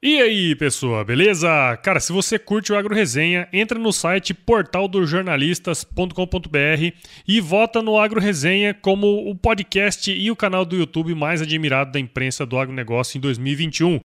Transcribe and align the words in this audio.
E 0.00 0.22
aí, 0.22 0.54
pessoa, 0.54 1.04
beleza? 1.04 1.48
Cara, 1.82 1.98
se 1.98 2.12
você 2.12 2.38
curte 2.38 2.72
o 2.72 2.78
Agro 2.78 2.94
Resenha, 2.94 3.48
entra 3.52 3.76
no 3.76 3.92
site 3.92 4.32
portaldosjornalistas.com.br 4.32 6.94
e 7.26 7.40
vota 7.40 7.82
no 7.82 7.98
Agro 7.98 8.20
Resenha 8.20 8.72
como 8.72 9.28
o 9.28 9.34
podcast 9.34 10.12
e 10.12 10.30
o 10.30 10.36
canal 10.36 10.64
do 10.64 10.76
YouTube 10.76 11.16
mais 11.16 11.42
admirado 11.42 11.90
da 11.90 11.98
imprensa 11.98 12.46
do 12.46 12.56
agronegócio 12.56 13.18
em 13.18 13.20
2021. 13.20 13.98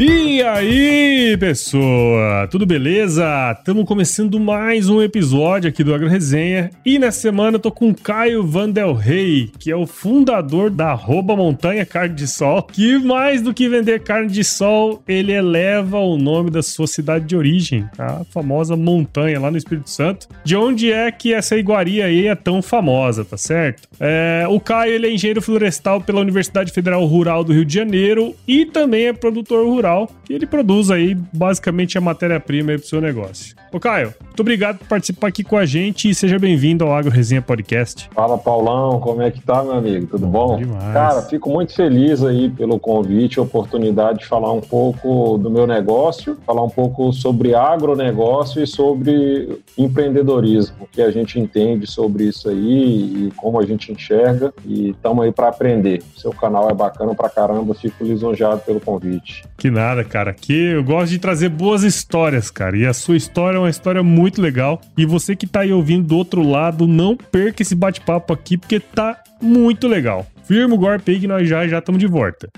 E 0.00 0.40
aí, 0.44 1.36
pessoa? 1.38 2.46
Tudo 2.48 2.64
beleza? 2.64 3.26
Estamos 3.58 3.84
começando 3.84 4.38
mais 4.38 4.88
um 4.88 5.02
episódio 5.02 5.68
aqui 5.68 5.82
do 5.82 5.92
Agro 5.92 6.06
Resenha. 6.06 6.70
E 6.86 7.00
nessa 7.00 7.18
semana 7.18 7.56
eu 7.56 7.60
tô 7.60 7.72
com 7.72 7.88
o 7.88 7.94
Caio 7.96 8.46
Vandel 8.46 8.94
Rey, 8.94 9.50
que 9.58 9.72
é 9.72 9.74
o 9.74 9.88
fundador 9.88 10.70
da 10.70 10.92
Arroba 10.92 11.34
Montanha 11.34 11.84
Carne 11.84 12.14
de 12.14 12.28
Sol, 12.28 12.62
que 12.62 12.96
mais 12.96 13.42
do 13.42 13.52
que 13.52 13.68
vender 13.68 14.04
carne 14.04 14.28
de 14.28 14.44
sol, 14.44 15.02
ele 15.08 15.32
eleva 15.32 15.98
o 15.98 16.16
nome 16.16 16.48
da 16.48 16.62
sua 16.62 16.86
cidade 16.86 17.24
de 17.24 17.36
origem, 17.36 17.84
a 17.98 18.22
famosa 18.30 18.76
montanha 18.76 19.40
lá 19.40 19.50
no 19.50 19.58
Espírito 19.58 19.90
Santo. 19.90 20.28
De 20.44 20.54
onde 20.54 20.92
é 20.92 21.10
que 21.10 21.34
essa 21.34 21.56
iguaria 21.56 22.04
aí 22.04 22.28
é 22.28 22.36
tão 22.36 22.62
famosa, 22.62 23.24
tá 23.24 23.36
certo? 23.36 23.88
É, 23.98 24.46
o 24.48 24.60
Caio 24.60 24.92
ele 24.92 25.08
é 25.08 25.12
engenheiro 25.12 25.42
florestal 25.42 26.00
pela 26.00 26.20
Universidade 26.20 26.70
Federal 26.70 27.04
Rural 27.04 27.42
do 27.42 27.52
Rio 27.52 27.64
de 27.64 27.74
Janeiro 27.74 28.32
e 28.46 28.64
também 28.64 29.06
é 29.06 29.12
produtor 29.12 29.66
rural 29.66 29.87
rural, 29.88 30.10
que 30.24 30.32
ele 30.32 30.46
produz 30.46 30.90
aí 30.90 31.14
basicamente 31.32 31.96
a 31.96 32.00
matéria-prima 32.00 32.72
para 32.72 32.76
o 32.76 32.86
seu 32.86 33.00
negócio. 33.00 33.56
Ô 33.72 33.80
Caio, 33.80 34.14
muito 34.24 34.40
obrigado 34.40 34.78
por 34.78 34.88
participar 34.88 35.28
aqui 35.28 35.42
com 35.42 35.56
a 35.56 35.66
gente 35.66 36.08
e 36.08 36.14
seja 36.14 36.38
bem-vindo 36.38 36.84
ao 36.84 36.94
Agro 36.94 37.10
Resenha 37.10 37.42
Podcast. 37.42 38.08
Fala 38.14 38.38
Paulão, 38.38 39.00
como 39.00 39.20
é 39.20 39.30
que 39.30 39.40
tá, 39.40 39.62
meu 39.62 39.72
amigo? 39.72 40.06
Tudo 40.06 40.26
bom? 40.26 40.56
Demais. 40.56 40.92
Cara, 40.92 41.22
fico 41.22 41.50
muito 41.50 41.74
feliz 41.74 42.22
aí 42.22 42.48
pelo 42.48 42.78
convite, 42.78 43.40
oportunidade 43.40 44.20
de 44.20 44.26
falar 44.26 44.52
um 44.52 44.60
pouco 44.60 45.36
do 45.38 45.50
meu 45.50 45.66
negócio, 45.66 46.38
falar 46.46 46.62
um 46.62 46.70
pouco 46.70 47.12
sobre 47.12 47.54
agronegócio 47.54 48.62
e 48.62 48.66
sobre 48.66 49.60
empreendedorismo, 49.76 50.76
o 50.80 50.86
que 50.86 51.02
a 51.02 51.10
gente 51.10 51.38
entende 51.38 51.86
sobre 51.86 52.24
isso 52.24 52.48
aí 52.48 53.26
e 53.26 53.32
como 53.36 53.60
a 53.60 53.66
gente 53.66 53.92
enxerga 53.92 54.52
e 54.64 54.90
estamos 54.90 55.24
aí 55.24 55.32
para 55.32 55.48
aprender. 55.48 56.02
Seu 56.16 56.32
canal 56.32 56.70
é 56.70 56.74
bacana 56.74 57.14
pra 57.14 57.28
caramba, 57.28 57.74
fico 57.74 58.02
lisonjeado 58.04 58.60
pelo 58.60 58.80
convite. 58.80 59.44
Que 59.58 59.70
nada, 59.78 60.02
cara. 60.02 60.32
Aqui 60.32 60.72
eu 60.72 60.82
gosto 60.82 61.10
de 61.10 61.18
trazer 61.18 61.48
boas 61.48 61.82
histórias, 61.82 62.50
cara. 62.50 62.76
E 62.76 62.84
a 62.84 62.92
sua 62.92 63.16
história 63.16 63.56
é 63.56 63.60
uma 63.60 63.70
história 63.70 64.02
muito 64.02 64.42
legal. 64.42 64.80
E 64.96 65.06
você 65.06 65.36
que 65.36 65.46
tá 65.46 65.60
aí 65.60 65.72
ouvindo 65.72 66.06
do 66.06 66.16
outro 66.16 66.42
lado, 66.42 66.86
não 66.86 67.16
perca 67.16 67.62
esse 67.62 67.74
bate-papo 67.74 68.32
aqui, 68.32 68.56
porque 68.58 68.80
tá 68.80 69.16
muito 69.40 69.86
legal. 69.86 70.26
Firma 70.44 70.74
o 70.74 70.78
golpe 70.78 71.12
aí 71.12 71.20
que 71.20 71.28
nós 71.28 71.48
já 71.48 71.66
já 71.68 71.78
estamos 71.78 72.00
de 72.00 72.06
volta. 72.06 72.48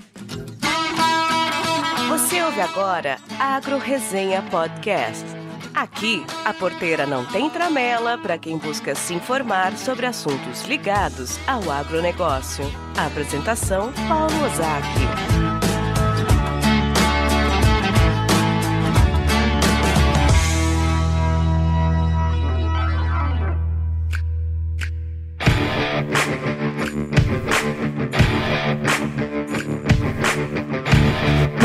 Você 2.09 2.41
ouve 2.41 2.61
agora 2.61 3.17
Agro 3.39 3.77
Resenha 3.77 4.41
Podcast. 4.43 5.25
Aqui, 5.73 6.25
a 6.43 6.53
porteira 6.53 7.05
não 7.05 7.25
tem 7.25 7.49
tramela 7.49 8.17
para 8.17 8.37
quem 8.37 8.57
busca 8.57 8.93
se 8.93 9.13
informar 9.13 9.77
sobre 9.77 10.05
assuntos 10.05 10.65
ligados 10.65 11.39
ao 11.47 11.71
agronegócio. 11.71 12.65
A 12.97 13.05
apresentação, 13.05 13.93
Paulo 14.07 14.35
Ozaki. 14.43 15.50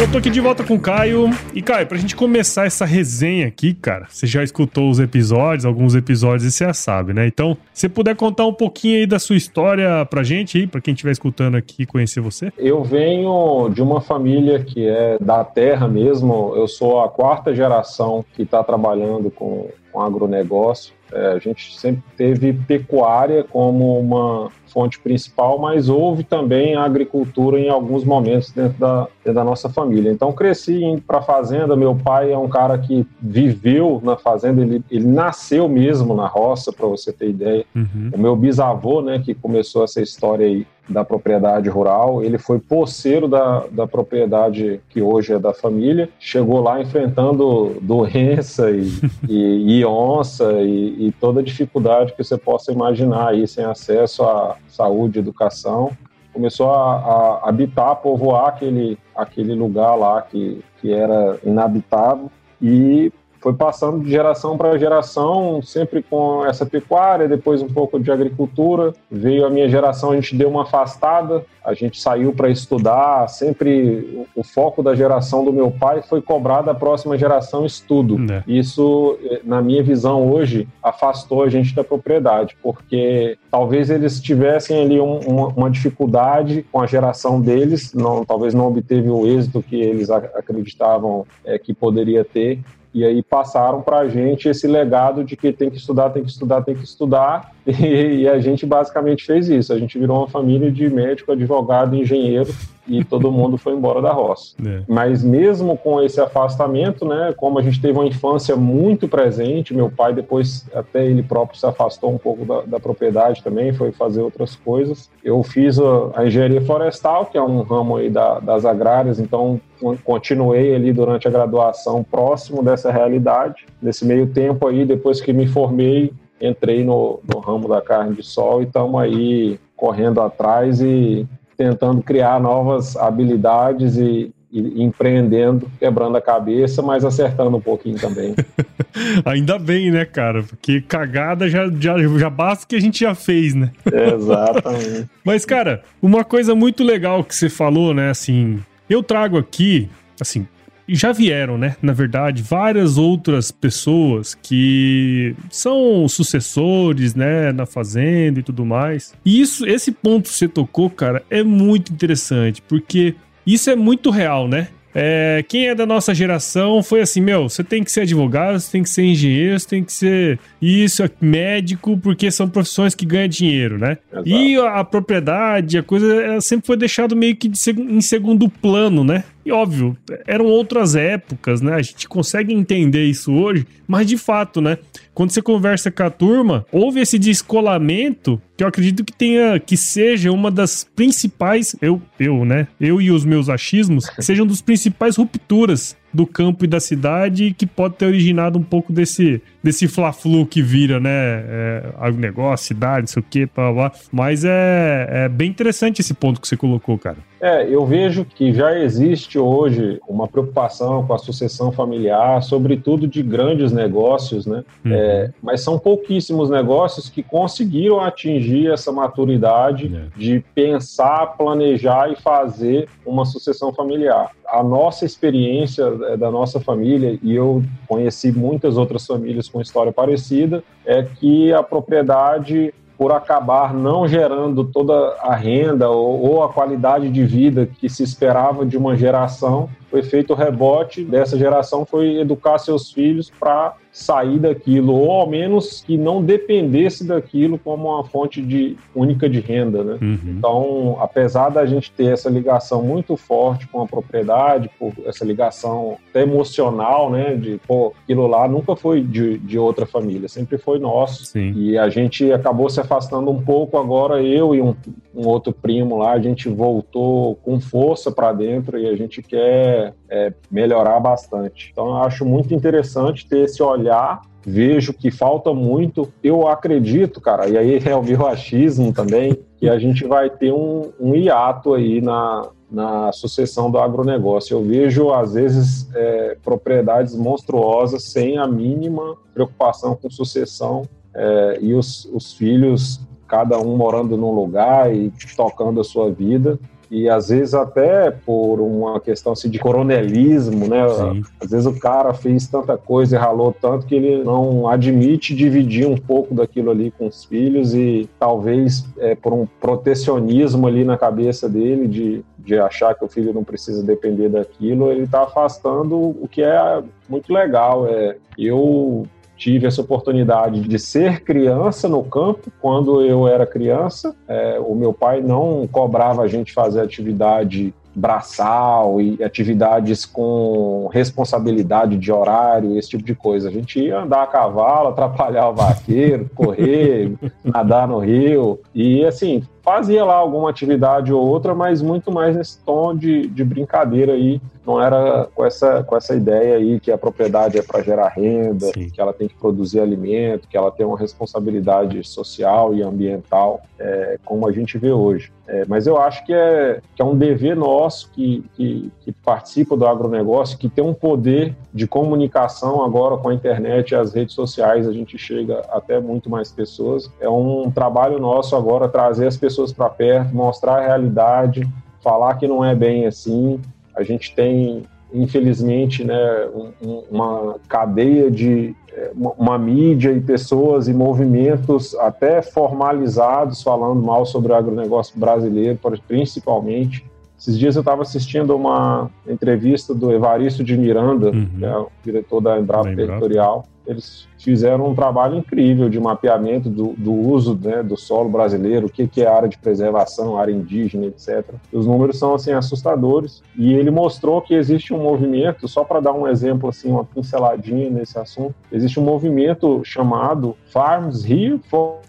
Eu 0.06 0.12
tô 0.12 0.18
aqui 0.18 0.30
de 0.30 0.40
volta 0.40 0.62
com 0.62 0.74
o 0.74 0.80
Caio. 0.80 1.28
E, 1.52 1.60
Caio, 1.60 1.84
pra 1.88 1.98
gente 1.98 2.14
começar 2.14 2.64
essa 2.64 2.84
resenha 2.84 3.48
aqui, 3.48 3.74
cara, 3.74 4.06
você 4.08 4.24
já 4.24 4.44
escutou 4.44 4.88
os 4.88 5.00
episódios, 5.00 5.64
alguns 5.64 5.96
episódios 5.96 6.44
e 6.44 6.52
você 6.52 6.64
já 6.64 6.72
sabe, 6.72 7.12
né? 7.12 7.26
Então, 7.26 7.56
se 7.74 7.88
puder 7.88 8.14
contar 8.14 8.46
um 8.46 8.52
pouquinho 8.52 8.98
aí 8.98 9.06
da 9.06 9.18
sua 9.18 9.36
história 9.36 10.06
pra 10.06 10.22
gente 10.22 10.58
aí, 10.58 10.66
pra 10.66 10.80
quem 10.80 10.94
estiver 10.94 11.10
escutando 11.10 11.56
aqui 11.56 11.84
conhecer 11.84 12.20
você. 12.20 12.52
Eu 12.56 12.84
venho 12.84 13.68
de 13.70 13.82
uma 13.82 14.00
família 14.00 14.62
que 14.62 14.86
é 14.86 15.18
da 15.20 15.42
terra 15.42 15.88
mesmo. 15.88 16.52
Eu 16.54 16.68
sou 16.68 17.00
a 17.00 17.08
quarta 17.08 17.52
geração 17.52 18.24
que 18.34 18.46
tá 18.46 18.62
trabalhando 18.62 19.28
com, 19.28 19.68
com 19.90 20.00
agronegócio. 20.00 20.94
É, 21.12 21.28
a 21.28 21.38
gente 21.38 21.78
sempre 21.78 22.02
teve 22.16 22.52
pecuária 22.52 23.44
como 23.44 23.98
uma 23.98 24.50
fonte 24.76 24.98
principal, 24.98 25.58
mas 25.58 25.88
houve 25.88 26.22
também 26.22 26.74
a 26.74 26.84
agricultura 26.84 27.58
em 27.58 27.68
alguns 27.68 28.04
momentos 28.04 28.50
dentro 28.50 28.78
da, 28.78 29.08
dentro 29.24 29.34
da 29.34 29.44
nossa 29.44 29.68
família. 29.68 30.10
Então 30.10 30.32
cresci 30.32 30.84
indo 30.84 31.00
para 31.00 31.18
a 31.18 31.22
fazenda. 31.22 31.74
Meu 31.74 31.94
pai 31.94 32.32
é 32.32 32.36
um 32.36 32.48
cara 32.48 32.76
que 32.76 33.06
viveu 33.20 34.00
na 34.04 34.16
fazenda, 34.16 34.60
ele, 34.60 34.82
ele 34.90 35.06
nasceu 35.06 35.68
mesmo 35.68 36.14
na 36.14 36.26
roça, 36.26 36.72
para 36.72 36.86
você 36.86 37.12
ter 37.12 37.30
ideia. 37.30 37.64
Uhum. 37.74 38.10
O 38.12 38.18
meu 38.18 38.36
bisavô, 38.36 39.00
né, 39.00 39.18
que 39.18 39.34
começou 39.34 39.84
essa 39.84 40.02
história 40.02 40.46
aí 40.46 40.66
da 40.88 41.04
propriedade 41.04 41.68
rural, 41.68 42.22
ele 42.22 42.38
foi 42.38 42.58
poceiro 42.58 43.26
da, 43.26 43.64
da 43.70 43.86
propriedade 43.86 44.80
que 44.88 45.02
hoje 45.02 45.32
é 45.32 45.38
da 45.38 45.52
família, 45.52 46.08
chegou 46.18 46.60
lá 46.60 46.80
enfrentando 46.80 47.76
doença 47.80 48.70
e, 48.70 48.88
e, 49.28 49.78
e 49.78 49.84
onça 49.84 50.52
e, 50.62 51.08
e, 51.08 51.12
toda 51.20 51.42
dificuldade 51.42 52.12
que 52.12 52.22
você 52.22 52.38
possa 52.38 52.72
imaginar 52.72 53.28
aí, 53.30 53.46
sem 53.46 53.64
acesso 53.64 54.22
à 54.22 54.56
saúde, 54.68 55.18
educação. 55.18 55.90
Começou 56.32 56.70
a, 56.70 57.40
a 57.44 57.48
habitar, 57.48 57.96
povoar 57.96 58.48
aquele, 58.48 58.98
aquele 59.14 59.54
lugar 59.54 59.94
lá 59.94 60.22
que, 60.22 60.62
que 60.80 60.92
era 60.92 61.38
inabitável 61.44 62.30
e 62.60 63.12
foi 63.46 63.54
passando 63.54 64.02
de 64.02 64.10
geração 64.10 64.58
para 64.58 64.76
geração, 64.76 65.62
sempre 65.62 66.02
com 66.02 66.44
essa 66.44 66.66
pecuária, 66.66 67.28
depois 67.28 67.62
um 67.62 67.68
pouco 67.68 67.96
de 68.00 68.10
agricultura. 68.10 68.92
Veio 69.08 69.46
a 69.46 69.50
minha 69.50 69.68
geração, 69.68 70.10
a 70.10 70.16
gente 70.16 70.34
deu 70.34 70.48
uma 70.48 70.64
afastada, 70.64 71.46
a 71.64 71.72
gente 71.72 72.00
saiu 72.00 72.32
para 72.32 72.50
estudar. 72.50 73.28
Sempre 73.28 74.26
o 74.34 74.42
foco 74.42 74.82
da 74.82 74.96
geração 74.96 75.44
do 75.44 75.52
meu 75.52 75.70
pai 75.70 76.02
foi 76.02 76.20
cobrar 76.20 76.62
da 76.62 76.74
próxima 76.74 77.16
geração 77.16 77.64
estudo. 77.64 78.16
É. 78.32 78.42
Isso, 78.48 79.16
na 79.44 79.62
minha 79.62 79.80
visão 79.80 80.28
hoje, 80.28 80.66
afastou 80.82 81.44
a 81.44 81.48
gente 81.48 81.72
da 81.72 81.84
propriedade, 81.84 82.56
porque 82.60 83.38
talvez 83.48 83.90
eles 83.90 84.20
tivessem 84.20 84.82
ali 84.82 85.00
um, 85.00 85.20
uma, 85.20 85.46
uma, 85.48 85.70
dificuldade 85.70 86.66
com 86.72 86.80
a 86.80 86.86
geração 86.86 87.40
deles, 87.40 87.94
não, 87.94 88.24
talvez 88.24 88.54
não 88.54 88.66
obteve 88.66 89.08
o 89.08 89.24
êxito 89.24 89.62
que 89.62 89.76
eles 89.76 90.10
acreditavam 90.10 91.24
é, 91.44 91.58
que 91.58 91.72
poderia 91.72 92.24
ter 92.24 92.60
e 92.96 93.04
aí 93.04 93.22
passaram 93.22 93.82
para 93.82 93.98
a 93.98 94.08
gente 94.08 94.48
esse 94.48 94.66
legado 94.66 95.22
de 95.22 95.36
que 95.36 95.52
tem 95.52 95.68
que 95.68 95.76
estudar, 95.76 96.08
tem 96.08 96.24
que 96.24 96.30
estudar, 96.30 96.62
tem 96.62 96.74
que 96.74 96.82
estudar. 96.82 97.54
E, 97.76 98.22
e, 98.22 98.28
a 98.28 98.38
gente 98.38 98.64
basicamente 98.64 99.24
fez 99.24 99.48
isso. 99.48 99.72
A 99.72 99.78
gente 99.78 99.98
virou 99.98 100.18
uma 100.18 100.28
família 100.28 100.70
de 100.70 100.88
médico, 100.88 101.32
advogado, 101.32 101.96
engenheiro 101.96 102.52
e 102.88 103.04
todo 103.04 103.32
mundo 103.32 103.58
foi 103.58 103.74
embora 103.74 104.00
da 104.00 104.12
roça. 104.12 104.54
É. 104.64 104.82
Mas 104.86 105.24
mesmo 105.24 105.76
com 105.76 106.00
esse 106.00 106.20
afastamento, 106.20 107.04
né, 107.04 107.34
como 107.36 107.58
a 107.58 107.62
gente 107.62 107.80
teve 107.80 107.98
uma 107.98 108.06
infância 108.06 108.54
muito 108.54 109.08
presente, 109.08 109.74
meu 109.74 109.90
pai 109.90 110.14
depois 110.14 110.66
até 110.72 111.04
ele 111.04 111.22
próprio 111.22 111.58
se 111.58 111.66
afastou 111.66 112.12
um 112.12 112.18
pouco 112.18 112.44
da, 112.44 112.60
da 112.62 112.80
propriedade 112.80 113.42
também, 113.42 113.72
foi 113.72 113.90
fazer 113.92 114.22
outras 114.22 114.54
coisas. 114.54 115.10
Eu 115.24 115.42
fiz 115.42 115.78
a, 115.78 116.10
a 116.14 116.26
engenharia 116.26 116.60
florestal, 116.60 117.26
que 117.26 117.36
é 117.36 117.42
um 117.42 117.62
ramo 117.62 117.96
aí 117.96 118.08
da, 118.08 118.38
das 118.38 118.64
agrárias, 118.64 119.18
então 119.18 119.60
continuei 120.04 120.74
ali 120.74 120.92
durante 120.92 121.28
a 121.28 121.30
graduação 121.30 122.02
próximo 122.02 122.62
dessa 122.62 122.90
realidade. 122.90 123.66
Nesse 123.82 124.04
meio 124.04 124.28
tempo 124.28 124.66
aí, 124.66 124.84
depois 124.84 125.20
que 125.20 125.32
me 125.32 125.46
formei, 125.46 126.12
entrei 126.40 126.84
no, 126.84 127.20
no 127.32 127.40
ramo 127.40 127.68
da 127.68 127.80
carne 127.80 128.14
de 128.14 128.22
sol 128.22 128.60
e 128.60 128.64
estamos 128.64 129.00
aí 129.00 129.58
correndo 129.76 130.20
atrás 130.20 130.80
e 130.80 131.26
tentando 131.56 132.02
criar 132.02 132.40
novas 132.40 132.96
habilidades 132.96 133.96
e, 133.96 134.32
e, 134.52 134.82
empreendendo, 134.82 135.70
quebrando 135.78 136.16
a 136.16 136.20
cabeça, 136.20 136.82
mas 136.82 137.04
acertando 137.04 137.56
um 137.56 137.60
pouquinho 137.60 137.98
também. 137.98 138.34
Ainda 139.24 139.58
bem, 139.58 139.90
né, 139.90 140.04
cara? 140.04 140.42
Porque 140.42 140.80
cagada 140.80 141.48
já, 141.48 141.70
já, 141.78 141.96
já 141.98 142.30
basta 142.30 142.66
que 142.66 142.76
a 142.76 142.80
gente 142.80 143.00
já 143.00 143.14
fez, 143.14 143.54
né? 143.54 143.70
Exatamente. 143.90 145.08
mas, 145.24 145.44
cara, 145.44 145.82
uma 146.00 146.24
coisa 146.24 146.54
muito 146.54 146.84
legal 146.84 147.24
que 147.24 147.34
você 147.34 147.48
falou, 147.48 147.92
né, 147.94 148.10
assim, 148.10 148.58
eu 148.88 149.02
trago 149.02 149.38
aqui, 149.38 149.88
assim, 150.20 150.46
já 150.88 151.12
vieram, 151.12 151.58
né? 151.58 151.76
Na 151.82 151.92
verdade, 151.92 152.42
várias 152.42 152.96
outras 152.98 153.50
pessoas 153.50 154.34
que 154.34 155.34
são 155.50 156.06
sucessores, 156.08 157.14
né, 157.14 157.52
na 157.52 157.66
fazenda 157.66 158.40
e 158.40 158.42
tudo 158.42 158.64
mais. 158.64 159.14
E 159.24 159.40
isso, 159.40 159.66
esse 159.66 159.90
ponto 159.90 160.28
que 160.28 160.34
você 160.34 160.48
tocou, 160.48 160.88
cara, 160.88 161.24
é 161.28 161.42
muito 161.42 161.92
interessante, 161.92 162.62
porque 162.62 163.14
isso 163.46 163.70
é 163.70 163.76
muito 163.76 164.10
real, 164.10 164.48
né? 164.48 164.68
É, 164.98 165.44
quem 165.46 165.68
é 165.68 165.74
da 165.74 165.84
nossa 165.84 166.14
geração 166.14 166.82
foi 166.82 167.02
assim, 167.02 167.20
meu, 167.20 167.50
você 167.50 167.62
tem 167.62 167.84
que 167.84 167.92
ser 167.92 168.00
advogado, 168.00 168.58
você 168.58 168.72
tem 168.72 168.82
que 168.82 168.88
ser 168.88 169.02
engenheiro, 169.02 169.60
você 169.60 169.68
tem 169.68 169.84
que 169.84 169.92
ser 169.92 170.38
isso, 170.60 171.02
médico, 171.20 171.98
porque 171.98 172.30
são 172.30 172.48
profissões 172.48 172.94
que 172.94 173.04
ganham 173.04 173.28
dinheiro, 173.28 173.76
né? 173.76 173.98
Exato. 174.10 174.26
E 174.26 174.56
a, 174.56 174.80
a, 174.80 174.84
propriedade, 174.84 175.76
a 175.76 175.82
coisa, 175.82 176.40
sempre 176.40 176.66
foi 176.66 176.78
deixado 176.78 177.14
meio 177.14 177.36
que 177.36 177.46
de, 177.46 177.58
em 177.72 178.00
segundo 178.00 178.48
plano, 178.48 179.04
né? 179.04 179.24
E 179.44 179.52
óbvio, 179.52 179.94
eram 180.26 180.46
outras 180.46 180.96
épocas, 180.96 181.60
né? 181.60 181.74
A 181.74 181.82
gente 181.82 182.08
consegue 182.08 182.54
entender 182.54 183.04
isso 183.04 183.34
hoje, 183.34 183.66
mas 183.86 184.06
de 184.06 184.16
fato, 184.16 184.62
né? 184.62 184.78
Quando 185.16 185.30
você 185.30 185.40
conversa 185.40 185.90
com 185.90 186.02
a 186.02 186.10
turma, 186.10 186.66
houve 186.70 187.00
esse 187.00 187.18
descolamento 187.18 188.38
que 188.54 188.62
eu 188.62 188.68
acredito 188.68 189.02
que 189.02 189.14
tenha 189.14 189.58
que 189.58 189.74
seja 189.74 190.30
uma 190.30 190.50
das 190.50 190.84
principais, 190.84 191.74
eu, 191.80 192.02
eu, 192.20 192.44
né? 192.44 192.68
Eu 192.78 193.00
e 193.00 193.10
os 193.10 193.24
meus 193.24 193.48
achismos, 193.48 194.10
sejam 194.18 194.46
dos 194.46 194.60
principais 194.60 195.16
rupturas 195.16 195.96
do 196.16 196.26
campo 196.26 196.64
e 196.64 196.68
da 196.68 196.80
cidade 196.80 197.54
que 197.56 197.66
pode 197.66 197.96
ter 197.96 198.06
originado 198.06 198.58
um 198.58 198.62
pouco 198.62 198.90
desse, 198.90 199.42
desse 199.62 199.86
fla-flu 199.86 200.46
que 200.46 200.62
vira, 200.62 200.98
né? 200.98 201.10
É, 201.10 201.88
agronegócio, 201.98 202.68
cidade, 202.68 203.02
não 203.02 203.06
sei 203.08 203.20
o 203.20 203.26
que, 203.28 203.46
blá, 203.54 203.72
blá. 203.72 203.92
Mas 204.10 204.42
é, 204.44 205.06
é 205.10 205.28
bem 205.28 205.50
interessante 205.50 206.00
esse 206.00 206.14
ponto 206.14 206.40
que 206.40 206.48
você 206.48 206.56
colocou, 206.56 206.98
cara. 206.98 207.18
É, 207.38 207.68
eu 207.68 207.84
vejo 207.84 208.24
que 208.24 208.52
já 208.54 208.78
existe 208.78 209.38
hoje 209.38 210.00
uma 210.08 210.26
preocupação 210.26 211.06
com 211.06 211.12
a 211.12 211.18
sucessão 211.18 211.70
familiar, 211.70 212.42
sobretudo 212.42 213.06
de 213.06 213.22
grandes 213.22 213.72
negócios, 213.72 214.46
né? 214.46 214.64
Uhum. 214.84 214.92
É, 214.92 215.30
mas 215.42 215.60
são 215.60 215.78
pouquíssimos 215.78 216.48
negócios 216.48 217.10
que 217.10 217.22
conseguiram 217.22 218.00
atingir 218.00 218.72
essa 218.72 218.90
maturidade 218.90 219.94
é. 219.94 220.18
de 220.18 220.42
pensar, 220.54 221.36
planejar 221.36 222.10
e 222.10 222.16
fazer 222.16 222.88
uma 223.04 223.26
sucessão 223.26 223.72
familiar. 223.72 224.30
A 224.48 224.62
nossa 224.62 225.04
experiência 225.04 225.84
é, 226.08 226.16
da 226.16 226.30
nossa 226.30 226.60
família, 226.60 227.18
e 227.22 227.34
eu 227.34 227.62
conheci 227.88 228.32
muitas 228.32 228.76
outras 228.76 229.06
famílias 229.06 229.48
com 229.48 229.60
história 229.60 229.92
parecida, 229.92 230.62
é 230.84 231.02
que 231.02 231.52
a 231.52 231.62
propriedade 231.62 232.72
por 232.96 233.12
acabar 233.12 233.74
não 233.74 234.08
gerando 234.08 234.64
toda 234.64 234.94
a 235.20 235.34
renda 235.34 235.90
ou, 235.90 236.20
ou, 236.20 236.42
a 236.42 236.48
qualidade 236.48 237.10
de 237.10 237.24
vida 237.24 237.68
que 237.78 237.88
se 237.88 238.02
esperava 238.02 238.64
de 238.64 238.76
uma 238.76 238.96
geração, 238.96 239.68
o 239.96 239.98
efeito 239.98 240.34
rebote 240.34 241.02
dessa 241.02 241.38
geração 241.38 241.86
foi 241.86 242.18
educar 242.18 242.58
seus 242.58 242.92
filhos 242.92 243.30
para 243.30 243.74
sair 243.96 244.38
daquilo, 244.38 244.94
ou 244.94 245.10
ao 245.10 245.26
menos 245.26 245.82
que 245.82 245.96
não 245.96 246.22
dependesse 246.22 247.02
daquilo 247.02 247.58
como 247.58 247.88
uma 247.88 248.04
fonte 248.04 248.42
de, 248.42 248.76
única 248.94 249.26
de 249.26 249.40
renda. 249.40 249.82
Né? 249.82 249.98
Uhum. 250.02 250.18
Então, 250.36 250.98
apesar 251.00 251.48
da 251.48 251.64
gente 251.64 251.90
ter 251.90 252.12
essa 252.12 252.28
ligação 252.28 252.82
muito 252.82 253.16
forte 253.16 253.66
com 253.66 253.80
a 253.80 253.86
propriedade, 253.86 254.70
por 254.78 254.92
essa 255.06 255.24
ligação 255.24 255.96
até 256.10 256.22
emocional, 256.22 257.10
né, 257.10 257.36
de 257.36 257.58
pô, 257.66 257.94
aquilo 258.04 258.26
lá 258.26 258.46
nunca 258.46 258.76
foi 258.76 259.00
de, 259.00 259.38
de 259.38 259.58
outra 259.58 259.86
família, 259.86 260.28
sempre 260.28 260.58
foi 260.58 260.78
nosso. 260.78 261.24
Sim. 261.24 261.54
E 261.56 261.78
a 261.78 261.88
gente 261.88 262.30
acabou 262.30 262.68
se 262.68 262.78
afastando 262.78 263.30
um 263.30 263.40
pouco 263.40 263.78
agora, 263.78 264.22
eu 264.22 264.54
e 264.54 264.60
um, 264.60 264.76
um 265.14 265.26
outro 265.26 265.54
primo 265.54 265.96
lá, 265.96 266.12
a 266.12 266.20
gente 266.20 266.50
voltou 266.50 267.36
com 267.36 267.58
força 267.58 268.12
para 268.12 268.30
dentro 268.34 268.78
e 268.78 268.86
a 268.86 268.94
gente 268.94 269.22
quer 269.22 269.85
é, 270.08 270.32
melhorar 270.50 271.00
bastante. 271.00 271.70
Então, 271.72 271.88
eu 271.88 271.96
acho 271.96 272.24
muito 272.24 272.54
interessante 272.54 273.26
ter 273.26 273.44
esse 273.44 273.62
olhar 273.62 274.20
vejo 274.46 274.94
que 274.94 275.10
falta 275.10 275.52
muito. 275.52 276.08
Eu 276.22 276.46
acredito, 276.46 277.20
cara, 277.20 277.48
e 277.48 277.58
aí 277.58 277.82
é 277.84 277.96
o 277.96 278.26
achismo 278.26 278.92
também, 278.92 279.36
que 279.58 279.68
a 279.68 279.76
gente 279.76 280.06
vai 280.06 280.30
ter 280.30 280.52
um, 280.52 280.92
um 281.00 281.16
hiato 281.16 281.74
aí 281.74 282.00
na, 282.00 282.48
na 282.70 283.10
sucessão 283.10 283.68
do 283.68 283.78
agronegócio. 283.78 284.56
Eu 284.56 284.62
vejo, 284.62 285.10
às 285.12 285.34
vezes, 285.34 285.88
é, 285.94 286.36
propriedades 286.44 287.16
monstruosas 287.16 288.04
sem 288.04 288.38
a 288.38 288.46
mínima 288.46 289.16
preocupação 289.34 289.96
com 289.96 290.08
sucessão 290.08 290.82
é, 291.12 291.58
e 291.60 291.74
os, 291.74 292.08
os 292.12 292.32
filhos, 292.32 293.00
cada 293.26 293.58
um 293.58 293.76
morando 293.76 294.16
num 294.16 294.30
lugar 294.30 294.94
e 294.94 295.12
tocando 295.36 295.80
a 295.80 295.84
sua 295.84 296.08
vida 296.08 296.56
e 296.90 297.08
às 297.08 297.28
vezes 297.28 297.54
até 297.54 298.10
por 298.10 298.60
uma 298.60 299.00
questão 299.00 299.32
assim, 299.32 299.50
de 299.50 299.58
coronelismo, 299.58 300.68
né? 300.68 300.88
Sim. 300.88 301.22
Às 301.40 301.50
vezes 301.50 301.66
o 301.66 301.78
cara 301.78 302.14
fez 302.14 302.46
tanta 302.46 302.76
coisa 302.76 303.16
e 303.16 303.18
ralou 303.18 303.52
tanto 303.52 303.86
que 303.86 303.94
ele 303.94 304.22
não 304.22 304.68
admite 304.68 305.34
dividir 305.34 305.86
um 305.86 305.96
pouco 305.96 306.34
daquilo 306.34 306.70
ali 306.70 306.90
com 306.90 307.06
os 307.06 307.24
filhos 307.24 307.74
e 307.74 308.08
talvez 308.18 308.84
é, 308.98 309.14
por 309.14 309.32
um 309.32 309.46
protecionismo 309.60 310.66
ali 310.66 310.84
na 310.84 310.96
cabeça 310.96 311.48
dele 311.48 311.88
de, 311.88 312.24
de 312.38 312.58
achar 312.58 312.94
que 312.94 313.04
o 313.04 313.08
filho 313.08 313.32
não 313.32 313.44
precisa 313.44 313.82
depender 313.82 314.28
daquilo, 314.28 314.90
ele 314.90 315.02
está 315.02 315.22
afastando 315.22 315.96
o 315.96 316.28
que 316.30 316.42
é 316.42 316.82
muito 317.08 317.32
legal. 317.32 317.86
É, 317.86 318.16
eu 318.38 319.06
tive 319.36 319.66
essa 319.66 319.80
oportunidade 319.80 320.60
de 320.62 320.78
ser 320.78 321.22
criança 321.22 321.88
no 321.88 322.02
campo 322.02 322.50
quando 322.60 323.02
eu 323.02 323.28
era 323.28 323.46
criança. 323.46 324.14
É, 324.26 324.58
o 324.58 324.74
meu 324.74 324.92
pai 324.92 325.20
não 325.20 325.68
cobrava 325.70 326.22
a 326.22 326.28
gente 326.28 326.52
fazer 326.52 326.80
atividade 326.80 327.74
braçal 327.96 329.00
e 329.00 329.24
atividades 329.24 330.04
com 330.04 330.88
responsabilidade 330.92 331.96
de 331.96 332.12
horário, 332.12 332.78
esse 332.78 332.90
tipo 332.90 333.02
de 333.02 333.14
coisa. 333.14 333.48
A 333.48 333.52
gente 333.52 333.80
ia 333.80 334.00
andar 334.00 334.22
a 334.22 334.26
cavalo, 334.26 334.88
atrapalhar 334.92 335.48
o 335.48 335.54
vaqueiro, 335.54 336.30
correr, 336.34 337.12
nadar 337.42 337.88
no 337.88 337.98
rio 337.98 338.60
e 338.74 339.04
assim 339.04 339.42
fazia 339.66 340.04
lá 340.04 340.14
alguma 340.14 340.48
atividade 340.48 341.12
ou 341.12 341.26
outra, 341.26 341.52
mas 341.52 341.82
muito 341.82 342.12
mais 342.12 342.36
nesse 342.36 342.56
tom 342.60 342.94
de, 342.94 343.26
de 343.26 343.42
brincadeira 343.42 344.12
aí. 344.12 344.40
Não 344.64 344.80
era 344.80 345.28
com 345.34 345.44
essa, 345.44 345.82
com 345.82 345.96
essa 345.96 346.14
ideia 346.14 346.56
aí 346.56 346.78
que 346.78 346.92
a 346.92 346.98
propriedade 346.98 347.58
é 347.58 347.62
para 347.62 347.82
gerar 347.82 348.08
renda, 348.08 348.66
Sim. 348.66 348.90
que 348.90 349.00
ela 349.00 349.12
tem 349.12 349.26
que 349.26 349.34
produzir 349.34 349.80
alimento, 349.80 350.46
que 350.48 350.56
ela 350.56 350.70
tem 350.70 350.86
uma 350.86 350.98
responsabilidade 350.98 352.02
social 352.04 352.74
e 352.74 352.82
ambiental, 352.82 353.60
é, 353.78 354.18
como 354.24 354.48
a 354.48 354.52
gente 354.52 354.78
vê 354.78 354.92
hoje. 354.92 355.32
É, 355.48 355.64
mas 355.68 355.86
eu 355.86 355.96
acho 355.96 356.24
que 356.26 356.32
é, 356.32 356.80
que 356.94 357.00
é 357.00 357.04
um 357.04 357.16
dever 357.16 357.54
nosso 357.54 358.10
que, 358.10 358.44
que, 358.54 358.90
que, 359.00 359.12
participa 359.12 359.76
do 359.76 359.86
agronegócio, 359.86 360.58
que 360.58 360.68
tem 360.68 360.82
um 360.82 360.92
poder 360.92 361.54
de 361.72 361.86
comunicação 361.86 362.84
agora 362.84 363.16
com 363.16 363.28
a 363.28 363.34
internet 363.34 363.92
e 363.92 363.94
as 363.94 364.12
redes 364.12 364.34
sociais, 364.34 364.88
a 364.88 364.92
gente 364.92 365.16
chega 365.16 365.60
até 365.70 366.00
muito 366.00 366.28
mais 366.28 366.50
pessoas. 366.50 367.08
É 367.20 367.28
um 367.28 367.70
trabalho 367.70 368.18
nosso 368.18 368.56
agora 368.56 368.88
trazer 368.88 369.28
as 369.28 369.36
pessoas 369.36 369.55
para 369.72 369.88
perto, 369.88 370.34
mostrar 370.34 370.78
a 370.78 370.86
realidade, 370.86 371.66
falar 372.02 372.34
que 372.34 372.46
não 372.46 372.64
é 372.64 372.74
bem 372.74 373.06
assim. 373.06 373.60
A 373.94 374.02
gente 374.02 374.34
tem, 374.34 374.82
infelizmente, 375.12 376.04
né, 376.04 376.48
um, 376.82 377.02
uma 377.10 377.56
cadeia 377.68 378.30
de 378.30 378.74
uma 379.14 379.58
mídia 379.58 380.10
e 380.10 380.20
pessoas 380.20 380.88
e 380.88 380.94
movimentos 380.94 381.94
até 381.96 382.40
formalizados 382.40 383.62
falando 383.62 384.00
mal 384.00 384.24
sobre 384.24 384.52
o 384.52 384.54
agronegócio 384.54 385.18
brasileiro, 385.18 385.78
principalmente. 386.08 387.04
Esses 387.38 387.58
dias 387.58 387.76
eu 387.76 387.80
estava 387.80 388.02
assistindo 388.02 388.56
uma 388.56 389.10
entrevista 389.28 389.94
do 389.94 390.10
Evaristo 390.10 390.64
de 390.64 390.76
Miranda, 390.76 391.30
uhum. 391.30 391.46
que 391.58 391.64
é 391.64 391.76
o 391.76 391.88
diretor 392.02 392.40
da 392.40 392.58
Embrapa 392.58 392.94
Territorial, 392.94 393.66
eles 393.86 394.28
fizeram 394.38 394.88
um 394.88 394.94
trabalho 394.94 395.36
incrível 395.36 395.88
de 395.88 395.98
mapeamento 395.98 396.68
do, 396.68 396.94
do 396.96 397.12
uso 397.12 397.58
né, 397.60 397.82
do 397.82 397.96
solo 397.96 398.28
brasileiro, 398.28 398.86
o 398.86 398.90
que, 398.90 399.06
que 399.06 399.22
é 399.22 399.26
área 399.26 399.48
de 399.48 399.58
preservação, 399.58 400.38
área 400.38 400.52
indígena, 400.52 401.06
etc. 401.06 401.44
Os 401.72 401.86
números 401.86 402.18
são 402.18 402.34
assim 402.34 402.52
assustadores. 402.52 403.42
E 403.56 403.72
ele 403.74 403.90
mostrou 403.90 404.40
que 404.40 404.54
existe 404.54 404.92
um 404.92 405.02
movimento, 405.02 405.66
só 405.68 405.84
para 405.84 406.00
dar 406.00 406.12
um 406.12 406.28
exemplo 406.28 406.68
assim, 406.68 406.90
uma 406.90 407.04
pinceladinha 407.04 407.90
nesse 407.90 408.18
assunto, 408.18 408.54
existe 408.70 409.00
um 409.00 409.04
movimento 409.04 409.80
chamado 409.84 410.56
Farms 410.72 411.24
Here, 411.24 411.60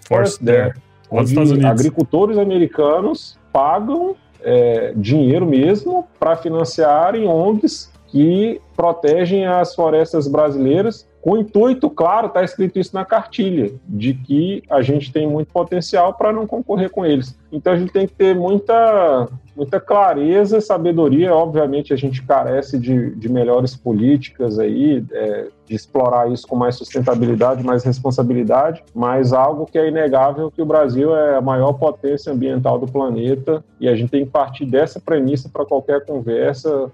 Forest 0.07 0.43
There, 0.43 0.73
onde 1.09 1.65
agricultores 1.65 2.37
americanos 2.37 3.37
pagam 3.51 4.15
é, 4.41 4.93
dinheiro 4.95 5.45
mesmo 5.45 6.07
para 6.19 6.35
financiarem 6.35 7.27
ONGs 7.27 7.91
que 8.07 8.61
protegem 8.75 9.45
as 9.45 9.75
florestas 9.75 10.27
brasileiras 10.27 11.07
com 11.27 11.33
o 11.33 11.37
intuito, 11.39 11.89
claro, 11.89 12.27
está 12.27 12.41
escrito 12.41 12.79
isso 12.79 12.95
na 12.95 13.03
cartilha, 13.03 13.73
de 13.85 14.13
que 14.13 14.63
a 14.69 14.81
gente 14.81 15.11
tem 15.11 15.27
muito 15.27 15.51
potencial 15.51 16.13
para 16.13 16.31
não 16.31 16.47
concorrer 16.47 16.89
com 16.89 17.05
eles. 17.05 17.37
Então 17.51 17.73
a 17.73 17.77
gente 17.77 17.91
tem 17.91 18.07
que 18.07 18.13
ter 18.13 18.33
muita, 18.33 19.27
muita 19.53 19.77
clareza, 19.77 20.61
sabedoria. 20.61 21.35
Obviamente 21.35 21.91
a 21.93 21.97
gente 21.97 22.23
carece 22.23 22.79
de, 22.79 23.13
de 23.15 23.27
melhores 23.27 23.75
políticas 23.75 24.57
aí, 24.57 25.03
é, 25.11 25.47
de 25.65 25.75
explorar 25.75 26.31
isso 26.31 26.47
com 26.47 26.55
mais 26.55 26.75
sustentabilidade, 26.75 27.61
mais 27.61 27.83
responsabilidade, 27.83 28.81
mas 28.95 29.33
algo 29.33 29.65
que 29.65 29.77
é 29.77 29.89
inegável 29.89 30.49
que 30.49 30.61
o 30.61 30.65
Brasil 30.65 31.13
é 31.13 31.35
a 31.35 31.41
maior 31.41 31.73
potência 31.73 32.31
ambiental 32.31 32.79
do 32.79 32.87
planeta 32.87 33.61
e 33.81 33.89
a 33.89 33.95
gente 33.97 34.11
tem 34.11 34.23
que 34.23 34.31
partir 34.31 34.65
dessa 34.65 34.97
premissa 34.97 35.49
para 35.49 35.65
qualquer 35.65 36.05
conversa 36.05 36.89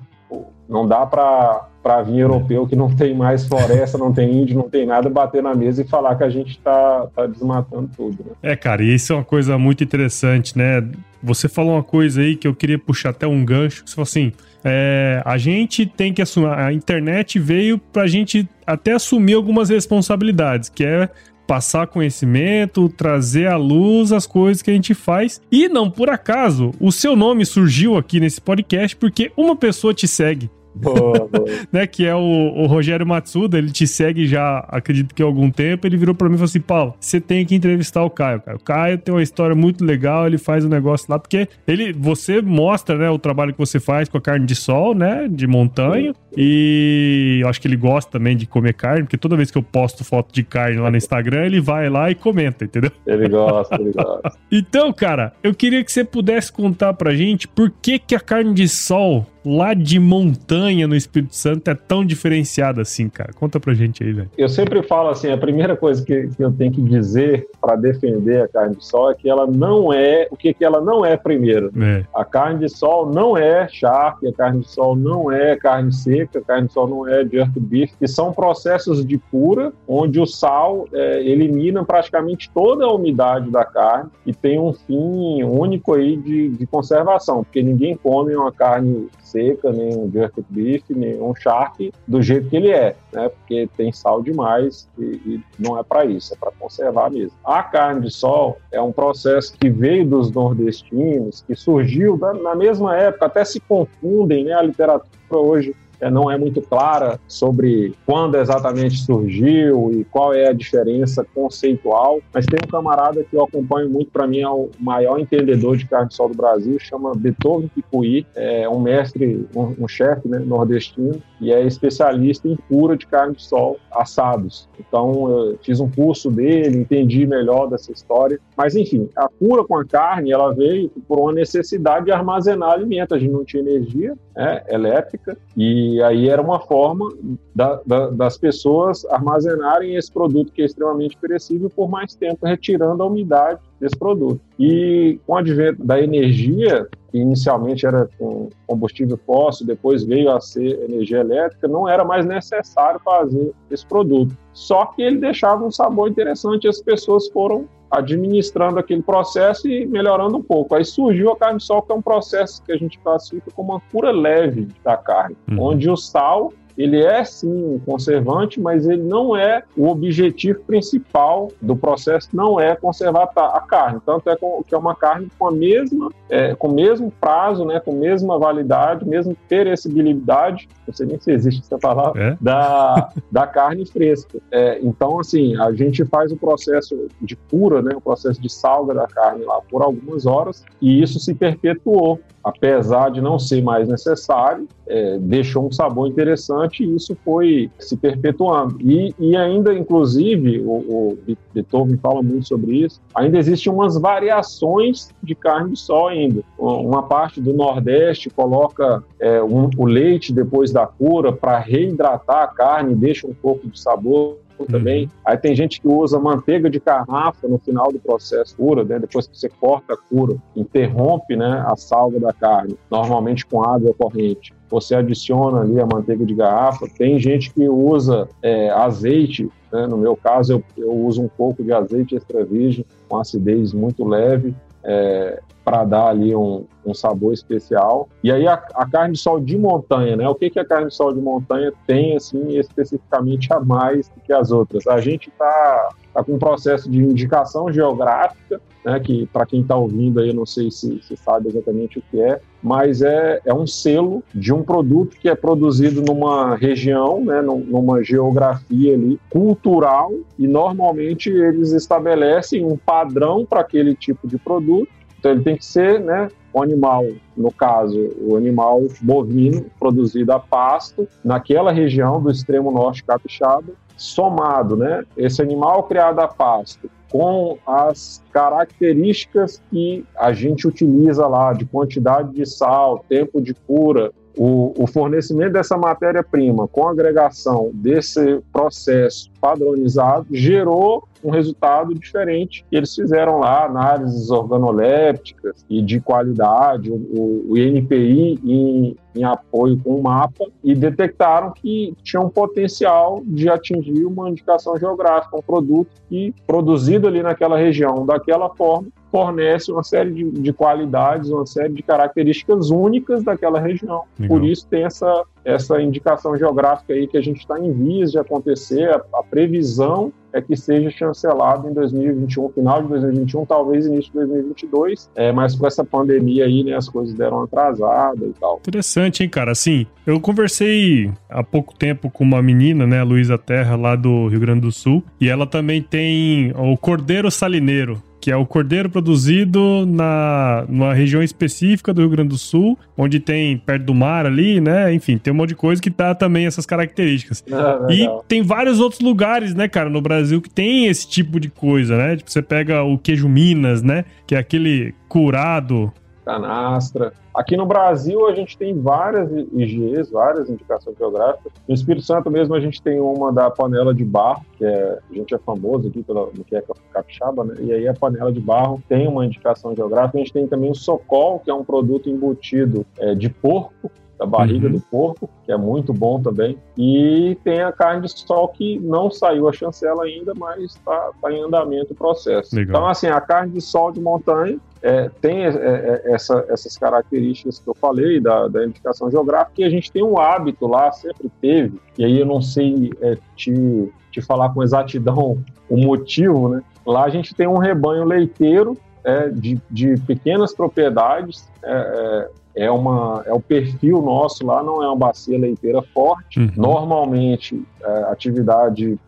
não 0.68 0.88
dá 0.88 1.06
para 1.06 2.02
vir 2.04 2.20
europeu 2.20 2.66
que 2.66 2.76
não 2.76 2.94
tem 2.94 3.14
mais 3.16 3.46
floresta, 3.46 3.98
não 3.98 4.14
tem 4.14 4.42
índio, 4.42 4.58
não 4.58 4.70
tem 4.70 4.86
nada, 4.86 5.10
bater 5.10 5.44
na 5.44 5.54
mesa 5.54 5.82
e 5.82 5.88
falar 5.88 6.16
que 6.16 6.24
a 6.24 6.30
gente 6.30 6.52
está 6.52 7.08
tá 7.16 7.26
desmatando 7.28 7.90
tudo. 7.96 8.18
Né? 8.26 8.32
É, 8.52 8.56
cara, 8.56 8.84
e 8.84 8.94
isso 8.94 9.14
é 9.14 9.16
uma 9.16 9.26
coisa 9.26 9.58
muito 9.58 9.84
interessante, 9.84 10.58
né? 10.58 10.84
Você 11.22 11.48
falou 11.48 11.74
uma 11.74 11.84
coisa 11.84 12.22
aí 12.22 12.36
que 12.36 12.48
eu 12.48 12.56
queria 12.56 12.80
puxar 12.80 13.10
até 13.10 13.28
um 13.28 13.46
gancho, 13.46 13.84
que 13.84 13.90
você 13.90 13.96
falou 13.96 14.04
assim, 14.04 14.34
é, 14.64 15.22
a 15.26 15.38
gente 15.38 15.86
tem 15.86 16.14
que 16.14 16.22
assumir. 16.22 16.48
A 16.48 16.72
internet 16.72 17.38
veio 17.40 17.78
pra 17.78 18.08
gente 18.08 18.48
até 18.66 18.94
assumir 18.94 19.34
algumas 19.34 19.70
responsabilidades, 19.70 20.70
que 20.70 20.86
é 20.86 21.10
passar 21.48 21.88
conhecimento, 21.88 22.90
trazer 22.90 23.48
à 23.48 23.58
luz 23.58 24.12
as 24.12 24.26
coisas 24.26 24.62
que 24.62 24.72
a 24.72 24.74
gente 24.74 24.94
faz. 24.94 25.42
E 25.52 25.68
não 25.68 25.90
por 25.90 26.10
acaso, 26.10 26.72
o 26.80 26.92
seu 26.92 27.16
nome 27.16 27.46
surgiu 27.46 27.98
aqui 27.98 28.20
nesse 28.20 28.42
podcast 28.42 28.96
porque 28.96 29.32
uma 29.38 29.56
pessoa 29.56 29.94
te 29.94 30.08
segue. 30.08 30.50
Boa, 30.76 31.28
boa. 31.28 31.46
né, 31.72 31.86
que 31.88 32.06
é 32.06 32.16
o, 32.16 32.20
o, 32.20 32.66
Rogério 32.66 33.06
Matsuda, 33.06 33.58
ele 33.58 33.72
te 33.72 33.86
segue 33.86 34.28
já, 34.28 34.60
acredito 34.70 35.14
que 35.14 35.22
há 35.22 35.26
algum 35.26 35.50
tempo, 35.50 35.86
ele 35.86 35.98
virou 35.98 36.16
para 36.16 36.28
mim 36.28 36.36
e 36.36 36.38
falou 36.38 36.50
assim, 36.50 36.62
Paulo, 36.62 36.96
você 37.00 37.22
tem 37.22 37.46
que 37.46 37.56
entrevistar 37.56 38.04
o 38.04 38.10
Caio, 38.10 38.42
cara. 38.42 38.58
O 38.58 38.64
Caio 38.64 38.98
tem 38.98 39.14
uma 39.14 39.24
história 39.24 39.56
muito 39.56 39.84
legal, 39.84 40.26
ele 40.26 40.38
faz 40.38 40.66
um 40.66 40.70
negócio 40.70 41.08
lá, 41.10 41.20
porque 41.20 41.48
ele, 41.68 41.94
você 41.94 42.42
mostra, 42.42 42.98
né, 42.98 43.10
o 43.10 43.20
trabalho 43.20 43.54
que 43.54 43.60
você 43.60 43.80
faz 43.80 44.10
com 44.10 44.18
a 44.18 44.22
carne 44.22 44.46
de 44.46 44.56
sol, 44.56 44.96
né, 44.96 45.28
de 45.30 45.48
montanha, 45.48 46.14
e 46.36 47.40
eu 47.42 47.48
acho 47.48 47.62
que 47.62 47.68
ele 47.68 47.78
gosta 47.78 48.12
também 48.12 48.36
de 48.36 48.48
comer 48.48 48.74
carne, 48.74 49.04
porque 49.04 49.18
toda 49.18 49.36
vez 49.36 49.52
que 49.52 49.58
eu 49.58 49.64
posto 49.64 50.04
foto 50.04 50.34
de 50.34 50.44
carne 50.44 50.78
lá 50.78 50.90
no 50.90 50.98
Instagram, 50.98 51.46
ele 51.46 51.62
vai 51.62 51.90
lá 51.90 52.10
e 52.10 52.16
comenta, 52.16 52.66
entendeu? 52.66 52.92
Ele 53.06 53.30
gosta, 53.30 53.76
ele 53.76 53.92
gosta. 53.92 54.34
então, 54.52 54.92
cara, 54.92 55.34
eu 55.44 55.54
queria 55.54 55.84
que 55.84 55.92
você 55.92 56.04
pudesse 56.04 56.52
contar 56.52 56.94
pra 56.94 57.14
gente 57.14 57.48
por 57.48 57.70
que 57.70 58.00
que 58.00 58.16
a 58.16 58.20
carne 58.20 58.54
de 58.54 58.68
sol 58.68 59.28
lá 59.46 59.74
de 59.74 60.00
montanha 60.00 60.88
no 60.88 60.96
Espírito 60.96 61.36
Santo 61.36 61.70
é 61.70 61.76
tão 61.76 62.06
diferenciada 62.06 62.82
assim, 62.82 63.10
cara? 63.10 63.32
Conta 63.34 63.60
pra 63.60 63.74
gente 63.74 64.04
aí, 64.04 64.14
velho. 64.14 64.30
Eu 64.38 64.50
sempre 64.50 64.82
falo 64.84 65.10
assim, 65.10 65.32
a 65.32 65.38
primeira 65.38 65.76
coisa 65.76 66.04
que, 66.04 66.28
que 66.28 66.44
eu 66.44 66.52
tenho 66.52 66.72
que 66.72 66.82
dizer 66.82 67.48
para 67.62 67.76
defender 67.76 68.42
a 68.42 68.48
carne 68.48 68.76
de 68.76 68.86
sol 68.86 69.12
é 69.12 69.16
que 69.16 69.30
ela 69.30 69.46
não 69.48 69.94
é, 69.94 70.28
o 70.32 70.38
que 70.38 70.54
que 70.54 70.64
ela 70.64 70.82
não 70.82 71.06
é 71.06 71.18
primeiro? 71.18 71.72
É. 71.82 72.04
A 72.14 72.26
carne 72.26 72.60
de 72.60 72.70
sol 72.70 73.08
não 73.08 73.38
é 73.38 73.68
charque, 73.68 74.28
a 74.28 74.34
carne 74.34 74.62
de 74.62 74.70
sol 74.70 74.96
não 74.96 75.32
é 75.32 75.56
carne 75.56 75.92
seca, 75.92 76.40
a 76.40 76.42
carne 76.42 76.68
de 76.68 76.74
sol 76.74 76.88
não 76.88 77.08
é 77.08 77.26
jerk 77.26 77.60
beef, 77.60 77.92
que 77.98 78.08
são 78.08 78.34
processos 78.34 79.06
de 79.06 79.18
cura 79.18 79.74
onde 79.88 80.20
o 80.20 80.26
sal 80.26 80.88
é, 80.94 81.24
elimina 81.24 81.84
praticamente 81.84 82.50
toda 82.54 82.86
a 82.86 82.94
umidade 82.94 83.50
da 83.50 83.66
carne 83.66 84.10
e 84.26 84.34
tem 84.34 84.60
um 84.60 84.74
fim 84.74 85.44
único 85.44 85.94
aí 85.94 86.18
de, 86.18 86.50
de 86.50 86.66
conservação, 86.66 87.44
porque 87.44 87.62
ninguém 87.62 87.96
come 87.96 88.36
uma 88.36 88.52
carne 88.52 89.08
seca, 89.34 89.72
nem 89.72 89.98
um 89.98 90.12
jerk 90.12 90.46
beef, 90.50 90.84
nem 90.90 91.20
um 91.20 91.36
shark 91.36 91.92
do 92.08 92.22
jeito 92.22 92.50
que 92.50 92.56
ele 92.56 92.70
é, 92.70 92.96
né? 93.12 93.30
Porque 93.30 93.68
tem 93.76 93.92
sal 93.92 94.22
demais 94.22 94.88
e, 94.98 95.04
e 95.04 95.44
não 95.58 95.78
é 95.78 95.84
para 95.84 96.06
isso, 96.06 96.34
é 96.34 96.38
para 96.38 96.52
conservar 96.52 97.10
mesmo. 97.10 97.34
A 97.44 97.64
carne 97.64 98.02
de 98.02 98.12
sol 98.12 98.58
é 98.72 98.80
um 98.80 98.92
processo 98.92 99.54
que 99.58 99.70
veio 99.70 100.06
dos 100.06 100.32
nordestinos, 100.32 101.44
que 101.46 101.56
surgiu 101.56 102.18
na 102.18 102.56
mesma 102.56 102.96
época, 102.96 103.26
até 103.26 103.44
se 103.44 103.60
confundem, 103.60 104.46
né? 104.46 104.54
A 104.54 104.62
literatura 104.62 105.10
hoje 105.32 105.76
não 106.10 106.30
é 106.30 106.38
muito 106.38 106.62
clara 106.62 107.20
sobre 107.28 107.94
quando 108.06 108.38
exatamente 108.38 108.98
surgiu 108.98 109.92
e 109.94 110.04
qual 110.06 110.34
é 110.34 110.48
a 110.48 110.54
diferença 110.54 111.26
conceitual, 111.34 112.20
mas 112.34 112.46
tem 112.46 112.60
um 112.64 112.70
camarada 112.70 113.24
que 113.24 113.36
eu 113.36 113.44
acompanho 113.44 113.90
muito, 113.90 114.12
para 114.12 114.28
mim 114.28 114.40
é 114.40 114.50
o 114.50 114.70
maior 114.80 115.20
entendedor 115.20 115.78
de 115.78 115.86
carne 115.86 116.10
de 116.10 116.16
sol 116.16 116.30
do 116.30 116.36
Brasil, 116.36 116.78
chama 116.80 117.14
Beethoven 117.16 117.68
Picuí, 117.68 118.26
é 118.36 118.68
um 118.68 118.80
mestre, 118.80 119.48
um, 119.56 119.84
um 119.84 119.88
chefe 119.88 120.28
né, 120.28 120.40
nordestino, 120.40 121.22
e 121.44 121.52
é 121.52 121.66
especialista 121.66 122.48
em 122.48 122.56
cura 122.70 122.96
de 122.96 123.06
carne 123.06 123.36
de 123.36 123.44
sol 123.44 123.78
assados. 123.92 124.70
Então, 124.80 125.30
eu 125.30 125.60
fiz 125.62 125.80
um 125.80 125.90
curso 125.90 126.32
dele, 126.32 126.78
entendi 126.78 127.26
melhor 127.26 127.68
dessa 127.68 127.92
história. 127.92 128.40
Mas, 128.56 128.76
enfim, 128.76 129.10
a 129.16 129.28
cura 129.28 129.64
com 129.64 129.78
a 129.78 129.86
carne, 129.86 130.32
ela 130.32 130.54
veio 130.54 130.90
por 131.08 131.20
uma 131.20 131.34
necessidade 131.34 132.06
de 132.06 132.12
armazenar 132.12 132.72
alimento. 132.72 133.14
A 133.14 133.20
gente 133.20 133.32
não 133.32 133.44
tinha 133.44 133.62
energia 133.62 134.16
né, 134.36 134.64
elétrica 134.70 135.38
e 135.56 135.93
aí 136.02 136.30
era 136.30 136.42
uma 136.42 136.60
forma 136.60 137.14
da, 137.54 137.82
da, 137.86 138.10
das 138.10 138.38
pessoas 138.38 139.06
armazenarem 139.06 139.96
esse 139.96 140.12
produto 140.12 140.52
que 140.52 140.62
é 140.62 140.66
extremamente 140.66 141.18
perecível 141.18 141.70
por 141.70 141.90
mais 141.90 142.16
tempo, 142.16 142.46
retirando 142.46 143.04
a 143.04 143.06
umidade 143.06 143.60
desse 143.80 143.98
produto. 143.98 144.40
E 144.58 145.20
com 145.28 145.34
o 145.34 145.38
advento 145.38 145.84
da 145.84 146.02
energia, 146.02 146.88
que 147.12 147.18
inicialmente 147.18 147.86
era 147.86 148.10
com 148.18 148.50
combustível 148.66 149.20
fóssil, 149.26 149.68
depois 149.68 150.04
veio 150.04 150.32
a 150.32 150.40
ser 150.40 150.84
energia 150.90 151.20
elétrica, 151.20 151.68
não 151.68 151.88
era 151.88 152.04
mais 152.04 152.26
necessário 152.26 153.00
fazer 153.04 153.54
esse 153.70 153.86
produto. 153.86 154.36
Só 154.54 154.86
que 154.86 155.02
ele 155.02 155.18
deixava 155.18 155.64
um 155.66 155.72
sabor 155.72 156.10
interessante 156.10 156.66
e 156.66 156.70
as 156.70 156.82
pessoas 156.82 157.28
foram 157.30 157.68
administrando 157.94 158.80
aquele 158.80 159.02
processo 159.02 159.68
e 159.68 159.86
melhorando 159.86 160.38
um 160.38 160.42
pouco. 160.42 160.76
Aí 160.76 160.84
surgiu 160.84 161.32
a 161.32 161.38
carne 161.38 161.60
sol, 161.60 161.82
que 161.82 161.92
é 161.92 161.96
um 161.96 162.02
processo 162.02 162.62
que 162.64 162.72
a 162.72 162.78
gente 162.78 162.98
classifica 163.00 163.52
como 163.52 163.74
uma 163.74 163.82
cura 163.92 164.12
leve 164.12 164.68
da 164.84 164.98
carne, 164.98 165.38
uhum. 165.50 165.62
onde 165.62 165.90
o 165.90 165.96
sal 165.96 166.52
ele 166.78 167.02
é 167.02 167.24
sim 167.24 167.76
um 167.76 167.80
conservante, 167.80 168.60
mas 168.60 168.88
ele 168.88 169.04
não 169.04 169.36
é 169.36 169.64
o 169.78 169.88
objetivo 169.88 170.60
principal 170.62 171.52
do 171.62 171.76
processo, 171.76 172.30
não 172.34 172.60
é 172.60 172.76
conservar 172.76 173.30
a 173.36 173.60
carne. 173.62 174.00
Tanto 174.06 174.30
é 174.30 174.36
que 174.36 174.76
é 174.76 174.78
uma 174.78 174.96
carne 174.96 175.28
com 175.38 175.48
a 175.48 175.52
mesma, 175.52 176.12
é, 176.30 176.56
com 176.56 176.70
o 176.70 176.74
mesmo 176.74 177.12
prazo, 177.20 177.66
né, 177.66 177.80
com 177.80 177.92
a 177.92 177.96
mesma 177.96 178.38
validade, 178.38 179.08
mesma 179.08 179.36
perecibilidade, 179.48 180.68
não 180.88 180.94
sei 180.94 181.06
nem 181.06 181.20
se 181.20 181.32
existe 181.32 181.62
essa 181.62 181.78
palavra, 181.78 182.32
é? 182.32 182.38
da, 182.42 183.10
da 183.32 183.48
carne 183.48 183.86
fresca. 183.86 184.40
É, 184.52 184.80
então, 184.82 185.20
assim, 185.20 185.56
a 185.60 185.72
gente 185.72 186.04
faz 186.06 186.32
o 186.32 186.38
processo 186.38 187.08
de 187.22 187.36
cura, 187.36 187.82
né, 187.82 187.94
o 187.96 188.02
processo 188.02 188.42
de 188.42 188.50
salga 188.50 188.94
da 188.94 189.08
carne 189.08 189.44
lá 189.46 189.62
por 189.70 189.82
algumas 189.82 190.26
horas, 190.26 190.64
e 190.82 191.02
isso 191.02 191.20
se 191.20 191.34
perpetuou 191.34 192.20
apesar 192.44 193.10
de 193.10 193.22
não 193.22 193.40
ser 193.40 193.62
mais 193.64 193.88
necessário, 193.88 194.68
é, 194.86 195.18
deixou 195.18 195.68
um 195.68 195.72
sabor 195.72 196.08
interessante 196.08 196.84
e 196.84 196.96
isso 196.96 197.16
foi 197.24 197.72
se 197.80 197.96
perpetuando. 197.96 198.78
E, 198.82 199.16
e 199.18 199.36
ainda, 199.36 199.74
inclusive, 199.74 200.60
o, 200.60 200.72
o 200.72 201.18
Beethoven 201.54 201.98
fala 201.98 202.22
muito 202.22 202.48
sobre 202.48 202.78
isso, 202.78 203.00
ainda 203.16 203.38
existem 203.38 203.72
umas 203.72 203.98
variações 203.98 205.10
de 205.22 205.34
carne 205.34 205.72
de 205.72 205.80
sol 205.80 206.08
ainda. 206.10 206.44
Uma 206.58 207.04
parte 207.04 207.40
do 207.40 207.54
Nordeste 207.54 208.30
coloca 208.30 209.04
é, 209.20 209.42
um, 209.42 209.70
o 209.78 209.86
leite 209.86 210.34
depois 210.34 210.72
da 210.72 210.86
cura 210.86 211.32
para 211.32 211.60
reidratar 211.60 212.44
a 212.44 212.48
carne 212.48 212.96
deixa 212.96 213.26
um 213.26 213.34
pouco 213.34 213.68
de 213.68 213.80
sabor 213.80 214.38
também. 214.66 215.06
Uhum. 215.06 215.10
Aí 215.26 215.38
tem 215.38 215.56
gente 215.56 215.82
que 215.82 215.88
usa 215.88 216.20
manteiga 216.20 216.70
de 216.70 216.80
garrafa 216.80 217.48
no 217.48 217.58
final 217.58 217.92
do 217.92 218.00
processo 218.00 218.56
cura, 218.56 218.84
né? 218.84 219.00
depois 219.00 219.28
que 219.28 219.38
você 219.38 219.50
corta 219.50 219.94
a 219.94 219.98
cura, 219.98 220.36
interrompe 220.56 221.36
né, 221.36 221.64
a 221.68 221.76
salga 221.76 222.20
da 222.20 222.34
carne, 222.34 222.78
normalmente 222.90 223.46
com 223.46 223.64
água 223.64 223.94
corrente. 223.98 224.54
Você 224.70 224.96
adiciona 224.96 225.62
ali 225.62 225.80
a 225.80 225.86
manteiga 225.86 226.26
de 226.26 226.34
garrafa. 226.34 226.88
Tem 226.98 227.20
gente 227.20 227.54
que 227.54 227.68
usa 227.70 228.28
é, 228.42 228.70
azeite, 228.70 229.50
né? 229.72 229.86
no 229.86 229.98
meu 229.98 230.16
caso 230.16 230.54
eu, 230.54 230.64
eu 230.78 230.92
uso 230.92 231.22
um 231.22 231.28
pouco 231.28 231.64
de 231.64 231.72
azeite 231.72 232.16
extra 232.16 232.44
virgem 232.44 232.86
com 233.08 233.18
acidez 233.18 233.74
muito 233.74 234.04
leve 234.04 234.56
é, 234.84 235.40
para 235.64 235.86
dar 235.86 236.08
ali 236.08 236.36
um, 236.36 236.66
um, 236.86 236.94
sabor 236.94 237.34
especial. 237.34 238.10
E 238.24 238.32
aí 238.32 238.46
a, 238.48 238.54
a, 238.76 238.90
carne 238.90 239.14
de 239.14 239.20
sol 239.20 239.40
de 239.40 239.58
montanha, 239.58 240.16
né? 240.16 240.28
O 240.28 240.36
que, 240.36 240.50
que 240.50 240.60
a 240.60 240.66
carne 240.66 240.88
de 240.88 240.94
sol 240.94 241.14
de 241.14 241.22
montanha 241.22 241.72
tem 241.88 242.16
assim 242.16 242.58
especificamente 242.58 243.52
a 243.54 243.60
mais 243.60 244.10
do 244.10 244.20
que 244.22 244.34
as 244.34 244.52
outras? 244.52 244.86
A 244.88 245.00
gente 245.00 245.30
está 245.30 245.90
tá 246.14 246.24
com 246.24 246.34
um 246.34 246.40
processo 246.40 246.90
de 246.90 247.00
indicação 247.00 247.72
geográfica, 247.72 248.62
né? 248.84 249.00
Que 249.00 249.26
para 249.28 249.46
quem 249.46 249.62
está 249.62 249.76
ouvindo 249.76 250.20
aí, 250.20 250.30
eu 250.30 250.34
não 250.34 250.46
sei 250.46 250.70
se, 250.72 251.02
se 251.02 251.16
sabe 251.18 251.50
exatamente 251.50 252.00
o 252.00 252.04
que 252.10 252.20
é, 252.20 252.40
mas 252.62 253.02
é, 253.02 253.42
é 253.46 253.54
um 253.54 253.68
selo 253.68 254.24
de 254.34 254.54
um 254.54 254.64
produto 254.64 255.18
que 255.18 255.28
é 255.28 255.36
produzido 255.36 256.02
numa 256.02 256.56
região, 256.56 257.24
né, 257.24 257.42
numa 257.42 258.02
geografia 258.04 258.94
ali 258.94 259.20
cultural 259.30 260.14
e 260.40 260.48
normalmente 260.48 261.30
eles 261.30 261.72
estabelecem 261.72 262.66
um 262.66 262.78
padrão 262.78 263.46
para 263.46 263.62
aquele 263.62 263.94
tipo 263.96 264.28
de 264.28 264.38
produto 264.38 264.88
então 265.24 265.32
ele 265.32 265.42
tem 265.42 265.56
que 265.56 265.66
ser, 265.66 266.02
né, 266.02 266.28
o 266.54 266.62
animal, 266.62 267.08
no 267.36 267.52
caso, 267.52 268.12
o 268.22 268.36
animal 268.36 268.84
bovino 269.02 269.66
produzido 269.80 270.32
a 270.32 270.40
pasto 270.40 271.08
naquela 271.24 271.72
região 271.72 272.22
do 272.22 272.30
extremo 272.30 272.72
norte 272.72 273.04
capixaba, 273.04 273.74
somado, 273.98 274.78
né, 274.78 275.04
esse 275.18 275.42
animal 275.42 275.84
criado 275.84 276.20
a 276.20 276.28
pasto 276.28 276.90
com 277.12 277.60
as 277.66 278.24
características 278.32 279.62
que 279.70 280.04
a 280.18 280.34
gente 280.34 280.68
utiliza 280.68 281.28
lá 281.28 281.54
de 281.54 281.64
quantidade 281.64 282.34
de 282.34 282.44
sal, 282.44 283.06
tempo 283.08 283.40
de 283.40 283.54
cura, 283.54 284.12
o, 284.38 284.74
o 284.78 284.88
fornecimento 284.88 285.54
dessa 285.54 285.78
matéria-prima 285.78 286.68
com 286.68 286.88
agregação 286.88 287.70
desse 287.74 288.40
processo 288.52 289.30
padronizado 289.40 290.26
gerou 290.32 291.08
um 291.24 291.30
resultado 291.30 291.94
diferente. 291.94 292.66
Eles 292.72 292.94
fizeram 292.94 293.40
lá 293.40 293.66
análises 293.66 294.30
organolépticas 294.30 295.66
e 295.70 295.82
de 295.82 296.00
qualidade, 296.00 296.92
o, 296.92 297.46
o 297.50 297.58
INPI 297.58 298.40
em 298.44 298.96
em 299.16 299.24
apoio 299.24 299.80
com 299.84 299.96
o 299.96 300.04
mapa 300.04 300.46
e 300.64 300.74
detectaram 300.74 301.52
que 301.52 301.94
tinha 302.04 302.22
um 302.22 302.30
potencial 302.30 303.22
de 303.26 303.50
atingir 303.50 304.06
uma 304.06 304.30
indicação 304.30 304.78
geográfica, 304.78 305.38
um 305.38 305.42
produto 305.42 305.90
que 306.10 306.34
produzido 306.46 307.08
ali 307.08 307.22
naquela 307.22 307.58
região 307.58 308.06
daquela 308.06 308.50
forma 308.50 308.88
fornece 309.12 309.72
uma 309.72 309.84
série 309.84 310.12
de, 310.12 310.32
de, 310.32 310.52
qualidades, 310.52 311.30
uma 311.30 311.46
série 311.46 311.72
de 311.72 311.84
características 311.84 312.72
únicas 312.72 313.24
daquela 313.24 313.60
região. 313.60 314.06
Legal. 314.18 314.36
Por 314.40 314.44
isso 314.44 314.66
tem 314.68 314.86
essa, 314.86 315.24
essa 315.46 315.82
indicação 315.82 316.38
geográfica 316.38 316.94
aí 316.94 317.08
que 317.08 317.18
a 317.18 317.22
gente 317.22 317.40
está 317.40 317.60
em 317.60 317.72
vias 317.72 318.12
de 318.12 318.20
acontecer, 318.20 318.90
a, 318.90 319.02
a, 319.20 319.24
previsão 319.24 320.12
é 320.32 320.42
que 320.42 320.56
seja 320.56 320.90
chancelado 320.90 321.70
em 321.70 321.74
2021, 321.74 322.50
final 322.50 322.82
de 322.82 322.90
2021, 322.90 323.46
talvez 323.46 323.86
início 323.86 324.12
de 324.12 324.20
2022, 324.20 325.10
é, 325.16 325.32
mas 325.32 325.56
com 325.56 325.68
essa 325.68 325.84
pandemia 325.84 326.46
aí, 326.46 326.64
né, 326.64 326.76
as 326.76 326.90
coisas 326.90 327.14
deram 327.14 327.44
atrasada 327.44 328.26
e 328.26 328.34
tal. 328.40 328.58
Interessante, 328.58 329.22
hein, 329.22 329.30
cara? 329.30 329.52
Assim, 329.52 329.86
eu 330.08 330.20
conversei 330.20 331.12
há 331.30 331.44
pouco 331.44 331.76
tempo 331.76 332.10
com 332.10 332.24
uma 332.24 332.42
menina, 332.42 332.88
né, 332.88 333.04
Luísa 333.04 333.38
Terra, 333.38 333.76
lá 333.76 333.96
do 333.96 334.28
Rio 334.28 334.40
Grande 334.40 334.62
do 334.62 334.72
Sul, 334.72 335.04
e 335.20 335.30
ela 335.30 335.46
também 335.46 335.82
tem 335.82 336.52
o 336.58 336.76
Cordeiro 336.78 337.30
Salineiro, 337.30 338.02
que 338.24 338.32
é 338.32 338.38
o 338.38 338.46
cordeiro 338.46 338.90
produzido 338.90 339.86
na 339.86 340.64
numa 340.70 340.94
região 340.94 341.22
específica 341.22 341.94
do 341.94 342.00
Rio 342.00 342.10
Grande 342.10 342.30
do 342.30 342.38
Sul, 342.38 342.80
onde 342.98 343.20
tem 343.20 343.58
perto 343.58 343.84
do 343.84 343.94
mar 343.94 344.26
ali, 344.26 344.62
né? 344.62 344.94
Enfim, 344.94 345.18
tem 345.18 345.34
um 345.34 345.36
monte 345.36 345.50
de 345.50 345.56
coisa 345.56 345.82
que 345.82 345.90
dá 345.90 346.16
também 346.16 346.46
essas 346.46 346.66
características. 346.66 347.44
Ah, 347.52 347.86
e 347.90 348.08
tem 348.26 348.42
vários 348.42 348.80
outros 348.80 349.02
lugares, 349.02 349.54
né, 349.54 349.68
cara, 349.68 349.90
no 349.90 350.00
Brasil 350.00 350.42
que 350.42 350.50
tem 350.50 350.86
esse 350.86 351.06
tipo 351.06 351.38
de 351.38 351.50
coisa, 351.50 351.98
né? 351.98 352.16
Tipo, 352.16 352.32
você 352.32 352.42
pega 352.42 352.82
o 352.82 352.98
queijo 352.98 353.28
Minas, 353.28 353.84
né? 353.84 354.06
Que 354.26 354.36
é 354.36 354.38
aquele 354.38 354.96
curado 355.10 355.92
canastra. 356.24 357.14
Aqui 357.34 357.58
no 357.58 357.66
Brasil 357.66 358.28
a 358.28 358.36
gente 358.36 358.58
tem 358.58 358.80
várias 358.80 359.30
IGEs, 359.54 360.12
várias 360.12 360.50
indicações 360.50 360.98
geográficas. 360.98 361.52
No 361.68 361.74
Espírito 361.74 362.06
Santo 362.06 362.30
mesmo 362.30 362.54
a 362.56 362.60
gente 362.60 362.82
tem 362.82 363.00
uma 363.00 363.32
da 363.32 363.50
panela 363.50 363.94
de 363.94 364.04
barro, 364.04 364.46
que 364.58 364.66
é, 364.66 365.00
a 365.10 365.14
gente 365.14 365.34
é 365.34 365.38
famoso 365.40 365.88
aqui 365.88 366.04
pelo 366.04 366.32
que 366.46 366.56
é 366.56 366.64
capixaba, 366.92 367.44
né? 367.44 367.56
E 367.60 367.72
aí 367.72 367.88
a 367.88 367.94
panela 367.94 368.32
de 368.32 368.40
barro 368.40 368.82
tem 368.88 369.08
uma 369.08 369.26
indicação 369.26 369.76
geográfica. 369.76 370.18
A 370.18 370.22
gente 370.22 370.34
tem 370.34 370.48
também 370.48 370.70
o 370.70 370.76
socol, 370.76 371.40
que 371.40 371.50
é 371.50 371.54
um 371.54 371.64
produto 371.64 372.10
embutido 372.10 372.86
é, 373.00 373.16
de 373.16 373.30
porco, 373.30 373.92
da 374.18 374.26
barriga 374.26 374.68
uhum. 374.68 374.74
do 374.74 374.80
porco, 374.80 375.30
que 375.46 375.52
é 375.52 375.58
muito 375.58 375.94
bom 375.94 376.22
também. 376.22 376.58
E 376.78 377.38
tem 377.44 377.62
a 377.62 377.72
carne 377.72 378.02
de 378.02 378.12
sol 378.12 378.48
que 378.50 378.80
não 378.80 379.10
saiu 379.10 379.48
a 379.48 379.54
chancela 379.54 380.04
ainda, 380.04 380.34
mas 380.36 380.64
está 380.64 381.12
tá 381.22 381.32
em 381.32 381.42
andamento 381.44 381.94
o 381.94 381.96
processo. 381.96 382.56
Legal. 382.56 382.76
Então, 382.76 382.90
assim, 382.90 383.08
a 383.08 383.20
carne 383.20 383.52
de 383.52 383.62
sol 383.62 383.92
de 383.92 384.00
montanha 384.00 384.58
é, 384.82 385.10
tem 385.22 385.46
é, 385.46 385.50
é, 385.50 386.02
essa, 386.14 386.46
essas 386.50 386.78
características 386.78 387.58
que 387.58 387.68
eu 387.70 387.74
falei 387.74 388.20
da, 388.20 388.50
da, 388.50 388.66
indicação 388.66 389.10
geográfica 389.10 389.62
e 389.62 389.64
a 389.64 389.70
gente 389.70 389.90
tem 389.92 390.04
um 390.04 390.20
hábito 390.20 390.68
lá, 390.68 390.92
sempre 390.92 391.32
teve, 391.42 391.80
e 391.98 392.04
aí 392.04 392.20
eu 392.20 392.26
não 392.26 392.42
sei 392.42 392.92
é, 393.02 393.18
te, 393.34 393.90
te 394.12 394.22
falar 394.22 394.54
com 394.54 394.62
exatidão 394.62 395.42
o 395.70 395.78
motivo, 395.78 396.50
né? 396.50 396.62
Lá 396.86 397.06
a 397.06 397.10
gente 397.10 397.34
tem 397.34 397.48
um 397.48 397.58
rebanho 397.58 398.04
leiteiro 398.04 398.78
é, 399.04 399.30
de, 399.30 399.60
de, 399.70 400.00
pequenas 400.02 400.54
propriedades, 400.54 401.48
é, 401.64 402.30
é, 402.56 402.72
uma, 402.72 403.24
é 403.26 403.34
o 403.34 403.40
perfil 403.40 404.02
nosso 404.02 404.46
lá, 404.46 404.64
não 404.64 404.82
é 404.84 404.88
uma 404.88 404.96
bacia 404.96 405.38
leiteira 405.38 405.82
forte. 405.94 406.40
Uhum. 406.40 406.52
Normalmente, 406.56 407.66
atividade 408.10 409.00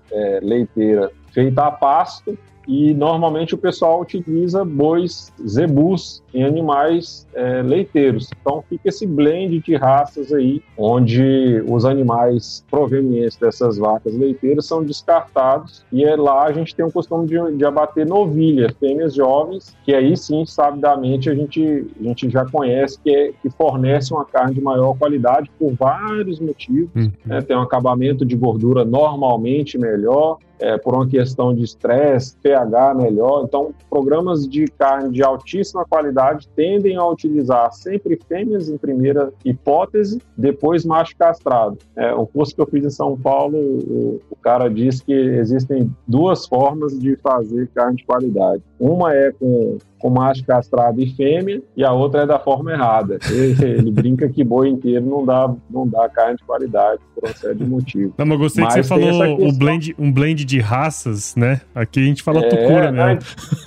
leiteira 0.42 1.12
feita 1.32 1.64
a 1.66 1.72
pasto, 1.72 2.38
e 2.68 2.94
normalmente 2.94 3.54
o 3.54 3.58
pessoal 3.58 4.02
utiliza 4.02 4.64
bois 4.64 5.34
zebus 5.48 6.24
em 6.34 6.44
animais 6.44 7.28
é, 7.34 7.62
leiteiros. 7.62 8.30
Então 8.42 8.64
fica 8.68 8.90
esse 8.90 9.06
blend 9.06 9.60
de 9.60 9.76
raças 9.76 10.34
aí, 10.34 10.62
onde 10.78 11.64
os 11.68 11.86
animais 11.86 12.64
provenientes 12.70 13.38
dessas 13.38 13.78
vacas 13.78 14.16
leiteiras 14.16 14.66
são 14.66 14.84
descartados 14.84 15.86
e 15.92 16.04
é 16.04 16.16
lá 16.16 16.46
a 16.46 16.52
gente 16.52 16.76
tem 16.76 16.86
o 16.86 16.92
costume 16.92 17.28
de, 17.28 17.58
de 17.58 17.66
abater 17.66 18.06
novilha, 18.06 18.74
fêmeas 18.80 19.14
jovens, 19.14 19.76
que 19.84 19.94
aí 19.94 20.16
sim, 20.18 20.46
sabidamente, 20.46 21.30
a 21.30 21.36
gente, 21.36 21.88
a 22.00 22.04
gente 22.04 22.30
já 22.30 22.46
conhece 22.46 23.00
que, 23.02 23.10
é, 23.10 23.32
que 23.42 23.50
fornece 23.50 24.14
uma 24.14 24.26
carne 24.26 24.56
de 24.56 24.62
maior 24.62 24.98
qualidade 24.98 25.50
por 25.58 25.74
vários 25.74 26.40
motivos. 26.40 26.90
Uhum. 26.96 27.12
Né? 27.26 27.42
Tem 27.42 27.56
um 27.56 27.62
acabamento 27.62 28.26
de 28.26 28.36
gordura 28.36 28.84
normalmente 28.84 29.78
melhor, 29.78 30.38
é, 30.60 30.78
por 30.78 30.96
uma 30.96 31.08
questão 31.08 31.54
de 31.54 31.64
estresse, 31.64 32.36
pH 32.42 32.55
melhor. 32.96 33.44
Então, 33.44 33.74
programas 33.90 34.48
de 34.48 34.66
carne 34.68 35.12
de 35.12 35.24
altíssima 35.24 35.86
qualidade 35.86 36.48
tendem 36.56 36.96
a 36.96 37.08
utilizar 37.08 37.74
sempre 37.74 38.20
fêmeas 38.28 38.70
em 38.70 38.78
primeira 38.78 39.34
hipótese, 39.44 40.22
depois 40.38 40.86
macho 40.86 41.16
castrado. 41.18 41.78
É, 41.96 42.14
o 42.14 42.26
curso 42.28 42.56
que 42.56 42.62
eu 42.62 42.68
fiz 42.68 42.86
em 42.86 42.90
São 42.90 43.18
Paulo, 43.18 43.58
o, 43.58 44.22
o 44.30 44.36
cara 44.36 44.70
disse 44.70 45.04
que 45.04 45.14
existem 45.14 45.92
duas 46.08 46.46
formas 46.46 46.98
de 47.00 47.16
fazer 47.18 47.68
carne 47.74 47.98
de 47.98 48.06
qualidade. 48.06 48.62
Uma 48.80 49.14
é 49.14 49.32
com 49.32 49.78
com 50.00 50.10
macho 50.10 50.46
castrado 50.46 51.02
e 51.02 51.08
fêmea, 51.16 51.62
e 51.76 51.84
a 51.84 51.92
outra 51.92 52.24
é 52.24 52.26
da 52.26 52.38
forma 52.40 52.72
errada. 52.72 53.18
Ele, 53.30 53.66
ele 53.66 53.92
brinca 53.92 54.30
que 54.30 54.44
boi 54.44 54.70
inteiro 54.70 55.06
não 55.06 55.26
dá, 55.26 55.54
não 55.70 55.88
dá 55.88 56.08
carne 56.10 56.38
de 56.38 56.44
qualidade 56.44 57.02
por 57.14 57.26
uma 57.26 57.34
série 57.34 57.56
de 57.56 57.66
motivos. 57.66 58.14
Não, 58.18 58.26
mas 58.26 58.38
gostei 58.38 58.64
mas 58.64 58.74
que 58.74 58.84
você 58.84 58.90
falou 58.90 59.48
o 59.48 59.52
blend, 59.54 59.96
um 59.98 60.12
blend 60.12 60.46
de 60.46 60.60
raças, 60.60 61.36
né? 61.36 61.62
Aqui 61.74 62.00
a 62.02 62.04
gente 62.04 62.24
fala 62.24 62.40
é, 62.40 62.50
tucura 62.50 62.92
mesmo. 62.92 63.22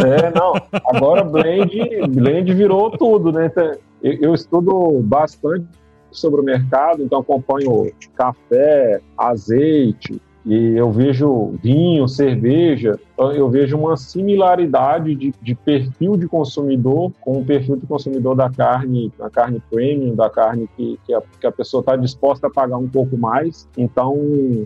É, 0.04 0.32
não. 0.38 0.54
Agora 0.86 1.24
blend, 1.24 1.70
blend 2.08 2.54
virou 2.54 2.90
tudo, 2.90 3.32
né? 3.32 3.46
Então, 3.46 3.72
eu, 4.02 4.12
eu 4.20 4.34
estudo 4.34 5.00
bastante 5.02 5.66
sobre 6.10 6.40
o 6.40 6.44
mercado, 6.44 7.02
então 7.02 7.20
acompanho 7.20 7.90
café, 8.14 9.00
azeite, 9.16 10.20
e 10.48 10.78
eu 10.78 10.90
vejo 10.90 11.52
vinho, 11.62 12.08
cerveja, 12.08 12.98
eu 13.18 13.50
vejo 13.50 13.76
uma 13.76 13.98
similaridade 13.98 15.14
de, 15.14 15.34
de, 15.42 15.54
perfil 15.54 16.16
de 16.16 16.26
consumidor 16.26 17.12
com 17.20 17.38
o 17.38 17.44
perfil 17.44 17.76
de 17.76 17.86
consumidor 17.86 18.34
da 18.34 18.48
carne, 18.48 19.12
da 19.18 19.28
carne 19.28 19.62
premium, 19.70 20.14
da 20.14 20.30
carne 20.30 20.66
que, 20.74 20.98
que 21.04 21.12
a, 21.12 21.20
que 21.38 21.46
a 21.46 21.52
pessoa 21.52 21.80
está 21.80 21.96
disposta 21.96 22.46
a 22.46 22.50
pagar 22.50 22.78
um 22.78 22.88
pouco 22.88 23.14
mais. 23.14 23.68
Então, 23.76 24.16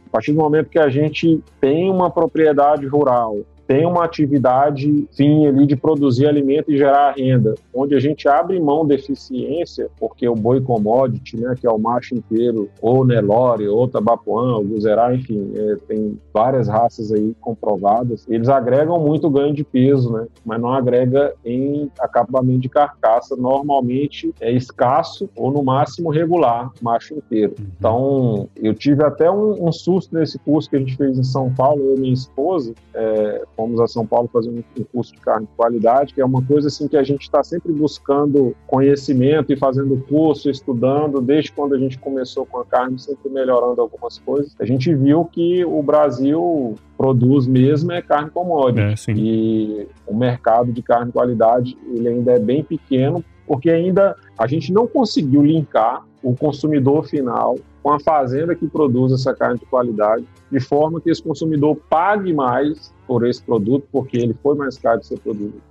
a 0.07 0.11
partir 0.11 0.33
do 0.33 0.38
momento 0.38 0.68
que 0.68 0.79
a 0.79 0.88
gente 0.88 1.42
tem 1.61 1.90
uma 1.90 2.09
propriedade 2.09 2.87
rural, 2.87 3.38
tem 3.72 3.87
uma 3.87 4.04
atividade 4.04 5.08
fim 5.16 5.46
ali 5.46 5.66
de 5.66 5.76
produzir 5.76 6.26
alimento 6.26 6.70
e 6.70 6.76
gerar 6.76 7.14
renda, 7.16 7.54
onde 7.74 7.94
a 7.94 8.00
gente 8.00 8.28
abre 8.28 8.61
mão 8.61 8.87
da 8.87 8.94
eficiência, 8.94 9.88
porque 9.98 10.28
o 10.28 10.35
boi 10.35 10.61
commodity, 10.61 11.38
né, 11.38 11.54
que 11.58 11.66
é 11.66 11.70
o 11.70 11.78
macho 11.78 12.14
inteiro, 12.14 12.68
ou 12.82 13.02
Nelore, 13.02 13.66
ou 13.68 13.88
Tabapuã, 13.88 14.56
ou 14.56 14.64
Guzerá, 14.64 15.14
enfim, 15.14 15.52
é, 15.56 15.76
tem 15.88 16.18
várias 16.35 16.68
raças 16.68 17.11
aí 17.11 17.35
comprovadas, 17.40 18.26
eles 18.28 18.50
agregam 18.50 19.00
muito 19.00 19.30
ganho 19.30 19.54
de 19.54 19.64
peso, 19.64 20.12
né, 20.12 20.26
mas 20.44 20.61
não 20.61 20.70
agrega 20.70 21.32
em 21.42 21.90
acabamento 21.98 22.61
de 22.61 22.68
carcaça, 22.68 23.35
normalmente 23.37 24.35
é 24.38 24.52
escasso 24.52 25.30
ou 25.35 25.50
no 25.50 25.62
máximo 25.62 26.11
regular, 26.11 26.70
macho 26.82 27.14
inteiro. 27.14 27.54
Uhum. 27.58 27.66
Então, 27.78 28.48
eu 28.54 28.74
tive 28.74 29.02
até 29.02 29.30
um, 29.30 29.66
um 29.66 29.72
susto 29.72 30.14
nesse 30.14 30.38
curso 30.40 30.68
que 30.68 30.76
a 30.76 30.78
gente 30.78 30.94
fez 30.94 31.18
em 31.18 31.24
São 31.24 31.50
Paulo, 31.54 31.82
eu 31.82 31.96
e 31.96 32.00
minha 32.00 32.12
esposa, 32.12 32.74
é, 32.92 33.42
fomos 33.62 33.81
a 33.81 33.87
São 33.87 34.05
Paulo 34.05 34.29
fazer 34.33 34.51
um, 34.51 34.62
curso 34.92 35.14
de 35.14 35.20
carne 35.20 35.46
de 35.46 35.53
qualidade, 35.55 36.12
que 36.12 36.20
é 36.20 36.25
uma 36.25 36.42
coisa 36.42 36.66
assim 36.66 36.88
que 36.88 36.96
a 36.96 37.03
gente 37.05 37.22
está 37.22 37.44
sempre 37.44 37.72
buscando 37.72 38.57
conhecimento 38.66 39.53
e 39.53 39.57
fazendo 39.57 39.96
curso, 40.09 40.51
estudando, 40.51 41.20
desde 41.20 41.53
quando 41.53 41.75
a 41.75 41.79
gente 41.79 41.96
começou 41.98 42.44
com 42.44 42.59
a 42.59 42.64
carne, 42.64 42.98
sempre 42.98 43.31
melhorando 43.31 43.81
algumas 43.81 44.18
coisas. 44.18 44.57
A 44.59 44.64
gente 44.64 44.92
viu 44.92 45.25
que 45.25 45.64
o 45.64 45.81
Brasil 45.81 46.75
produz 46.98 47.46
mesmo 47.46 47.92
é 47.92 48.03
carne 48.03 48.31
commodity. 48.31 49.11
É, 49.11 49.14
e 49.14 49.88
o 50.07 50.14
mercado 50.14 50.72
de 50.72 50.83
carne 50.83 51.07
de 51.07 51.12
qualidade 51.12 51.79
ele 51.92 52.09
ainda 52.09 52.33
é 52.33 52.38
bem 52.40 52.64
pequeno, 52.64 53.25
porque 53.46 53.70
ainda 53.70 54.16
a 54.37 54.46
gente 54.48 54.72
não 54.72 54.88
conseguiu 54.88 55.42
linkar 55.42 56.05
o 56.22 56.35
consumidor 56.37 57.04
final 57.04 57.56
com 57.82 57.90
a 57.90 58.00
fazenda 58.00 58.54
que 58.54 58.66
produz 58.66 59.12
essa 59.12 59.35
carne 59.35 59.58
de 59.58 59.66
qualidade, 59.66 60.24
de 60.50 60.61
forma 60.61 61.00
que 61.00 61.11
esse 61.11 61.22
consumidor 61.22 61.76
pague 61.90 62.32
mais 62.32 62.92
por 63.06 63.26
esse 63.26 63.42
produto, 63.42 63.87
porque 63.90 64.16
ele 64.16 64.35
foi 64.42 64.54
mais 64.54 64.78
caro 64.78 65.00
de 65.00 65.06
ser 65.06 65.20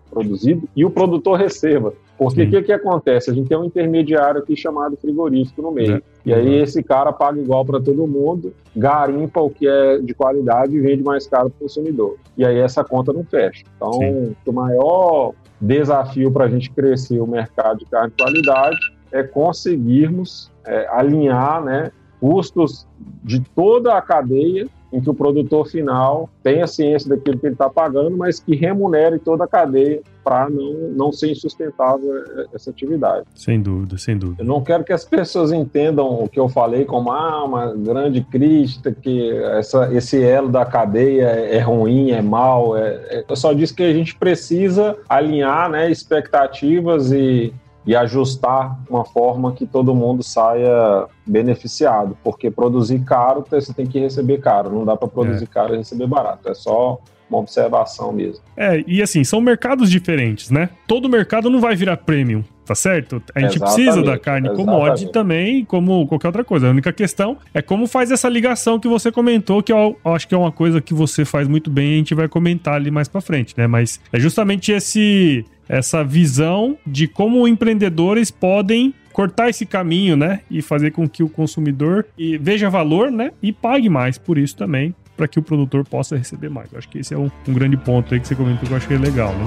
produzido, 0.10 0.68
e 0.76 0.84
o 0.84 0.92
produtor 0.92 1.40
receba. 1.40 1.94
Porque 2.18 2.44
o 2.44 2.50
que, 2.52 2.62
que 2.62 2.72
acontece? 2.72 3.32
A 3.32 3.34
gente 3.34 3.48
tem 3.48 3.58
um 3.58 3.66
intermediário 3.66 4.42
aqui 4.42 4.56
chamado 4.56 4.96
frigorífico 4.96 5.60
no 5.62 5.72
meio. 5.72 5.96
É. 5.96 6.02
E 6.24 6.32
aí 6.32 6.56
esse 6.56 6.84
cara 6.84 7.12
paga 7.12 7.40
igual 7.40 7.66
para 7.66 7.80
todo 7.80 8.06
mundo, 8.06 8.54
garimpa 8.76 9.42
o 9.42 9.50
que 9.50 9.68
é 9.68 9.98
de 9.98 10.14
qualidade 10.14 10.76
e 10.76 10.80
vende 10.80 11.02
mais 11.02 11.26
caro 11.26 11.50
para 11.50 11.58
o 11.58 11.60
consumidor. 11.62 12.18
E 12.38 12.46
aí 12.46 12.60
essa 12.60 12.84
conta 12.84 13.12
não 13.12 13.24
fecha. 13.24 13.64
Então, 13.76 13.94
Sim. 13.94 14.36
o 14.46 14.52
maior 14.52 15.34
desafio 15.60 16.32
para 16.32 16.46
a 16.46 16.48
gente 16.48 16.70
crescer 16.70 17.20
o 17.20 17.26
mercado 17.26 17.80
de 17.80 17.86
carne 17.86 18.12
de 18.16 18.24
qualidade 18.24 18.78
é 19.12 19.24
conseguirmos 19.24 20.52
é, 20.66 20.88
alinhar 20.92 21.64
né, 21.64 21.92
custos 22.20 22.88
de 23.24 23.40
toda 23.40 23.98
a 23.98 24.02
cadeia 24.02 24.68
em 24.92 25.00
que 25.00 25.10
o 25.10 25.14
produtor 25.14 25.68
final 25.68 26.30
tenha 26.44 26.68
ciência 26.68 27.10
daquilo 27.10 27.40
que 27.40 27.46
ele 27.48 27.54
está 27.54 27.70
pagando, 27.70 28.18
mas 28.18 28.40
que 28.40 28.56
remunere 28.56 29.18
toda 29.20 29.46
a 29.46 29.48
cadeia 29.48 30.02
para 30.24 30.50
não, 30.50 30.74
não 30.96 31.12
ser 31.12 31.32
insustentável 31.32 32.12
essa 32.54 32.70
atividade. 32.70 33.26
Sem 33.34 33.62
dúvida, 33.62 33.98
sem 33.98 34.18
dúvida. 34.18 34.44
Eu 34.44 34.46
não 34.46 34.62
quero 34.62 34.84
que 34.84 34.92
as 34.92 35.06
pessoas 35.06 35.52
entendam 35.52 36.24
o 36.24 36.28
que 36.28 36.40
eu 36.40 36.50
falei 36.50 36.84
como 36.84 37.12
ah, 37.12 37.44
uma 37.46 37.74
grande 37.74 38.22
crítica, 38.22 38.92
que 38.92 39.32
essa, 39.58 39.92
esse 39.94 40.22
elo 40.22 40.50
da 40.50 40.66
cadeia 40.66 41.26
é 41.26 41.60
ruim, 41.60 42.12
é 42.12 42.22
mal. 42.22 42.78
É, 42.78 42.90
é, 43.10 43.26
eu 43.28 43.36
só 43.36 43.54
disse 43.54 43.74
que 43.74 43.84
a 43.84 43.94
gente 43.94 44.16
precisa 44.16 44.98
alinhar 45.08 45.70
né, 45.70 45.90
expectativas 45.90 47.12
e, 47.14 47.54
e 47.86 47.96
ajustar 47.96 48.80
uma 48.90 49.04
forma 49.04 49.54
que 49.54 49.66
todo 49.66 49.96
mundo 49.96 50.24
saia 50.24 51.06
beneficiado, 51.26 52.18
porque 52.24 52.52
produzir 52.52 53.04
caro 53.04 53.44
você 53.50 53.74
tem 53.74 53.88
que 53.88 54.00
receber 54.00 54.40
caro, 54.40 54.72
não 54.72 54.86
dá 54.86 54.96
para 54.96 55.08
produzir 55.08 55.46
é. 55.46 55.48
caro 55.48 55.74
e 55.74 55.78
receber 55.78 56.08
barato, 56.08 56.50
é 56.50 56.54
só 56.54 57.00
uma 57.32 57.40
observação 57.40 58.12
mesmo. 58.12 58.44
É, 58.58 58.84
e 58.86 59.02
assim, 59.02 59.24
são 59.24 59.40
mercados 59.40 59.90
diferentes, 59.90 60.52
né? 60.52 60.70
Todo 60.86 61.08
mercado 61.08 61.50
não 61.50 61.62
vai 61.62 61.76
virar 61.76 61.96
premium, 61.98 62.44
tá 62.66 62.76
certo? 62.76 63.24
A 63.34 63.40
gente 63.40 63.56
exatamente, 63.56 63.76
precisa 63.76 64.04
da 64.04 64.20
carne 64.20 64.54
commodity 64.54 65.10
também, 65.12 65.64
como 65.64 66.06
qualquer 66.08 66.28
outra 66.28 66.44
coisa. 66.44 66.68
A 66.68 66.72
única 66.72 66.92
questão 66.92 67.38
é 67.54 67.62
como 67.62 67.88
faz 67.88 68.12
essa 68.12 68.28
ligação 68.28 68.78
que 68.78 68.88
você 68.88 69.12
comentou, 69.12 69.64
que 69.64 69.72
eu 69.72 69.98
acho 70.04 70.28
que 70.28 70.36
é 70.36 70.38
uma 70.38 70.52
coisa 70.52 70.82
que 70.82 70.94
você 70.94 71.24
faz 71.24 71.48
muito 71.48 71.70
bem 71.70 71.92
e 71.92 71.94
a 71.94 71.98
gente 71.98 72.14
vai 72.14 72.28
comentar 72.28 72.74
ali 72.76 72.92
mais 72.92 73.08
para 73.08 73.22
frente, 73.22 73.56
né? 73.58 73.66
Mas 73.66 74.02
é 74.12 74.20
justamente 74.20 74.74
esse 74.74 75.46
essa 75.72 76.04
visão 76.04 76.78
de 76.86 77.08
como 77.08 77.48
empreendedores 77.48 78.30
podem 78.30 78.94
cortar 79.14 79.50
esse 79.50 79.66
caminho, 79.66 80.18
né, 80.18 80.42
e 80.52 80.62
fazer 80.62 80.92
com 80.92 81.08
que 81.08 81.24
o 81.24 81.30
consumidor 81.30 82.06
veja 82.40 82.70
valor, 82.70 83.10
né, 83.10 83.32
e 83.42 83.54
pague 83.54 83.90
mais 83.90 84.18
por 84.18 84.38
isso 84.38 84.56
também, 84.56 84.94
para 85.16 85.30
que 85.30 85.40
o 85.40 85.42
produtor 85.42 85.86
possa 85.86 86.18
receber 86.18 86.50
mais. 86.50 86.72
Eu 86.74 86.78
acho 86.78 86.90
que 86.90 87.00
esse 87.00 87.14
é 87.14 87.18
um, 87.18 87.32
um 87.48 87.54
grande 87.54 87.78
ponto 87.78 88.14
aí 88.14 88.20
que 88.20 88.28
você 88.28 88.36
comentou 88.36 88.68
que 88.68 88.94
eu 88.94 88.98
é 88.98 89.00
legal, 89.00 89.34
né? 89.34 89.46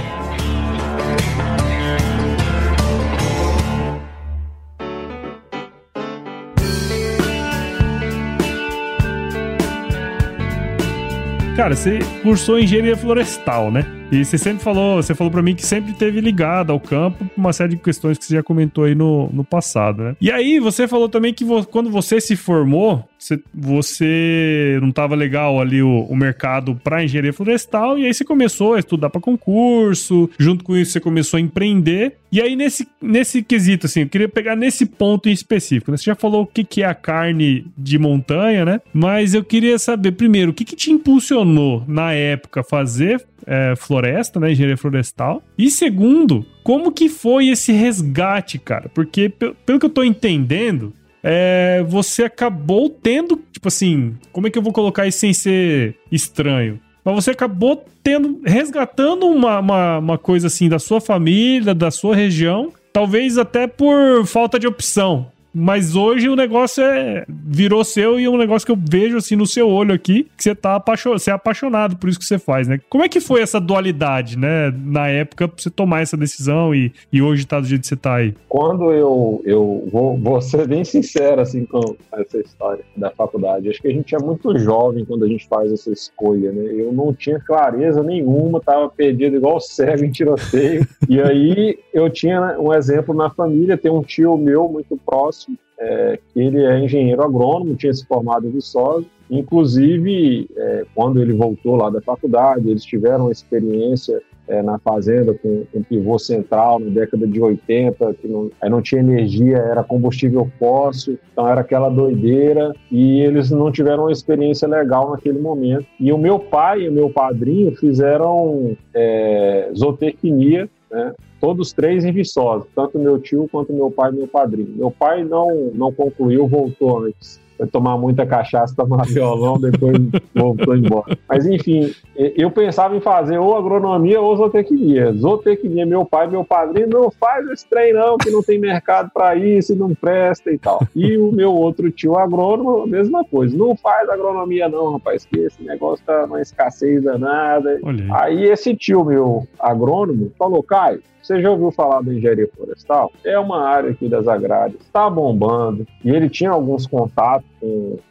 Cara, 11.55 11.77
você 11.77 11.99
cursou 12.23 12.59
engenharia 12.59 12.97
florestal, 12.97 13.71
né? 13.71 14.04
E 14.15 14.25
você 14.25 14.39
sempre 14.39 14.63
falou, 14.63 15.03
você 15.03 15.13
falou 15.13 15.31
para 15.31 15.43
mim 15.43 15.57
que 15.57 15.67
sempre 15.67 15.93
teve 15.93 16.21
ligado 16.21 16.71
ao 16.71 16.79
campo 16.79 17.29
uma 17.37 17.53
série 17.53 17.71
de 17.71 17.83
questões 17.83 18.17
que 18.17 18.25
você 18.25 18.35
já 18.35 18.43
comentou 18.45 18.85
aí 18.85 18.95
no, 18.95 19.29
no 19.33 19.43
passado, 19.45 20.05
né? 20.05 20.17
E 20.21 20.31
aí 20.31 20.61
você 20.61 20.87
falou 20.87 21.09
também 21.09 21.35
que 21.35 21.45
vo, 21.45 21.67
quando 21.67 21.91
você 21.91 22.21
se 22.21 22.37
formou, 22.37 23.05
você, 23.19 23.41
você 23.53 24.79
não 24.81 24.91
estava 24.91 25.17
legal 25.17 25.61
ali 25.61 25.83
o, 25.83 26.03
o 26.03 26.15
mercado 26.15 26.77
para 26.77 27.03
engenharia 27.03 27.33
florestal 27.33 27.99
e 27.99 28.07
aí 28.07 28.15
você 28.15 28.25
começou 28.25 28.75
a 28.75 28.79
estudar 28.79 29.11
para 29.11 29.21
concurso, 29.21 30.31
junto 30.39 30.63
com 30.63 30.77
isso 30.77 30.93
você 30.93 31.01
começou 31.01 31.39
a 31.39 31.41
empreender. 31.41 32.17
E 32.31 32.41
aí 32.41 32.55
nesse, 32.55 32.87
nesse 33.03 33.43
quesito 33.43 33.87
assim, 33.87 34.03
eu 34.03 34.09
queria 34.09 34.29
pegar 34.29 34.55
nesse 34.55 34.87
ponto 34.87 35.29
em 35.29 35.33
específico. 35.33 35.91
Né? 35.91 35.97
Você 35.97 36.05
já 36.05 36.15
falou 36.15 36.43
o 36.43 36.47
que, 36.47 36.63
que 36.63 36.83
é 36.83 36.87
a 36.87 36.95
carne 36.95 37.67
de 37.77 37.99
montanha, 37.99 38.65
né? 38.65 38.81
Mas 38.93 39.35
eu 39.35 39.43
queria 39.43 39.79
saber 39.79 40.13
primeiro, 40.13 40.53
o 40.53 40.55
que, 40.55 40.65
que 40.65 40.77
te 40.77 40.93
impulsionou 40.93 41.83
na 41.89 42.13
época 42.13 42.63
fazer 42.63 43.25
é, 43.47 43.75
floresta, 43.77 44.39
né? 44.41 44.53
Engenharia 44.53 44.77
florestal. 44.77 45.43
E 45.57 45.71
segundo, 45.71 46.45
como 46.63 46.93
que 46.93 47.09
foi 47.09 47.49
esse 47.49 47.73
resgate, 47.73 48.59
cara? 48.59 48.89
Porque, 48.95 49.29
pelo 49.29 49.79
que 49.79 49.87
eu 49.87 49.91
tô 49.91 50.03
entendendo, 50.03 50.93
é, 51.23 51.83
você 51.89 52.25
acabou 52.25 52.91
tendo, 52.91 53.41
tipo 53.51 53.69
assim, 53.69 54.15
como 54.33 54.47
é 54.47 54.51
que 54.51 54.59
eu 54.59 54.63
vou 54.63 54.73
colocar 54.73 55.07
isso 55.07 55.21
sem 55.21 55.33
ser 55.33 55.97
estranho? 56.11 56.79
Mas 57.05 57.15
você 57.15 57.31
acabou 57.31 57.85
tendo, 58.03 58.41
resgatando 58.45 59.27
uma, 59.27 59.59
uma, 59.61 59.99
uma 59.99 60.19
coisa 60.19 60.47
assim 60.47 60.69
da 60.69 60.79
sua 60.79 61.01
família, 61.01 61.75
da 61.75 61.91
sua 61.91 62.17
região, 62.17 62.73
talvez 62.93 63.37
até 63.37 63.67
por 63.67 64.27
falta 64.27 64.59
de 64.59 64.67
opção. 64.67 65.31
Mas 65.55 65.95
hoje 65.95 66.29
o 66.29 66.35
negócio 66.35 66.83
é 66.83 67.25
virou 67.29 67.85
seu 67.85 68.19
e 68.19 68.25
é 68.25 68.31
um 68.31 68.37
negócio 68.37 68.67
que 68.67 68.73
eu 68.73 68.79
vejo 68.79 69.17
assim 69.17 69.37
no 69.37 69.47
seu 69.47 69.69
olho 69.69 69.95
aqui, 69.95 70.27
que 70.37 70.43
você 70.43 70.55
tá 70.55 70.75
apaixonado, 70.75 71.19
você 71.21 71.31
é 71.31 71.35
apaixonado 71.35 71.97
por 71.97 72.09
isso 72.09 72.19
que 72.19 72.25
você 72.25 72.39
faz, 72.39 72.67
né? 72.67 72.81
Como 72.91 73.05
é 73.05 73.09
que 73.09 73.21
foi 73.21 73.41
essa 73.41 73.61
dualidade, 73.61 74.37
né, 74.37 74.75
na 74.85 75.09
época 75.09 75.47
pra 75.47 75.63
você 75.63 75.71
tomar 75.71 76.01
essa 76.01 76.17
decisão 76.17 76.75
e, 76.75 76.93
e 77.13 77.23
hoje 77.23 77.47
tá 77.47 77.61
do 77.61 77.67
jeito 77.67 77.83
que 77.83 77.87
você 77.87 77.97
tá 77.97 78.17
aí? 78.17 78.35
Quando 78.49 78.91
eu, 78.93 79.41
eu 79.45 79.89
vou, 79.93 80.19
vou 80.19 80.41
ser 80.41 80.67
bem 80.67 80.85
sincero 80.85 81.41
assim 81.41 81.65
com 81.65 81.95
essa 82.13 82.39
história 82.39 82.85
da 82.97 83.11
faculdade, 83.11 83.69
acho 83.69 83.81
que 83.81 83.89
a 83.89 83.93
gente 83.93 84.15
é 84.15 84.19
muito 84.19 84.59
jovem 84.59 85.05
quando 85.05 85.25
a 85.25 85.29
gente 85.29 85.47
faz 85.47 85.71
essa 85.73 85.93
escolha, 85.93 86.51
né? 86.51 86.65
Eu 86.73 86.93
não 86.93 87.15
tinha 87.15 87.39
clareza 87.39 88.03
nenhuma, 88.03 88.61
tava 88.61 88.89
perdido 88.89 89.37
igual 89.37 89.61
cego 89.61 90.05
em 90.05 90.11
tiroteio. 90.11 90.87
e 91.09 91.21
aí 91.21 91.79
eu 91.93 92.11
tinha 92.11 92.59
um 92.59 92.73
exemplo 92.73 93.15
na 93.15 93.31
família, 93.31 93.77
tem 93.77 93.91
um 93.91 94.03
tio 94.03 94.37
meu 94.37 94.69
muito 94.69 94.97
próximo 94.97 95.44
é, 95.85 96.19
ele 96.35 96.65
é 96.65 96.79
engenheiro 96.81 97.23
agrônomo, 97.23 97.77
tinha 97.77 97.93
se 97.93 98.07
formado 98.07 98.47
em 98.47 98.51
Viçosa. 98.51 99.05
Inclusive, 99.31 100.49
é, 100.57 100.85
quando 100.95 101.21
ele 101.21 101.33
voltou 101.33 101.77
lá 101.77 101.91
da 101.91 102.01
faculdade, 102.01 102.69
eles 102.69 102.85
tiveram 102.85 103.31
experiência 103.31 104.21
é, 104.47 104.63
na 104.63 104.79
fazenda 104.79 105.35
com, 105.35 105.65
com 105.73 105.83
pivô 105.83 106.19
central 106.19 106.79
na 106.79 106.91
década 106.91 107.27
de 107.27 107.41
80, 107.41 108.15
que 108.15 108.29
não, 108.29 108.51
não 108.63 108.83
tinha 108.83 109.01
energia, 109.01 109.57
era 109.57 109.83
combustível 109.83 110.51
fóssil, 110.59 111.19
então 111.33 111.49
era 111.49 111.61
aquela 111.63 111.89
doideira, 111.89 112.75
e 112.91 113.21
eles 113.21 113.51
não 113.51 113.73
tiveram 113.73 114.05
uma 114.05 114.13
experiência 114.13 114.69
legal 114.69 115.11
naquele 115.11 115.39
momento. 115.39 115.87
E 115.99 116.13
o 116.13 116.19
meu 116.19 116.39
pai 116.39 116.83
e 116.83 116.89
o 116.89 116.93
meu 116.93 117.11
padrinho 117.11 117.75
fizeram 117.77 118.77
é, 118.95 119.71
zootecnia 119.75 120.69
né? 120.95 121.15
Todos 121.41 121.73
três 121.73 122.05
em 122.05 122.13
Viçosa, 122.13 122.67
tanto 122.75 122.99
meu 122.99 123.19
tio 123.19 123.49
quanto 123.51 123.73
meu 123.73 123.91
pai 123.91 124.11
e 124.11 124.15
meu 124.15 124.29
padrinho. 124.29 124.75
Meu 124.77 124.91
pai 124.91 125.25
não, 125.25 125.71
não 125.75 125.93
concluiu, 125.93 126.47
voltou 126.47 127.01
antes 127.05 127.44
foi 127.57 127.67
tomar 127.67 127.97
muita 127.97 128.27
cachaça, 128.27 128.75
tomar 128.77 129.05
violão, 129.09 129.59
depois 129.59 129.97
voltou 130.35 130.77
embora. 130.77 131.17
Mas 131.29 131.47
enfim, 131.47 131.93
eu 132.17 132.51
pensava 132.51 132.97
em 132.97 133.01
fazer 133.01 133.39
ou 133.39 133.57
agronomia 133.57 134.21
ou 134.21 134.37
zootecnia. 134.37 135.13
Zootecnia, 135.13 135.87
meu 135.87 136.05
pai, 136.05 136.27
meu 136.27 136.45
padrinho, 136.45 136.89
não 136.89 137.11
faz 137.11 137.47
esse 137.49 137.69
trem 137.69 137.93
não, 137.93 138.19
que 138.19 138.31
não 138.31 138.43
tem 138.43 138.59
mercado 138.59 139.11
para 139.13 139.37
isso, 139.37 139.75
não 139.77 139.95
presta 139.95 140.51
e 140.51 140.59
tal. 140.59 140.81
E 140.95 141.17
o 141.17 141.33
meu 141.33 141.53
outro 141.53 141.91
tio 141.91 142.17
agrônomo, 142.17 142.83
a 142.83 142.87
mesma 142.87 143.25
coisa. 143.25 143.57
Não 143.57 143.77
faz 143.77 144.09
agronomia 144.09 144.69
não, 144.69 144.93
rapaz, 144.93 145.25
que 145.25 145.39
esse 145.39 145.63
negócio 145.63 146.05
tá 146.05 146.25
uma 146.25 146.41
escassez 146.41 147.03
danada. 147.03 147.79
Aí 148.13 148.45
esse 148.45 148.75
tio 148.75 149.05
meu 149.05 149.47
agrônomo 149.59 150.31
falou, 150.39 150.63
Caio, 150.63 151.03
você 151.25 151.41
já 151.41 151.51
ouviu 151.51 151.71
falar 151.71 152.03
da 152.03 152.13
engenharia 152.13 152.47
florestal? 152.55 153.11
É 153.25 153.39
uma 153.39 153.67
área 153.67 153.91
aqui 153.91 154.11
das 154.11 154.29
agrárias, 154.29 154.79
está 154.83 155.09
bombando. 155.09 155.87
E 156.05 156.11
ele 156.11 156.29
tinha 156.29 156.51
alguns 156.51 156.87
contatos. 156.87 157.44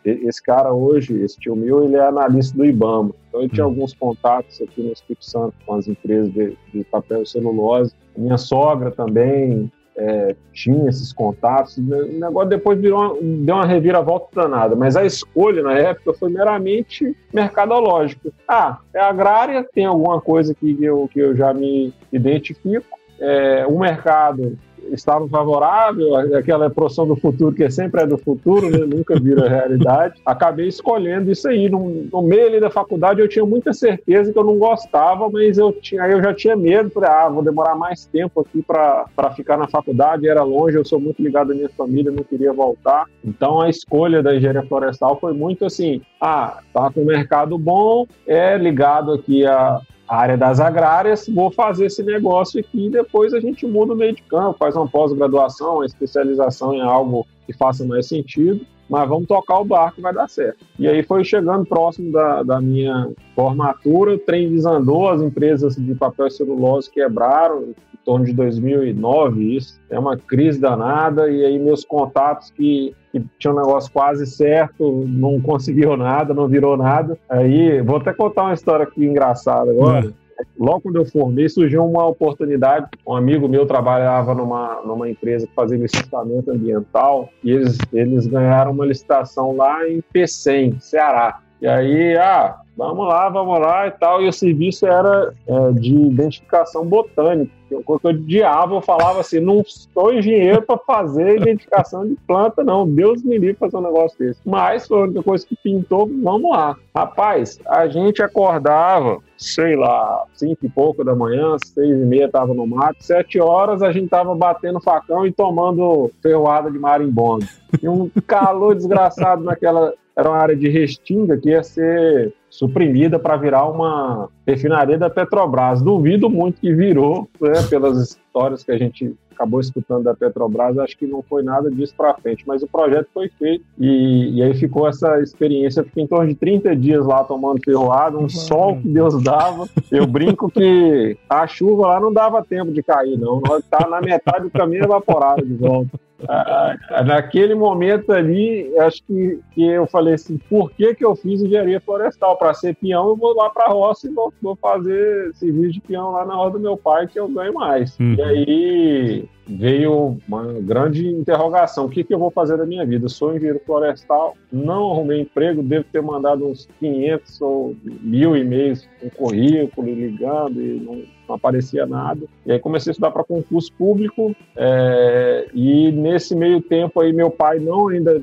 Esse 0.03 0.41
cara 0.41 0.73
hoje, 0.73 1.21
esse 1.21 1.39
tio 1.39 1.55
meu, 1.55 1.83
ele 1.83 1.95
é 1.95 2.07
analista 2.07 2.57
do 2.57 2.65
Ibama. 2.65 3.11
Então 3.29 3.41
ele 3.41 3.49
tinha 3.49 3.65
hum. 3.65 3.69
alguns 3.69 3.93
contatos 3.93 4.61
aqui 4.61 4.81
no 4.81 4.91
Espírito 4.91 5.25
Santo 5.25 5.53
com 5.65 5.75
as 5.75 5.87
empresas 5.87 6.31
de, 6.33 6.57
de 6.73 6.83
papel 6.85 7.21
e 7.21 7.27
celulose. 7.27 7.93
Minha 8.17 8.37
sogra 8.37 8.89
também 8.89 9.71
é, 9.95 10.35
tinha 10.51 10.89
esses 10.89 11.13
contatos. 11.13 11.77
O 11.77 11.81
negócio 11.81 12.49
depois 12.49 12.79
virou 12.79 12.99
uma, 12.99 13.15
deu 13.21 13.55
uma 13.55 13.65
reviravolta 13.65 14.27
danada, 14.33 14.75
mas 14.75 14.95
a 14.95 15.05
escolha 15.05 15.61
na 15.61 15.73
época 15.73 16.13
foi 16.13 16.29
meramente 16.29 17.15
mercadológica. 17.31 18.31
Ah, 18.47 18.79
é 18.93 18.99
agrária, 18.99 19.67
tem 19.73 19.85
alguma 19.85 20.19
coisa 20.19 20.53
que 20.53 20.77
eu, 20.83 21.07
que 21.11 21.19
eu 21.19 21.35
já 21.35 21.53
me 21.53 21.93
identifico 22.11 22.97
é, 23.19 23.65
o 23.67 23.79
mercado 23.79 24.57
estava 24.91 25.27
favorável, 25.27 26.15
aquela 26.35 26.69
profissão 26.69 27.07
do 27.07 27.15
futuro 27.15 27.53
que 27.53 27.69
sempre 27.69 28.01
é 28.01 28.07
do 28.07 28.17
futuro, 28.17 28.69
né? 28.69 28.79
nunca 28.79 29.19
vira 29.19 29.47
realidade. 29.47 30.21
Acabei 30.25 30.67
escolhendo 30.67 31.31
isso 31.31 31.47
aí. 31.47 31.69
No, 31.69 32.07
no, 32.11 32.21
meio 32.21 32.47
ali 32.47 32.59
da 32.59 32.69
faculdade 32.69 33.21
eu 33.21 33.27
tinha 33.27 33.45
muita 33.45 33.73
certeza 33.73 34.31
que 34.31 34.37
eu 34.37 34.43
não 34.43 34.57
gostava, 34.57 35.29
mas 35.29 35.57
eu 35.57 35.71
tinha, 35.73 36.03
eu 36.07 36.21
já 36.21 36.33
tinha 36.33 36.55
medo, 36.55 36.89
falei, 36.89 37.09
ah, 37.09 37.29
vou 37.29 37.43
demorar 37.43 37.75
mais 37.75 38.05
tempo 38.05 38.41
aqui 38.41 38.61
para 38.61 39.31
ficar 39.35 39.57
na 39.57 39.67
faculdade, 39.67 40.27
era 40.27 40.43
longe, 40.43 40.77
eu 40.77 40.85
sou 40.85 40.99
muito 40.99 41.21
ligado 41.21 41.51
à 41.51 41.55
minha 41.55 41.69
família, 41.69 42.11
não 42.11 42.23
queria 42.23 42.53
voltar. 42.53 43.05
Então 43.23 43.61
a 43.61 43.69
escolha 43.69 44.21
da 44.21 44.35
engenharia 44.35 44.63
florestal 44.63 45.19
foi 45.19 45.33
muito 45.33 45.65
assim, 45.65 46.01
ah, 46.19 46.59
tá 46.73 46.89
com 46.91 47.01
um 47.01 47.05
mercado 47.05 47.57
bom, 47.57 48.05
é 48.25 48.57
ligado 48.57 49.11
aqui 49.13 49.45
a, 49.45 49.81
área 50.07 50.37
das 50.37 50.59
agrárias, 50.59 51.27
vou 51.27 51.51
fazer 51.51 51.85
esse 51.85 52.03
negócio 52.03 52.59
aqui 52.59 52.87
e 52.87 52.89
depois 52.89 53.33
a 53.33 53.39
gente 53.39 53.65
muda 53.65 53.93
o 53.93 53.95
meio 53.95 54.13
de 54.13 54.21
campo, 54.23 54.57
faz 54.59 54.75
uma 54.75 54.87
pós-graduação, 54.87 55.75
uma 55.75 55.85
especialização 55.85 56.73
em 56.73 56.81
algo 56.81 57.25
que 57.45 57.53
faça 57.53 57.85
mais 57.85 58.07
sentido, 58.07 58.65
mas 58.89 59.07
vamos 59.07 59.27
tocar 59.27 59.59
o 59.59 59.65
barco, 59.65 60.01
vai 60.01 60.13
dar 60.13 60.29
certo. 60.29 60.65
E 60.77 60.87
aí 60.87 61.01
foi 61.03 61.23
chegando 61.23 61.65
próximo 61.65 62.11
da, 62.11 62.43
da 62.43 62.61
minha 62.61 63.09
formatura, 63.35 64.13
o 64.13 64.19
trem 64.19 64.49
desandou, 64.49 65.09
as 65.09 65.21
empresas 65.21 65.75
de 65.75 65.95
papel 65.95 66.27
e 66.27 66.31
celulose 66.31 66.91
quebraram, 66.91 67.73
torno 68.05 68.25
de 68.25 68.33
2009, 68.33 69.55
isso. 69.55 69.79
É 69.89 69.97
uma 69.97 70.17
crise 70.17 70.59
danada, 70.59 71.29
e 71.29 71.45
aí 71.45 71.59
meus 71.59 71.83
contatos 71.85 72.51
que, 72.51 72.93
que 73.11 73.23
tinham 73.39 73.55
um 73.55 73.59
negócio 73.59 73.91
quase 73.91 74.25
certo, 74.25 75.05
não 75.07 75.39
conseguiu 75.41 75.95
nada, 75.97 76.33
não 76.33 76.47
virou 76.47 76.77
nada. 76.77 77.17
Aí, 77.29 77.81
vou 77.81 77.97
até 77.97 78.13
contar 78.13 78.43
uma 78.43 78.53
história 78.53 78.83
aqui 78.83 79.05
engraçada 79.05 79.71
agora. 79.71 80.07
É. 80.07 80.23
Logo 80.57 80.81
quando 80.81 80.97
eu 80.97 81.05
formei, 81.05 81.47
surgiu 81.47 81.85
uma 81.85 82.05
oportunidade. 82.05 82.87
Um 83.07 83.15
amigo 83.15 83.47
meu 83.47 83.65
trabalhava 83.65 84.33
numa, 84.33 84.81
numa 84.83 85.09
empresa 85.09 85.47
que 85.47 85.53
fazia 85.53 85.77
licenciamento 85.77 86.51
ambiental 86.51 87.29
e 87.43 87.51
eles, 87.51 87.77
eles 87.93 88.27
ganharam 88.27 88.71
uma 88.71 88.85
licitação 88.85 89.55
lá 89.55 89.87
em 89.87 90.01
Pecém, 90.11 90.77
Ceará. 90.79 91.39
E 91.61 91.67
aí, 91.67 92.17
ah, 92.17 92.57
vamos 92.75 93.07
lá, 93.07 93.29
vamos 93.29 93.59
lá 93.59 93.87
e 93.87 93.91
tal. 93.91 94.21
E 94.21 94.27
o 94.27 94.33
serviço 94.33 94.85
era 94.85 95.33
é, 95.47 95.71
de 95.73 95.95
identificação 95.95 96.85
botânica. 96.85 97.51
Quando 97.85 98.01
eu 98.03 98.09
odiava, 98.11 98.75
eu 98.75 98.81
falava 98.81 99.21
assim: 99.21 99.39
não 99.39 99.63
sou 99.65 100.13
engenheiro 100.13 100.61
para 100.61 100.77
fazer 100.77 101.37
identificação 101.37 102.07
de 102.07 102.15
planta, 102.27 102.63
não. 102.63 102.87
Deus 102.87 103.23
me 103.23 103.37
livre 103.37 103.55
fazer 103.55 103.77
um 103.77 103.81
negócio 103.81 104.17
desse. 104.19 104.39
Mas 104.45 104.87
foi 104.87 104.99
a 104.99 105.03
única 105.03 105.23
coisa 105.23 105.45
que 105.45 105.55
pintou, 105.55 106.09
vamos 106.21 106.51
lá. 106.51 106.75
Rapaz, 106.95 107.59
a 107.65 107.87
gente 107.87 108.21
acordava, 108.21 109.17
sei 109.37 109.75
lá, 109.75 110.23
cinco 110.33 110.65
e 110.65 110.69
pouco 110.69 111.03
da 111.03 111.15
manhã, 111.15 111.55
seis 111.63 111.89
e 111.89 112.05
meia 112.05 112.29
tava 112.29 112.53
no 112.53 112.67
mato, 112.67 112.97
sete 112.99 113.39
horas 113.39 113.81
a 113.81 113.91
gente 113.91 114.09
tava 114.09 114.35
batendo 114.35 114.79
facão 114.79 115.25
e 115.25 115.31
tomando 115.31 116.11
ferroada 116.21 116.69
de 116.69 116.77
marimbondo. 116.77 117.45
E 117.81 117.87
um 117.87 118.09
calor 118.27 118.75
desgraçado 118.75 119.43
naquela. 119.43 119.93
Era 120.15 120.29
uma 120.29 120.37
área 120.37 120.55
de 120.55 120.69
restinga 120.69 121.35
que 121.37 121.49
ia 121.49 121.63
ser 121.63 122.35
suprimida 122.53 123.17
para 123.17 123.35
virar 123.35 123.67
uma 123.67 124.29
refinaria 124.45 124.97
da 124.97 125.09
Petrobras. 125.09 125.81
Duvido 125.81 126.29
muito 126.29 126.61
que 126.61 126.73
virou, 126.73 127.27
né, 127.41 127.53
pelas 127.67 127.97
histórias 127.97 128.63
que 128.63 128.71
a 128.71 128.77
gente 128.77 129.15
acabou 129.31 129.59
escutando 129.59 130.03
da 130.03 130.13
Petrobras, 130.13 130.77
acho 130.77 130.95
que 130.95 131.07
não 131.07 131.23
foi 131.23 131.41
nada 131.41 131.71
disso 131.71 131.95
para 131.97 132.13
frente, 132.13 132.43
mas 132.45 132.61
o 132.61 132.67
projeto 132.67 133.07
foi 133.11 133.27
feito 133.29 133.65
e, 133.79 134.37
e, 134.37 134.43
aí 134.43 134.53
ficou 134.53 134.87
essa 134.87 135.19
experiência, 135.19 135.83
fiquei 135.83 136.03
em 136.03 136.07
torno 136.07 136.27
de 136.27 136.35
30 136.35 136.75
dias 136.75 137.03
lá 137.03 137.23
tomando 137.23 137.59
ferroado, 137.65 138.19
um 138.19 138.21
uhum. 138.21 138.29
sol 138.29 138.77
que 138.77 138.87
Deus 138.87 139.21
dava, 139.23 139.67
eu 139.91 140.05
brinco 140.05 140.51
que 140.51 141.17
a 141.27 141.47
chuva 141.47 141.87
lá 141.87 141.99
não 141.99 142.13
dava 142.13 142.45
tempo 142.45 142.71
de 142.71 142.83
cair 142.83 143.17
não, 143.17 143.41
nós 143.41 143.65
tá 143.65 143.87
na 143.89 143.99
metade 143.99 144.43
do 144.43 144.51
caminho 144.51 144.83
evaporado 144.83 145.43
de 145.43 145.55
volta. 145.55 145.99
Ah, 146.27 146.75
ah, 146.89 147.03
naquele 147.03 147.55
momento 147.55 148.11
ali, 148.11 148.71
acho 148.79 149.03
que, 149.03 149.39
que 149.53 149.65
eu 149.65 149.85
falei 149.87 150.13
assim, 150.13 150.37
por 150.49 150.71
que, 150.71 150.95
que 150.95 151.05
eu 151.05 151.15
fiz 151.15 151.41
engenharia 151.41 151.81
florestal? 151.81 152.37
Para 152.37 152.53
ser 152.53 152.75
peão, 152.75 153.09
eu 153.09 153.15
vou 153.15 153.35
lá 153.35 153.49
para 153.49 153.65
a 153.65 153.69
roça 153.69 154.07
e 154.07 154.13
vou, 154.13 154.33
vou, 154.41 154.55
fazer 154.55 155.33
serviço 155.33 155.73
de 155.73 155.81
peão 155.81 156.11
lá 156.11 156.25
na 156.25 156.35
roda 156.35 156.57
do 156.57 156.63
meu 156.63 156.77
pai, 156.77 157.07
que 157.07 157.19
eu 157.19 157.27
ganho 157.27 157.53
mais. 157.53 157.97
Uhum. 157.99 158.15
E 158.17 158.21
aí 158.21 159.29
veio 159.45 160.17
uma 160.27 160.53
grande 160.61 161.07
interrogação, 161.07 161.85
o 161.85 161.89
que, 161.89 162.03
que 162.03 162.13
eu 162.13 162.19
vou 162.19 162.31
fazer 162.31 162.57
da 162.57 162.65
minha 162.65 162.85
vida? 162.85 163.09
Sou 163.09 163.35
engenheiro 163.35 163.61
florestal, 163.65 164.35
não 164.51 164.91
arrumei 164.91 165.21
emprego, 165.21 165.61
devo 165.61 165.85
ter 165.91 166.01
mandado 166.01 166.47
uns 166.47 166.67
500 166.79 167.41
ou 167.41 167.75
mil 167.83 168.37
e-mails 168.37 168.87
com 168.99 169.09
currículo, 169.09 169.87
ligando, 169.87 170.61
e 170.61 170.79
não 170.79 171.01
não 171.33 171.37
aparecia 171.37 171.85
nada. 171.85 172.25
E 172.45 172.51
aí 172.51 172.59
comecei 172.59 172.91
a 172.91 172.93
estudar 172.93 173.11
para 173.11 173.23
concurso 173.23 173.71
público 173.73 174.35
é, 174.55 175.47
e 175.53 175.91
nesse 175.91 176.35
meio 176.35 176.61
tempo 176.61 177.01
aí 177.01 177.11
meu 177.11 177.29
pai 177.29 177.59
não 177.59 177.87
ainda 177.87 178.21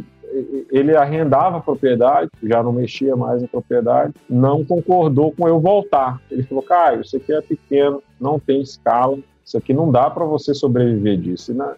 ele 0.70 0.96
arrendava 0.96 1.58
a 1.58 1.60
propriedade, 1.60 2.30
já 2.44 2.62
não 2.62 2.72
mexia 2.72 3.16
mais 3.16 3.42
em 3.42 3.48
propriedade, 3.48 4.14
não 4.28 4.64
concordou 4.64 5.32
com 5.32 5.48
eu 5.48 5.58
voltar. 5.58 6.20
Ele 6.30 6.44
falou, 6.44 6.62
Caio, 6.62 7.00
isso 7.00 7.16
aqui 7.16 7.32
é 7.32 7.40
pequeno, 7.40 8.00
não 8.20 8.38
tem 8.38 8.60
escala, 8.60 9.18
isso 9.44 9.58
aqui 9.58 9.74
não 9.74 9.90
dá 9.90 10.08
para 10.08 10.24
você 10.24 10.54
sobreviver 10.54 11.18
disso. 11.18 11.52
Né? 11.52 11.74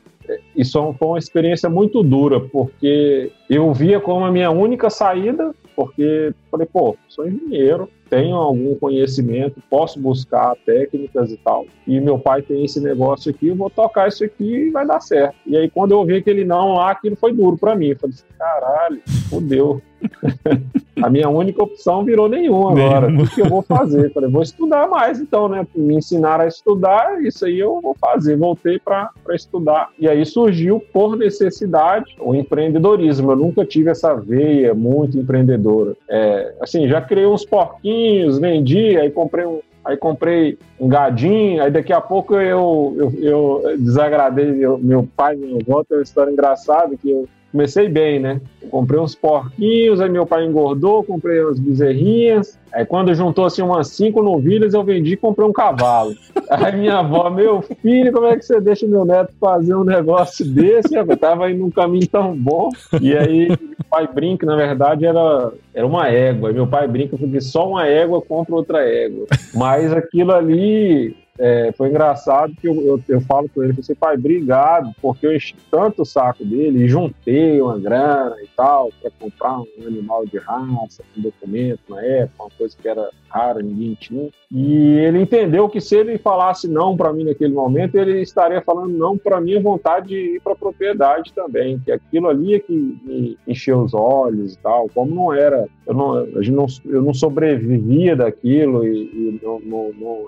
Isso 0.54 0.94
foi 0.98 1.08
uma 1.08 1.18
experiência 1.18 1.70
muito 1.70 2.02
dura, 2.02 2.40
porque 2.40 3.32
eu 3.48 3.72
via 3.72 3.98
como 3.98 4.26
a 4.26 4.30
minha 4.30 4.50
única 4.50 4.90
saída, 4.90 5.54
porque 5.74 6.34
falei, 6.52 6.68
pô, 6.70 6.96
sou 7.08 7.26
engenheiro, 7.26 7.88
tenho 8.10 8.36
algum 8.36 8.74
conhecimento, 8.74 9.62
posso 9.70 9.98
buscar 9.98 10.54
técnicas 10.66 11.32
e 11.32 11.36
tal. 11.38 11.64
E 11.86 11.98
meu 11.98 12.18
pai 12.18 12.42
tem 12.42 12.62
esse 12.62 12.78
negócio 12.78 13.30
aqui, 13.30 13.48
eu 13.48 13.56
vou 13.56 13.70
tocar 13.70 14.06
isso 14.06 14.22
aqui 14.22 14.66
e 14.66 14.70
vai 14.70 14.86
dar 14.86 15.00
certo. 15.00 15.34
E 15.46 15.56
aí, 15.56 15.70
quando 15.70 15.92
eu 15.92 15.98
ouvi 15.98 16.16
aquele 16.16 16.44
não 16.44 16.74
lá, 16.74 16.90
aquilo 16.90 17.16
foi 17.16 17.32
duro 17.32 17.56
para 17.56 17.74
mim. 17.74 17.88
Eu 17.88 17.98
falei 17.98 18.14
assim, 18.14 18.24
caralho, 18.38 19.00
fodeu. 19.30 19.80
a 21.00 21.08
minha 21.08 21.28
única 21.28 21.62
opção 21.62 22.04
virou 22.04 22.28
nenhuma 22.28 22.72
agora. 22.72 23.06
O 23.08 23.28
que 23.28 23.40
eu 23.40 23.48
vou 23.48 23.62
fazer? 23.62 24.12
Falei, 24.12 24.28
vou 24.28 24.42
estudar 24.42 24.88
mais 24.88 25.20
então, 25.20 25.48
né? 25.48 25.66
Me 25.74 25.94
ensinaram 25.94 26.44
a 26.44 26.48
estudar, 26.48 27.22
isso 27.22 27.46
aí 27.46 27.58
eu 27.58 27.80
vou 27.80 27.94
fazer. 27.98 28.36
Voltei 28.36 28.78
para 28.78 29.10
estudar. 29.30 29.88
E 29.98 30.08
aí 30.08 30.26
surgiu, 30.26 30.82
por 30.92 31.16
necessidade, 31.16 32.14
o 32.20 32.34
empreendedorismo. 32.34 33.30
Eu 33.30 33.36
nunca 33.36 33.64
tive 33.64 33.90
essa 33.90 34.14
veia 34.14 34.74
muito 34.74 35.16
empreendedora. 35.16 35.96
É, 36.10 36.41
assim, 36.60 36.88
já 36.88 37.00
criei 37.00 37.26
uns 37.26 37.44
porquinhos, 37.44 38.38
vendi, 38.38 38.96
aí 38.96 39.10
comprei 39.10 39.44
um, 39.46 39.60
aí 39.84 39.96
comprei 39.96 40.58
um 40.78 40.88
gadinho, 40.88 41.62
aí 41.62 41.70
daqui 41.70 41.92
a 41.92 42.00
pouco 42.00 42.34
eu, 42.34 42.94
eu, 42.96 43.62
eu 43.64 43.78
desagradei 43.78 44.52
meu, 44.52 44.78
meu 44.78 45.08
pai, 45.16 45.36
minha 45.36 45.60
avó, 45.60 45.84
tem 45.84 45.98
uma 45.98 46.02
história 46.02 46.30
engraçada 46.30 46.96
que 46.96 47.10
eu 47.10 47.28
comecei 47.52 47.88
bem, 47.88 48.18
né? 48.18 48.40
Comprei 48.70 48.98
uns 48.98 49.14
porquinhos, 49.14 50.00
aí 50.00 50.08
meu 50.08 50.26
pai 50.26 50.46
engordou, 50.46 51.04
comprei 51.04 51.42
umas 51.42 51.60
bezerrinhas. 51.60 52.58
Aí 52.72 52.86
quando 52.86 53.14
juntou 53.14 53.44
assim 53.44 53.60
umas 53.60 53.88
cinco 53.88 54.22
novilhas, 54.22 54.72
eu 54.72 54.82
vendi 54.82 55.12
e 55.12 55.16
comprei 55.16 55.46
um 55.46 55.52
cavalo. 55.52 56.14
Aí 56.48 56.74
minha 56.76 56.98
avó, 56.98 57.28
meu 57.28 57.62
filho, 57.62 58.12
como 58.12 58.26
é 58.26 58.36
que 58.36 58.44
você 58.44 58.60
deixa 58.60 58.86
meu 58.86 59.04
neto 59.04 59.32
fazer 59.38 59.74
um 59.74 59.84
negócio 59.84 60.44
desse? 60.44 60.94
Eu 60.94 61.06
tava 61.16 61.50
indo 61.50 61.60
num 61.60 61.70
caminho 61.70 62.06
tão 62.08 62.34
bom. 62.34 62.70
E 63.00 63.16
aí 63.16 63.48
meu 63.48 63.58
pai 63.88 64.06
brinca, 64.06 64.46
na 64.46 64.56
verdade, 64.56 65.06
era, 65.06 65.52
era 65.74 65.86
uma 65.86 66.08
égua. 66.08 66.50
E 66.50 66.54
meu 66.54 66.66
pai 66.66 66.86
brinca 66.88 67.16
porque 67.16 67.40
só 67.40 67.68
uma 67.68 67.86
égua 67.86 68.20
compra 68.22 68.54
outra 68.54 68.80
égua. 68.80 69.26
Mas 69.54 69.92
aquilo 69.92 70.32
ali 70.32 71.14
é, 71.38 71.72
foi 71.72 71.88
engraçado 71.88 72.54
que 72.60 72.68
eu, 72.68 72.74
eu, 72.82 73.02
eu 73.08 73.20
falo 73.22 73.48
com 73.48 73.62
ele, 73.62 73.72
você 73.72 73.94
pai, 73.94 74.16
obrigado, 74.16 74.92
porque 75.00 75.26
eu 75.26 75.34
enchi 75.34 75.54
tanto 75.70 76.02
o 76.02 76.06
saco 76.06 76.44
dele 76.44 76.84
e 76.84 76.88
juntei 76.88 77.60
uma 77.60 77.78
grana 77.78 78.36
e 78.42 78.48
tal 78.54 78.90
para 79.00 79.10
comprar 79.18 79.58
um 79.58 79.86
animal 79.86 80.26
de 80.26 80.38
raça, 80.38 81.02
um 81.16 81.22
documento 81.22 81.80
na 81.88 82.02
época, 82.02 82.42
uma 82.44 82.50
coisa 82.50 82.76
que 82.80 82.86
era 82.86 83.08
rara, 83.30 83.62
ninguém 83.62 83.94
tinha. 83.94 84.28
E 84.50 84.98
ele 84.98 85.22
entendeu 85.22 85.68
que 85.68 85.80
se 85.80 85.96
ele 85.96 86.18
falasse 86.18 86.68
não 86.68 86.96
para 86.96 87.12
mim 87.12 87.24
naquele 87.24 87.54
momento, 87.54 87.96
ele 87.96 88.20
estaria 88.20 88.60
falando 88.60 88.92
não 88.92 89.16
para 89.16 89.40
minha 89.40 89.60
vontade 89.60 90.08
de 90.08 90.36
ir 90.36 90.40
para 90.42 90.52
a 90.52 90.56
propriedade 90.56 91.32
também, 91.32 91.78
que 91.78 91.90
aquilo 91.90 92.28
ali 92.28 92.54
é 92.54 92.60
que 92.60 92.72
me 92.72 93.38
encheu 93.48 93.80
os 93.80 93.94
olhos 93.94 94.52
e 94.52 94.58
tal, 94.58 94.88
como 94.94 95.14
não 95.14 95.32
era, 95.32 95.66
eu 95.86 95.94
não, 95.94 96.16
gente 96.42 96.52
não, 96.52 96.66
eu 96.86 97.02
não 97.02 97.12
sobrevivia 97.12 98.14
daquilo 98.14 98.84
e, 98.86 99.02
e 99.04 99.40
não, 99.42 99.60
não, 99.60 99.92
não 99.98 100.26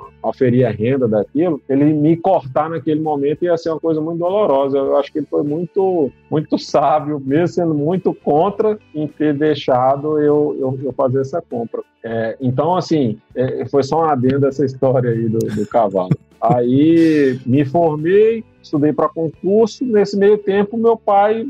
renda 0.70 1.06
daquilo, 1.06 1.60
ele 1.68 1.84
me 1.84 2.16
cortar 2.16 2.68
naquele 2.68 3.00
momento 3.00 3.44
ia 3.44 3.56
ser 3.56 3.70
uma 3.70 3.80
coisa 3.80 4.00
muito 4.00 4.18
dolorosa. 4.18 4.78
Eu 4.78 4.96
acho 4.96 5.12
que 5.12 5.18
ele 5.18 5.26
foi 5.30 5.42
muito, 5.42 6.10
muito 6.30 6.58
sábio, 6.58 7.20
mesmo 7.24 7.48
sendo 7.48 7.74
muito 7.74 8.12
contra 8.12 8.78
em 8.94 9.06
ter 9.06 9.34
deixado 9.34 10.18
eu, 10.20 10.56
eu, 10.58 10.78
eu 10.82 10.92
fazer 10.92 11.20
essa 11.20 11.40
compra. 11.40 11.82
É, 12.02 12.36
então, 12.40 12.76
assim, 12.76 13.18
é, 13.34 13.66
foi 13.66 13.82
só 13.82 14.00
um 14.00 14.04
adendo 14.04 14.46
essa 14.46 14.64
história 14.64 15.10
aí 15.10 15.28
do, 15.28 15.38
do 15.38 15.66
cavalo. 15.66 16.10
Aí 16.52 17.40
me 17.46 17.64
formei, 17.64 18.44
estudei 18.62 18.92
para 18.92 19.08
concurso. 19.08 19.82
Nesse 19.82 20.14
meio 20.14 20.36
tempo, 20.36 20.76
meu 20.76 20.94
pai 20.94 21.48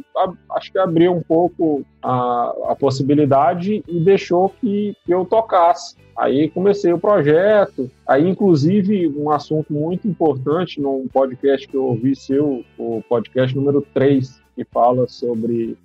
acho 0.50 0.70
que 0.70 0.78
abriu 0.78 1.12
um 1.12 1.20
pouco 1.20 1.84
a, 2.00 2.54
a 2.68 2.76
possibilidade 2.76 3.82
e 3.88 4.00
deixou 4.00 4.50
que, 4.60 4.96
que, 5.04 5.12
eu 5.12 5.24
tocasse. 5.24 5.96
Aí 6.16 6.48
comecei 6.48 6.92
o 6.92 6.98
projeto. 6.98 7.90
Aí, 8.06 8.28
inclusive, 8.28 9.08
um 9.08 9.32
assunto 9.32 9.72
muito 9.72 10.06
importante 10.06 10.80
num 10.80 11.08
podcast 11.12 11.66
que 11.66 11.76
eu 11.76 11.86
ouvi 11.86 12.14
seu, 12.14 12.64
o 12.78 13.02
podcast 13.08 13.56
número 13.56 13.84
3, 13.92 14.40
que 14.54 14.64
fala 14.64 15.08
sobre, 15.08 15.76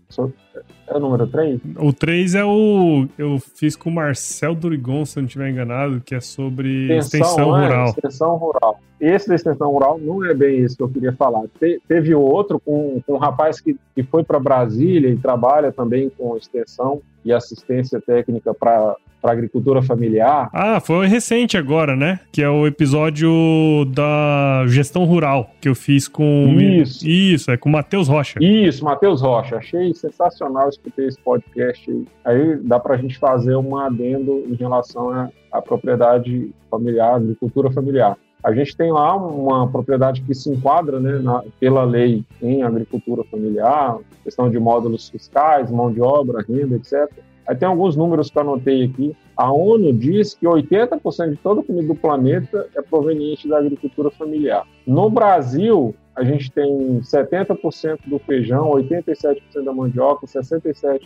é 0.87 0.95
o 0.95 0.99
número 0.99 1.27
3? 1.27 1.61
O 1.77 1.93
3 1.93 2.35
é 2.35 2.43
o. 2.43 3.07
Eu 3.17 3.37
fiz 3.39 3.75
com 3.75 3.89
o 3.89 3.93
Marcel 3.93 4.55
Durigon, 4.55 5.05
se 5.05 5.19
eu 5.19 5.21
não 5.21 5.27
estiver 5.27 5.49
enganado, 5.49 6.01
que 6.03 6.15
é 6.15 6.19
sobre 6.19 6.97
extensão, 6.97 7.19
extensão 7.19 7.57
é, 7.57 7.67
rural. 7.67 7.89
Extensão 7.89 8.35
rural. 8.37 8.79
Esse 8.99 9.29
da 9.29 9.35
extensão 9.35 9.71
rural 9.71 9.99
não 9.99 10.25
é 10.25 10.33
bem 10.33 10.59
isso 10.59 10.75
que 10.75 10.83
eu 10.83 10.89
queria 10.89 11.13
falar. 11.13 11.43
Te, 11.59 11.79
teve 11.87 12.13
outro 12.15 12.59
com, 12.59 13.01
com 13.05 13.13
um 13.13 13.17
rapaz 13.17 13.61
que, 13.61 13.77
que 13.95 14.03
foi 14.03 14.23
para 14.23 14.39
Brasília 14.39 15.09
e 15.09 15.17
trabalha 15.17 15.71
também 15.71 16.09
com 16.09 16.35
extensão 16.35 17.01
e 17.23 17.31
assistência 17.31 18.01
técnica 18.01 18.53
para 18.53 18.95
para 19.21 19.33
agricultura 19.33 19.81
familiar. 19.81 20.49
Ah, 20.53 20.79
foi 20.79 21.07
recente 21.07 21.57
agora, 21.57 21.95
né? 21.95 22.19
Que 22.31 22.41
é 22.41 22.49
o 22.49 22.65
episódio 22.65 23.85
da 23.93 24.63
gestão 24.67 25.03
rural 25.03 25.51
que 25.59 25.67
eu 25.67 25.75
fiz 25.75 26.07
com. 26.07 26.55
Isso. 26.59 27.07
Isso, 27.07 27.51
é 27.51 27.57
com 27.57 27.69
o 27.69 27.71
Matheus 27.71 28.07
Rocha. 28.07 28.39
Isso, 28.41 28.83
Matheus 28.83 29.21
Rocha. 29.21 29.57
Achei 29.57 29.93
sensacional 29.99 30.69
escutei 30.69 31.07
esse 31.07 31.19
podcast. 31.19 32.05
Aí 32.25 32.57
dá 32.57 32.79
para 32.79 32.95
a 32.95 32.97
gente 32.97 33.17
fazer 33.17 33.55
um 33.55 33.77
adendo 33.77 34.43
em 34.47 34.55
relação 34.55 35.31
à 35.51 35.61
propriedade 35.61 36.53
familiar, 36.69 37.15
agricultura 37.15 37.71
familiar. 37.71 38.17
A 38.41 38.53
gente 38.53 38.75
tem 38.75 38.91
lá 38.91 39.15
uma 39.15 39.69
propriedade 39.69 40.21
que 40.21 40.33
se 40.33 40.49
enquadra 40.49 40.99
né, 40.99 41.19
na, 41.19 41.43
pela 41.59 41.83
lei 41.83 42.23
em 42.41 42.63
agricultura 42.63 43.23
familiar, 43.25 43.97
questão 44.23 44.49
de 44.49 44.57
módulos 44.57 45.09
fiscais, 45.09 45.69
mão 45.69 45.91
de 45.91 46.01
obra, 46.01 46.45
renda, 46.47 46.77
etc. 46.77 47.11
Aí 47.45 47.55
tem 47.55 47.67
alguns 47.67 47.95
números 47.97 48.29
que 48.29 48.37
eu 48.37 48.43
anotei 48.43 48.85
aqui. 48.85 49.17
A 49.35 49.51
ONU 49.51 49.91
diz 49.91 50.35
que 50.35 50.45
80% 50.45 51.31
de 51.31 51.37
toda 51.37 51.61
a 51.61 51.63
comida 51.63 51.87
do 51.87 51.95
planeta 51.95 52.69
é 52.75 52.81
proveniente 52.81 53.47
da 53.47 53.57
agricultura 53.57 54.11
familiar. 54.11 54.65
No 54.85 55.09
Brasil, 55.09 55.95
a 56.19 56.23
gente 56.25 56.51
tem 56.51 56.99
70% 56.99 57.99
do 58.05 58.19
feijão, 58.19 58.71
87% 58.71 59.63
da 59.63 59.71
mandioca, 59.71 60.27
67% 60.27 60.99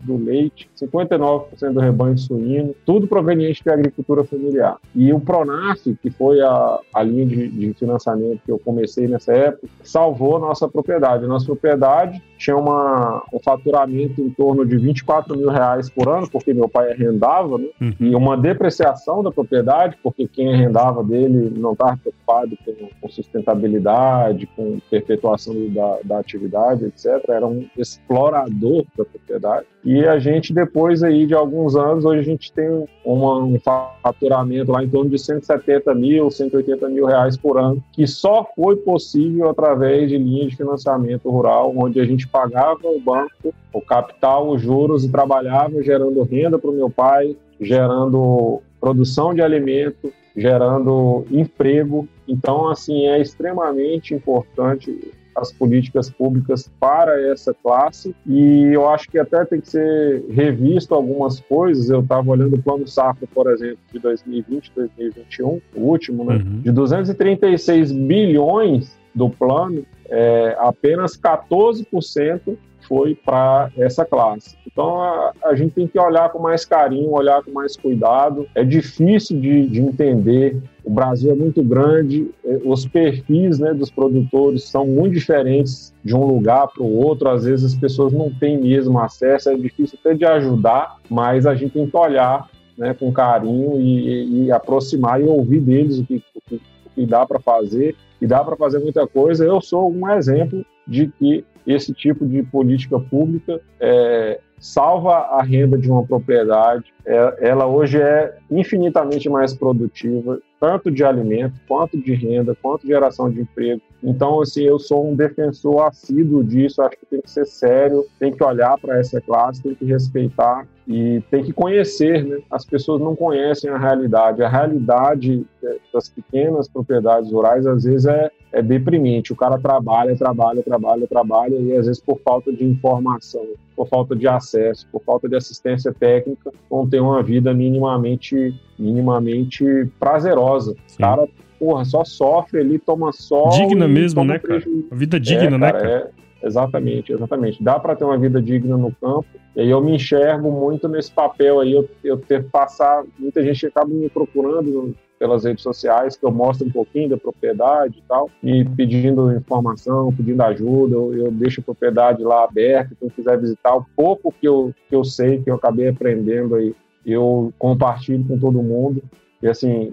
do 0.00 0.16
leite, 0.16 0.68
59% 0.76 1.72
do 1.72 1.78
rebanho 1.78 2.18
suíno, 2.18 2.74
tudo 2.84 3.06
proveniente 3.06 3.64
da 3.64 3.74
agricultura 3.74 4.24
familiar. 4.24 4.78
E 4.94 5.12
o 5.12 5.20
Pronaf, 5.20 5.80
que 6.02 6.10
foi 6.10 6.40
a, 6.40 6.80
a 6.92 7.02
linha 7.04 7.24
de, 7.24 7.48
de 7.48 7.72
financiamento 7.74 8.40
que 8.44 8.50
eu 8.50 8.58
comecei 8.58 9.06
nessa 9.06 9.32
época, 9.32 9.68
salvou 9.84 10.40
nossa 10.40 10.68
propriedade. 10.68 11.24
Nossa 11.24 11.46
propriedade 11.46 12.20
tinha 12.38 12.56
uma, 12.56 13.22
um 13.32 13.38
faturamento 13.40 14.20
em 14.22 14.30
torno 14.30 14.64
de 14.64 14.78
24 14.78 15.36
mil 15.36 15.50
reais 15.50 15.90
por 15.90 16.08
ano, 16.08 16.30
porque 16.30 16.54
meu 16.54 16.68
pai 16.68 16.92
arrendava, 16.92 17.58
né? 17.58 17.68
Uhum. 17.80 17.94
e 18.00 18.14
uma 18.14 18.36
depreciação 18.36 19.22
da 19.22 19.30
propriedade, 19.30 19.98
porque 20.02 20.26
quem 20.26 20.54
arrendava 20.54 21.02
dele 21.02 21.52
não 21.56 21.72
estava 21.72 21.96
preocupado 21.96 22.56
com, 22.64 22.88
com 23.00 23.08
sustentabilidade, 23.08 24.48
com 24.56 24.78
perpetuação 24.88 25.54
da, 25.70 25.98
da 26.04 26.18
atividade, 26.18 26.84
etc. 26.84 27.28
Era 27.28 27.46
um 27.46 27.66
explorador 27.76 28.84
da 28.96 29.04
propriedade. 29.04 29.66
E 29.84 30.04
a 30.06 30.18
gente, 30.18 30.52
depois 30.52 31.02
aí 31.02 31.26
de 31.26 31.34
alguns 31.34 31.76
anos, 31.76 32.04
hoje 32.04 32.20
a 32.20 32.24
gente 32.24 32.52
tem 32.52 32.84
uma, 33.04 33.38
um 33.38 33.58
faturamento 33.58 34.72
lá 34.72 34.84
em 34.84 34.88
torno 34.88 35.10
de 35.10 35.18
170 35.18 35.94
mil, 35.94 36.30
180 36.30 36.88
mil 36.88 37.06
reais 37.06 37.36
por 37.36 37.58
ano, 37.58 37.82
que 37.92 38.06
só 38.06 38.46
foi 38.54 38.76
possível 38.76 39.48
através 39.48 40.10
de 40.10 40.18
linhas 40.18 40.50
de 40.50 40.56
financiamento 40.56 41.30
rural, 41.30 41.72
onde 41.76 42.00
a 42.00 42.04
gente 42.04 42.27
pagava 42.30 42.86
o 42.86 43.00
banco, 43.00 43.54
o 43.72 43.80
capital, 43.80 44.48
os 44.50 44.60
juros 44.60 45.04
e 45.04 45.10
trabalhava 45.10 45.82
gerando 45.82 46.22
renda 46.22 46.58
para 46.58 46.70
o 46.70 46.74
meu 46.74 46.90
pai, 46.90 47.36
gerando 47.60 48.62
produção 48.80 49.34
de 49.34 49.42
alimento, 49.42 50.12
gerando 50.36 51.24
emprego. 51.30 52.08
Então, 52.26 52.68
assim, 52.68 53.06
é 53.06 53.20
extremamente 53.20 54.14
importante 54.14 55.12
as 55.40 55.52
políticas 55.52 56.10
públicas 56.10 56.70
para 56.80 57.20
essa 57.30 57.54
classe 57.54 58.14
e 58.26 58.72
eu 58.72 58.88
acho 58.88 59.08
que 59.08 59.18
até 59.18 59.44
tem 59.44 59.60
que 59.60 59.70
ser 59.70 60.24
revisto 60.30 60.94
algumas 60.94 61.40
coisas. 61.40 61.88
Eu 61.88 62.00
estava 62.00 62.30
olhando 62.30 62.56
o 62.56 62.62
plano 62.62 62.86
safra, 62.86 63.26
por 63.32 63.50
exemplo, 63.50 63.78
de 63.92 63.98
2020, 64.00 64.72
2021, 64.74 65.60
o 65.76 65.80
último, 65.80 66.24
né? 66.24 66.36
Uhum. 66.36 66.60
De 66.60 66.72
236 66.72 67.92
bilhões 67.92 68.98
do 69.18 69.28
plano, 69.28 69.84
é, 70.08 70.56
apenas 70.58 71.18
14% 71.18 72.56
foi 72.88 73.14
para 73.14 73.70
essa 73.76 74.04
classe. 74.04 74.56
Então 74.66 75.02
a, 75.02 75.32
a, 75.44 75.54
gente 75.54 75.72
tem 75.72 75.86
que 75.86 75.98
olhar 75.98 76.30
com 76.30 76.38
mais 76.38 76.64
carinho, 76.64 77.10
olhar 77.10 77.42
com 77.42 77.50
mais 77.50 77.76
cuidado. 77.76 78.46
É 78.54 78.64
difícil 78.64 79.38
de, 79.38 79.66
de 79.66 79.80
entender. 79.80 80.56
O 80.84 80.90
Brasil 80.90 81.30
é 81.30 81.34
muito 81.34 81.62
grande, 81.62 82.30
é, 82.44 82.60
os 82.64 82.86
perfis 82.86 83.58
né, 83.58 83.74
dos 83.74 83.90
produtores 83.90 84.64
são 84.64 84.86
muito 84.86 85.12
diferentes 85.12 85.92
de 86.02 86.14
um 86.14 86.24
lugar 86.24 86.68
para 86.68 86.82
o 86.82 86.96
outro. 86.96 87.28
Às 87.28 87.44
vezes 87.44 87.74
as 87.74 87.78
pessoas 87.78 88.12
não 88.12 88.32
têm 88.32 88.58
mesmo 88.58 88.98
acesso, 88.98 89.50
é 89.50 89.54
difícil 89.54 89.98
até 90.00 90.14
de 90.14 90.24
ajudar, 90.24 90.96
mas 91.10 91.46
a 91.46 91.54
gente 91.54 91.72
tem 91.72 91.86
que 91.86 91.96
olhar 91.96 92.48
né, 92.78 92.94
com 92.94 93.12
carinho 93.12 93.80
e, 93.80 94.44
e, 94.44 94.52
aproximar 94.52 95.20
e 95.20 95.24
ouvir 95.24 95.60
deles 95.60 95.98
o 95.98 96.06
que, 96.06 96.22
o 96.34 96.40
que, 96.48 96.54
o 96.54 96.90
que 96.94 97.04
dá 97.04 97.26
para 97.26 97.40
fazer. 97.40 97.96
E 98.20 98.26
dá 98.26 98.42
para 98.42 98.56
fazer 98.56 98.78
muita 98.80 99.06
coisa. 99.06 99.44
Eu 99.44 99.60
sou 99.60 99.92
um 99.92 100.08
exemplo 100.10 100.64
de 100.86 101.08
que 101.08 101.44
esse 101.66 101.92
tipo 101.92 102.26
de 102.26 102.42
política 102.42 102.98
pública 102.98 103.60
é, 103.78 104.40
salva 104.58 105.16
a 105.16 105.42
renda 105.42 105.76
de 105.78 105.90
uma 105.90 106.04
propriedade. 106.04 106.92
É, 107.04 107.48
ela 107.48 107.66
hoje 107.66 108.00
é 108.00 108.36
infinitamente 108.50 109.28
mais 109.28 109.54
produtiva, 109.54 110.40
tanto 110.58 110.90
de 110.90 111.04
alimento, 111.04 111.54
quanto 111.68 112.00
de 112.00 112.14
renda, 112.14 112.56
quanto 112.60 112.82
de 112.82 112.88
geração 112.88 113.30
de 113.30 113.40
emprego. 113.40 113.82
Então, 114.02 114.40
assim, 114.40 114.62
eu 114.62 114.78
sou 114.78 115.10
um 115.10 115.16
defensor 115.16 115.82
assíduo 115.86 116.44
disso. 116.44 116.80
Acho 116.82 116.96
que 116.98 117.06
tem 117.06 117.20
que 117.20 117.30
ser 117.30 117.46
sério, 117.46 118.06
tem 118.18 118.32
que 118.32 118.42
olhar 118.44 118.78
para 118.78 118.98
essa 118.98 119.20
classe, 119.20 119.62
tem 119.62 119.74
que 119.74 119.84
respeitar 119.84 120.66
e 120.86 121.22
tem 121.30 121.44
que 121.44 121.52
conhecer, 121.52 122.24
né? 122.24 122.38
As 122.50 122.64
pessoas 122.64 123.00
não 123.00 123.14
conhecem 123.14 123.68
a 123.68 123.76
realidade. 123.76 124.42
A 124.42 124.48
realidade 124.48 125.44
é, 125.62 125.76
das 125.92 126.08
pequenas 126.08 126.68
propriedades 126.68 127.30
rurais, 127.30 127.66
às 127.66 127.84
vezes, 127.84 128.06
é, 128.06 128.30
é 128.52 128.62
deprimente. 128.62 129.32
O 129.32 129.36
cara 129.36 129.58
trabalha, 129.58 130.16
trabalha, 130.16 130.62
trabalha, 130.62 131.06
trabalha, 131.06 131.56
e 131.56 131.76
às 131.76 131.86
vezes 131.86 132.00
por 132.00 132.18
falta 132.20 132.52
de 132.52 132.64
informação, 132.64 133.44
por 133.76 133.88
falta 133.88 134.16
de 134.16 134.26
acesso, 134.26 134.86
por 134.90 135.02
falta 135.02 135.28
de 135.28 135.36
assistência 135.36 135.92
técnica, 135.92 136.52
não 136.70 136.88
tem 136.88 137.00
uma 137.00 137.22
vida 137.22 137.52
minimamente, 137.52 138.54
minimamente 138.78 139.64
prazerosa. 139.98 140.72
O 140.72 140.98
cara, 140.98 141.28
porra, 141.58 141.84
só 141.84 142.04
sofre 142.04 142.60
ali, 142.60 142.78
toma 142.78 143.12
sol. 143.12 143.50
Digna 143.50 143.88
mesmo, 143.88 144.24
né, 144.24 144.38
cara? 144.38 144.62
A 144.90 144.94
vida 144.94 145.18
digna, 145.18 145.56
é, 145.56 145.58
né, 145.58 145.72
cara? 145.72 145.88
É, 145.88 146.08
Exatamente, 146.42 147.12
exatamente. 147.12 147.62
Dá 147.62 147.78
para 147.78 147.96
ter 147.96 148.04
uma 148.04 148.16
vida 148.16 148.40
digna 148.40 148.76
no 148.76 148.92
campo. 148.92 149.26
E 149.56 149.60
aí 149.60 149.70
eu 149.70 149.82
me 149.82 149.94
enxergo 149.94 150.50
muito 150.50 150.88
nesse 150.88 151.10
papel 151.10 151.60
aí, 151.60 151.72
eu, 151.72 151.88
eu 152.04 152.16
ter 152.16 152.44
que 152.44 152.50
passar. 152.50 153.04
Muita 153.18 153.42
gente 153.42 153.66
acaba 153.66 153.88
me 153.88 154.08
procurando 154.08 154.94
pelas 155.18 155.42
redes 155.42 155.64
sociais, 155.64 156.16
que 156.16 156.24
eu 156.24 156.30
mostro 156.30 156.66
um 156.66 156.70
pouquinho 156.70 157.08
da 157.08 157.16
propriedade 157.16 157.98
e 157.98 158.02
tal, 158.08 158.30
e 158.40 158.64
pedindo 158.64 159.32
informação, 159.32 160.14
pedindo 160.14 160.40
ajuda. 160.42 160.94
Eu, 160.94 161.26
eu 161.26 161.32
deixo 161.32 161.60
a 161.60 161.64
propriedade 161.64 162.22
lá 162.22 162.44
aberta. 162.44 162.94
Quem 162.98 163.08
quiser 163.08 163.38
visitar, 163.40 163.74
o 163.74 163.84
pouco 163.96 164.32
que 164.32 164.46
eu, 164.46 164.72
que 164.88 164.94
eu 164.94 165.02
sei, 165.02 165.42
que 165.42 165.50
eu 165.50 165.56
acabei 165.56 165.88
aprendendo 165.88 166.54
aí, 166.54 166.72
eu 167.04 167.52
compartilho 167.58 168.24
com 168.24 168.38
todo 168.38 168.62
mundo. 168.62 169.02
E 169.42 169.48
assim, 169.48 169.92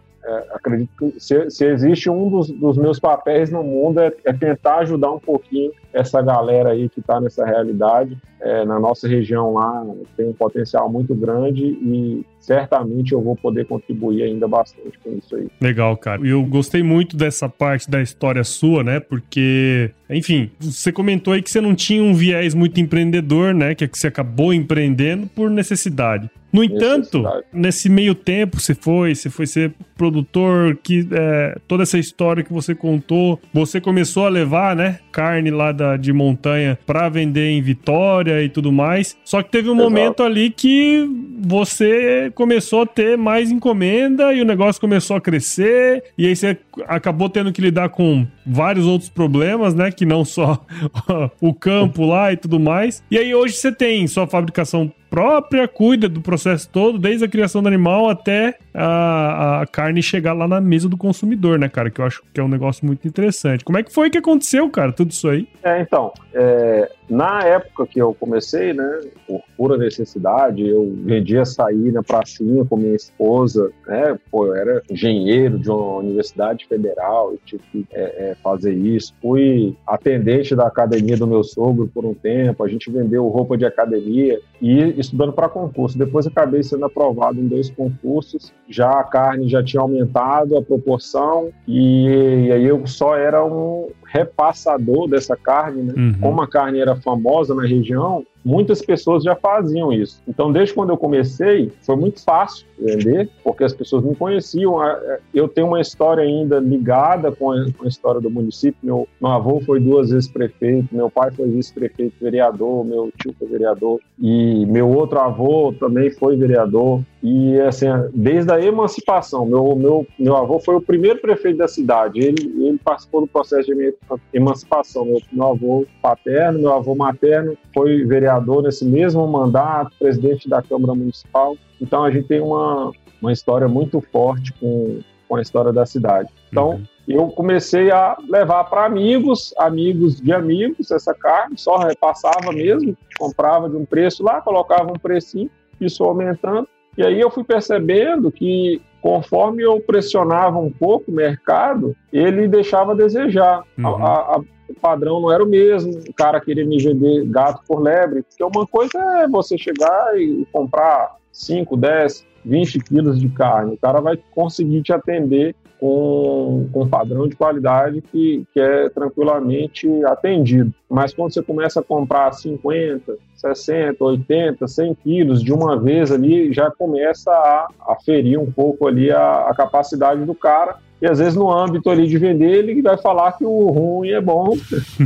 acredito 0.51 0.91
que 0.97 1.19
se, 1.19 1.49
se, 1.49 1.65
existe 1.65 2.09
um 2.09 2.29
dos, 2.29 2.49
dos, 2.49 2.77
meus 2.77 2.99
papéis 2.99 3.51
no 3.51 3.63
mundo 3.63 3.99
é, 3.99 4.11
é, 4.25 4.33
tentar 4.33 4.79
ajudar 4.79 5.11
um 5.11 5.19
pouquinho 5.19 5.71
essa 5.95 6.21
galera 6.21 6.71
aí 6.71 6.89
que 6.89 6.99
está 6.99 7.21
nessa 7.21 7.45
realidade. 7.45 8.17
É, 8.41 8.65
na 8.65 8.79
nossa 8.79 9.07
região 9.07 9.53
lá 9.53 9.83
tem 10.15 10.27
um 10.27 10.33
potencial 10.33 10.91
muito 10.91 11.15
grande 11.15 11.63
e 11.65 12.23
certamente 12.37 13.13
eu 13.13 13.21
vou 13.21 13.35
poder 13.35 13.65
contribuir 13.65 14.21
ainda 14.21 14.47
bastante 14.47 14.99
com 14.99 15.17
isso 15.17 15.35
aí. 15.35 15.47
Legal, 15.59 15.97
cara. 15.97 16.21
Eu 16.27 16.43
gostei 16.43 16.83
muito 16.83 17.15
dessa 17.17 17.49
parte 17.49 17.89
da 17.89 18.01
história 18.01 18.43
sua, 18.43 18.83
né? 18.83 18.99
Porque, 18.99 19.89
enfim, 20.09 20.51
você 20.59 20.91
comentou 20.91 21.33
aí 21.33 21.41
que 21.41 21.49
você 21.49 21.61
não 21.61 21.73
tinha 21.73 22.03
um 22.03 22.13
viés 22.13 22.53
muito 22.53 22.79
empreendedor, 22.79 23.53
né? 23.53 23.73
Que, 23.73 23.85
é 23.85 23.87
que 23.87 23.97
você 23.97 24.07
acabou 24.07 24.53
empreendendo 24.53 25.27
por 25.27 25.49
necessidade. 25.49 26.29
No 26.55 26.63
entanto, 26.63 27.21
nesse 27.51 27.89
meio 27.89 28.15
tempo 28.15 28.61
você 28.61 28.73
foi, 28.73 29.13
você 29.13 29.29
foi 29.29 29.45
ser 29.45 29.73
produtor, 29.97 30.77
que 30.81 31.05
é, 31.11 31.57
toda 31.67 31.83
essa 31.83 31.97
história 31.97 32.45
que 32.45 32.53
você 32.53 32.73
contou, 32.73 33.37
você 33.53 33.81
começou 33.81 34.25
a 34.25 34.29
levar, 34.29 34.73
né, 34.73 34.99
carne 35.11 35.51
lá 35.51 35.73
da, 35.73 35.84
de 35.97 36.11
montanha 36.11 36.77
para 36.85 37.09
vender 37.09 37.49
em 37.49 37.61
Vitória 37.61 38.41
e 38.41 38.49
tudo 38.49 38.71
mais. 38.71 39.17
Só 39.23 39.41
que 39.41 39.49
teve 39.49 39.69
um 39.69 39.73
Exato. 39.73 39.89
momento 39.89 40.23
ali 40.23 40.49
que 40.49 41.07
você 41.39 42.31
começou 42.33 42.81
a 42.83 42.85
ter 42.85 43.17
mais 43.17 43.51
encomenda 43.51 44.33
e 44.33 44.41
o 44.41 44.45
negócio 44.45 44.81
começou 44.81 45.15
a 45.15 45.21
crescer 45.21 46.03
e 46.17 46.25
aí 46.25 46.35
você 46.35 46.57
acabou 46.87 47.29
tendo 47.29 47.51
que 47.51 47.61
lidar 47.61 47.89
com 47.89 48.25
vários 48.45 48.85
outros 48.85 49.09
problemas, 49.09 49.73
né, 49.73 49.91
que 49.91 50.05
não 50.05 50.25
só 50.25 50.65
o 51.39 51.53
campo 51.53 52.05
lá 52.05 52.33
e 52.33 52.37
tudo 52.37 52.59
mais. 52.59 53.03
E 53.09 53.17
aí 53.17 53.33
hoje 53.33 53.55
você 53.55 53.71
tem 53.71 54.07
sua 54.07 54.27
fabricação 54.27 54.91
própria, 55.15 55.65
cuida 55.65 56.09
do 56.09 56.19
processo 56.19 56.67
todo, 56.69 56.99
desde 56.99 57.23
a 57.23 57.27
criação 57.29 57.63
do 57.63 57.69
animal 57.69 58.09
até 58.09 58.57
a, 58.73 59.61
a, 59.61 59.65
carne 59.65 60.03
chegar 60.03 60.33
lá 60.33 60.45
na 60.45 60.59
mesa 60.59 60.89
do 60.89 60.97
consumidor, 60.97 61.57
né, 61.57 61.69
cara? 61.69 61.89
Que 61.89 62.01
eu 62.01 62.05
acho 62.05 62.21
que 62.33 62.39
é 62.41 62.43
um 62.43 62.49
negócio 62.49 62.85
muito 62.85 63.07
interessante. 63.07 63.63
Como 63.63 63.77
é 63.77 63.83
que 63.83 63.93
foi 63.93 64.09
que 64.09 64.17
aconteceu, 64.17 64.69
cara, 64.69 64.91
tudo 64.91 65.11
isso 65.11 65.29
aí? 65.29 65.47
É, 65.63 65.79
então, 65.79 66.11
é, 66.33 66.91
na 67.09 67.43
época 67.43 67.85
que 67.85 68.01
eu 68.01 68.13
comecei, 68.13 68.73
né, 68.73 69.01
por 69.27 69.41
pura 69.55 69.77
necessidade, 69.77 70.67
eu 70.67 70.93
vendia 71.03 71.45
sair 71.45 71.91
na 71.91 72.03
pracinha 72.03 72.65
com 72.65 72.77
minha 72.77 72.95
esposa, 72.95 73.71
né, 73.87 74.17
pô, 74.31 74.47
eu 74.47 74.55
era 74.55 74.81
engenheiro 74.89 75.57
de 75.59 75.69
uma 75.69 75.97
universidade 75.97 76.65
federal, 76.67 77.31
eu 77.31 77.39
tive 77.45 77.63
que 77.71 77.87
é, 77.91 78.31
é, 78.31 78.35
fazer 78.43 78.73
isso. 78.73 79.13
Fui 79.21 79.75
atendente 79.85 80.55
da 80.55 80.67
academia 80.67 81.17
do 81.17 81.27
meu 81.27 81.43
sogro 81.43 81.89
por 81.93 82.05
um 82.05 82.13
tempo, 82.13 82.63
a 82.63 82.67
gente 82.67 82.89
vendeu 82.89 83.27
roupa 83.27 83.57
de 83.57 83.65
academia 83.65 84.39
e 84.61 84.99
estudando 84.99 85.33
para 85.33 85.49
concurso. 85.49 85.97
Depois 85.97 86.25
acabei 86.25 86.63
sendo 86.63 86.85
aprovado 86.85 87.39
em 87.39 87.47
dois 87.47 87.69
concursos, 87.69 88.53
já 88.69 88.89
a 88.89 89.03
carne 89.03 89.47
já 89.47 89.63
tinha 89.63 89.81
aumentado 89.81 90.57
a 90.57 90.61
proporção 90.61 91.49
e, 91.67 92.47
e 92.47 92.51
aí 92.51 92.65
eu 92.65 92.85
só 92.87 93.15
era 93.15 93.43
um 93.43 93.89
repassador 94.15 95.07
dessa 95.07 95.35
carne, 95.35 95.83
né? 95.83 95.93
Uhum. 95.95 96.13
Como 96.19 96.41
a 96.41 96.47
carne 96.47 96.79
era 96.79 96.95
famosa 96.95 97.53
na 97.53 97.63
região, 97.63 98.25
muitas 98.45 98.81
pessoas 98.81 99.23
já 99.23 99.35
faziam 99.35 99.91
isso. 99.91 100.21
Então, 100.27 100.51
desde 100.51 100.75
quando 100.75 100.91
eu 100.91 100.97
comecei, 100.97 101.71
foi 101.81 101.95
muito 101.95 102.23
fácil 102.23 102.67
vender, 102.77 103.29
porque 103.43 103.63
as 103.63 103.73
pessoas 103.73 104.03
me 104.03 104.15
conheciam. 104.15 104.83
É, 104.83 105.19
eu 105.33 105.47
tenho 105.47 105.67
uma 105.67 105.81
história 105.81 106.23
ainda 106.23 106.59
ligada 106.59 107.31
com 107.31 107.51
a, 107.51 107.65
com 107.75 107.85
a 107.85 107.87
história 107.87 108.21
do 108.21 108.29
município. 108.29 108.77
Meu, 108.83 109.07
meu 109.19 109.31
avô 109.31 109.59
foi 109.61 109.79
duas 109.79 110.11
vezes 110.11 110.29
prefeito, 110.29 110.95
meu 110.95 111.09
pai 111.09 111.31
foi 111.31 111.49
vice-prefeito, 111.49 112.13
vereador, 112.21 112.85
meu 112.85 113.11
tio 113.19 113.33
foi 113.39 113.47
vereador, 113.47 113.99
e 114.19 114.65
meu 114.67 114.89
outro 114.89 115.19
avô 115.19 115.73
também 115.79 116.11
foi 116.11 116.37
vereador. 116.37 117.01
E 117.23 117.59
assim, 117.61 117.87
desde 118.13 118.51
a 118.51 118.61
emancipação, 118.61 119.47
meu, 119.47 119.75
meu, 119.75 120.05
meu 120.19 120.35
avô 120.35 120.59
foi 120.59 120.75
o 120.75 120.81
primeiro 120.81 121.19
prefeito 121.19 121.57
da 121.57 121.67
cidade. 121.67 122.19
Ele, 122.19 122.53
ele 122.67 122.77
participou 122.83 123.21
do 123.21 123.27
processo 123.27 123.73
de 123.73 123.95
emancipação. 124.31 125.05
Meu, 125.05 125.19
meu 125.31 125.47
avô 125.47 125.85
paterno, 126.03 126.59
meu 126.59 126.73
avô 126.73 126.93
materno 126.93 127.57
foi 127.73 128.03
vereador 128.03 128.34
nesse 128.61 128.85
mesmo 128.85 129.25
mandato, 129.27 129.91
presidente 129.97 130.49
da 130.49 130.61
Câmara 130.61 130.95
Municipal. 130.95 131.55
Então 131.81 132.03
a 132.03 132.11
gente 132.11 132.27
tem 132.27 132.41
uma, 132.41 132.91
uma 133.21 133.31
história 133.31 133.67
muito 133.67 134.01
forte 134.01 134.53
com, 134.53 134.99
com 135.27 135.35
a 135.35 135.41
história 135.41 135.71
da 135.73 135.85
cidade. 135.85 136.29
Então, 136.49 136.71
uhum 136.71 136.83
eu 137.07 137.27
comecei 137.27 137.91
a 137.91 138.17
levar 138.27 138.63
para 138.63 138.85
amigos, 138.85 139.53
amigos 139.57 140.19
de 140.19 140.33
amigos, 140.33 140.89
essa 140.89 141.13
carne, 141.13 141.55
só 141.57 141.77
repassava 141.77 142.51
mesmo, 142.51 142.97
comprava 143.19 143.69
de 143.69 143.75
um 143.75 143.85
preço 143.85 144.23
lá, 144.23 144.41
colocava 144.41 144.91
um 144.91 144.99
precinho, 144.99 145.49
isso 145.79 146.03
aumentando. 146.03 146.67
E 146.97 147.03
aí 147.03 147.19
eu 147.19 147.29
fui 147.29 147.43
percebendo 147.43 148.31
que 148.31 148.81
conforme 149.01 149.61
eu 149.61 149.79
pressionava 149.81 150.57
um 150.57 150.71
pouco 150.71 151.11
o 151.11 151.13
mercado, 151.13 151.95
ele 152.11 152.47
deixava 152.47 152.93
a 152.93 152.95
desejar. 152.95 153.61
Uhum. 153.77 154.03
A, 154.03 154.37
a, 154.37 154.41
o 154.69 154.73
padrão 154.73 155.21
não 155.21 155.31
era 155.31 155.43
o 155.43 155.47
mesmo, 155.47 155.91
o 155.91 156.13
cara 156.13 156.39
queria 156.39 156.65
me 156.65 156.81
vender 156.81 157.25
gato 157.25 157.61
por 157.67 157.81
lebre, 157.81 158.23
porque 158.23 158.43
uma 158.43 158.65
coisa 158.65 158.97
é 159.21 159.27
você 159.27 159.57
chegar 159.57 160.19
e 160.19 160.45
comprar 160.51 161.15
5, 161.31 161.75
10, 161.75 162.25
20 162.43 162.79
quilos 162.79 163.19
de 163.19 163.29
carne, 163.29 163.73
o 163.73 163.77
cara 163.77 163.99
vai 163.99 164.17
conseguir 164.33 164.81
te 164.81 164.93
atender 164.93 165.55
com, 165.79 166.67
com 166.71 166.83
um 166.83 166.87
padrão 166.87 167.27
de 167.27 167.35
qualidade 167.35 168.01
que, 168.01 168.45
que 168.53 168.59
é 168.59 168.89
tranquilamente 168.89 169.87
atendido. 170.05 170.73
Mas 170.89 171.13
quando 171.13 171.33
você 171.33 171.43
começa 171.43 171.79
a 171.79 171.83
comprar 171.83 172.31
50, 172.33 173.17
60, 173.35 174.03
80, 174.03 174.67
100 174.67 174.95
quilos 174.95 175.43
de 175.43 175.51
uma 175.53 175.79
vez 175.79 176.11
ali, 176.11 176.53
já 176.53 176.71
começa 176.71 177.29
a, 177.29 177.67
a 177.87 177.95
ferir 178.03 178.39
um 178.39 178.51
pouco 178.51 178.87
ali 178.87 179.11
a, 179.11 179.49
a 179.49 179.55
capacidade 179.55 180.23
do 180.23 180.33
cara 180.33 180.77
e 181.05 181.07
às 181.07 181.19
vezes 181.19 181.35
no 181.35 181.51
âmbito 181.51 181.87
ali 181.87 182.07
de 182.07 182.17
vender 182.17 182.51
ele 182.51 182.81
vai 182.81 182.97
falar 182.97 183.33
que 183.33 183.45
o 183.45 183.67
ruim 183.67 184.09
é 184.09 184.19
bom. 184.19 184.57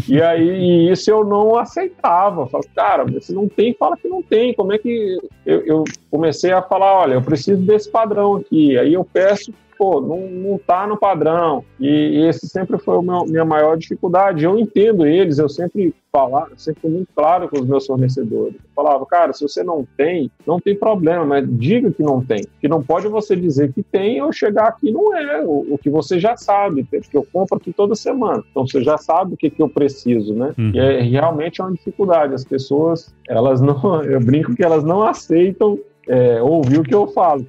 E 0.08 0.22
aí 0.22 0.48
e 0.48 0.92
isso 0.92 1.12
eu 1.12 1.26
não 1.26 1.58
aceitava. 1.58 2.48
Falo, 2.48 2.64
cara 2.74 3.04
você 3.04 3.34
não 3.34 3.50
tem 3.50 3.74
fala 3.74 3.98
que 3.98 4.08
não 4.08 4.24
tem. 4.24 4.54
Como 4.54 4.72
é 4.72 4.78
que 4.78 5.18
eu, 5.46 5.66
eu 5.66 5.84
comecei 6.10 6.54
a 6.54 6.62
falar 6.62 7.02
olha 7.02 7.14
eu 7.16 7.22
preciso 7.22 7.62
desse 7.62 7.90
padrão 7.90 8.38
aqui. 8.38 8.78
Aí 8.78 8.94
eu 8.94 9.04
peço 9.04 9.54
pô, 9.80 10.02
não, 10.02 10.30
não 10.30 10.58
tá 10.58 10.86
no 10.86 10.98
padrão. 10.98 11.64
E, 11.80 11.88
e 11.88 12.28
esse 12.28 12.50
sempre 12.50 12.78
foi 12.78 12.98
a 12.98 13.24
minha 13.26 13.46
maior 13.46 13.78
dificuldade. 13.78 14.44
Eu 14.44 14.60
entendo 14.60 15.06
eles, 15.06 15.40
eu 15.40 15.48
sempre 15.48 15.96
falar, 16.12 16.50
sempre 16.58 16.82
fui 16.82 16.90
muito 16.90 17.08
claro 17.16 17.48
com 17.48 17.60
os 17.60 17.66
meus 17.66 17.86
fornecedores. 17.86 18.56
Eu 18.56 18.70
falava, 18.76 19.06
cara, 19.06 19.32
se 19.32 19.42
você 19.42 19.64
não 19.64 19.88
tem, 19.96 20.30
não 20.46 20.60
tem 20.60 20.76
problema, 20.76 21.24
mas 21.24 21.48
diga 21.48 21.92
que 21.92 22.04
não 22.04 22.22
tem. 22.22 22.46
Que 22.60 22.68
não 22.68 22.84
pode 22.84 23.08
você 23.08 23.36
dizer 23.36 23.72
que 23.72 23.82
tem 23.82 24.22
ou 24.22 24.34
chegar 24.34 24.68
aqui 24.68 24.92
não 24.92 25.16
é, 25.16 25.42
o, 25.46 25.74
o 25.74 25.78
que 25.78 25.90
você 25.90 26.20
já 26.20 26.36
sabe, 26.36 26.84
porque 26.84 27.16
eu 27.16 27.26
compro 27.32 27.58
aqui 27.58 27.72
toda 27.72 27.96
semana. 27.96 28.44
Então 28.52 28.68
você 28.68 28.84
já 28.84 28.98
sabe 28.98 29.36
o 29.36 29.38
que, 29.38 29.50
que 29.50 29.62
eu 29.62 29.70
preciso, 29.70 30.34
né? 30.34 30.54
Uhum. 30.58 30.72
E 30.74 30.80
é 30.80 31.02
realmente 31.02 31.62
é 31.62 31.64
uma 31.64 31.74
dificuldade. 31.74 32.34
As 32.34 32.44
pessoas, 32.44 33.14
elas 33.28 33.62
não, 33.62 34.04
eu 34.04 34.20
brinco 34.20 34.56
que 34.56 34.64
elas 34.64 34.84
não 34.84 35.04
aceitam 35.04 35.80
é, 36.10 36.42
ouvir 36.42 36.80
o 36.80 36.84
que 36.84 36.94
eu 36.94 37.06
falo, 37.08 37.46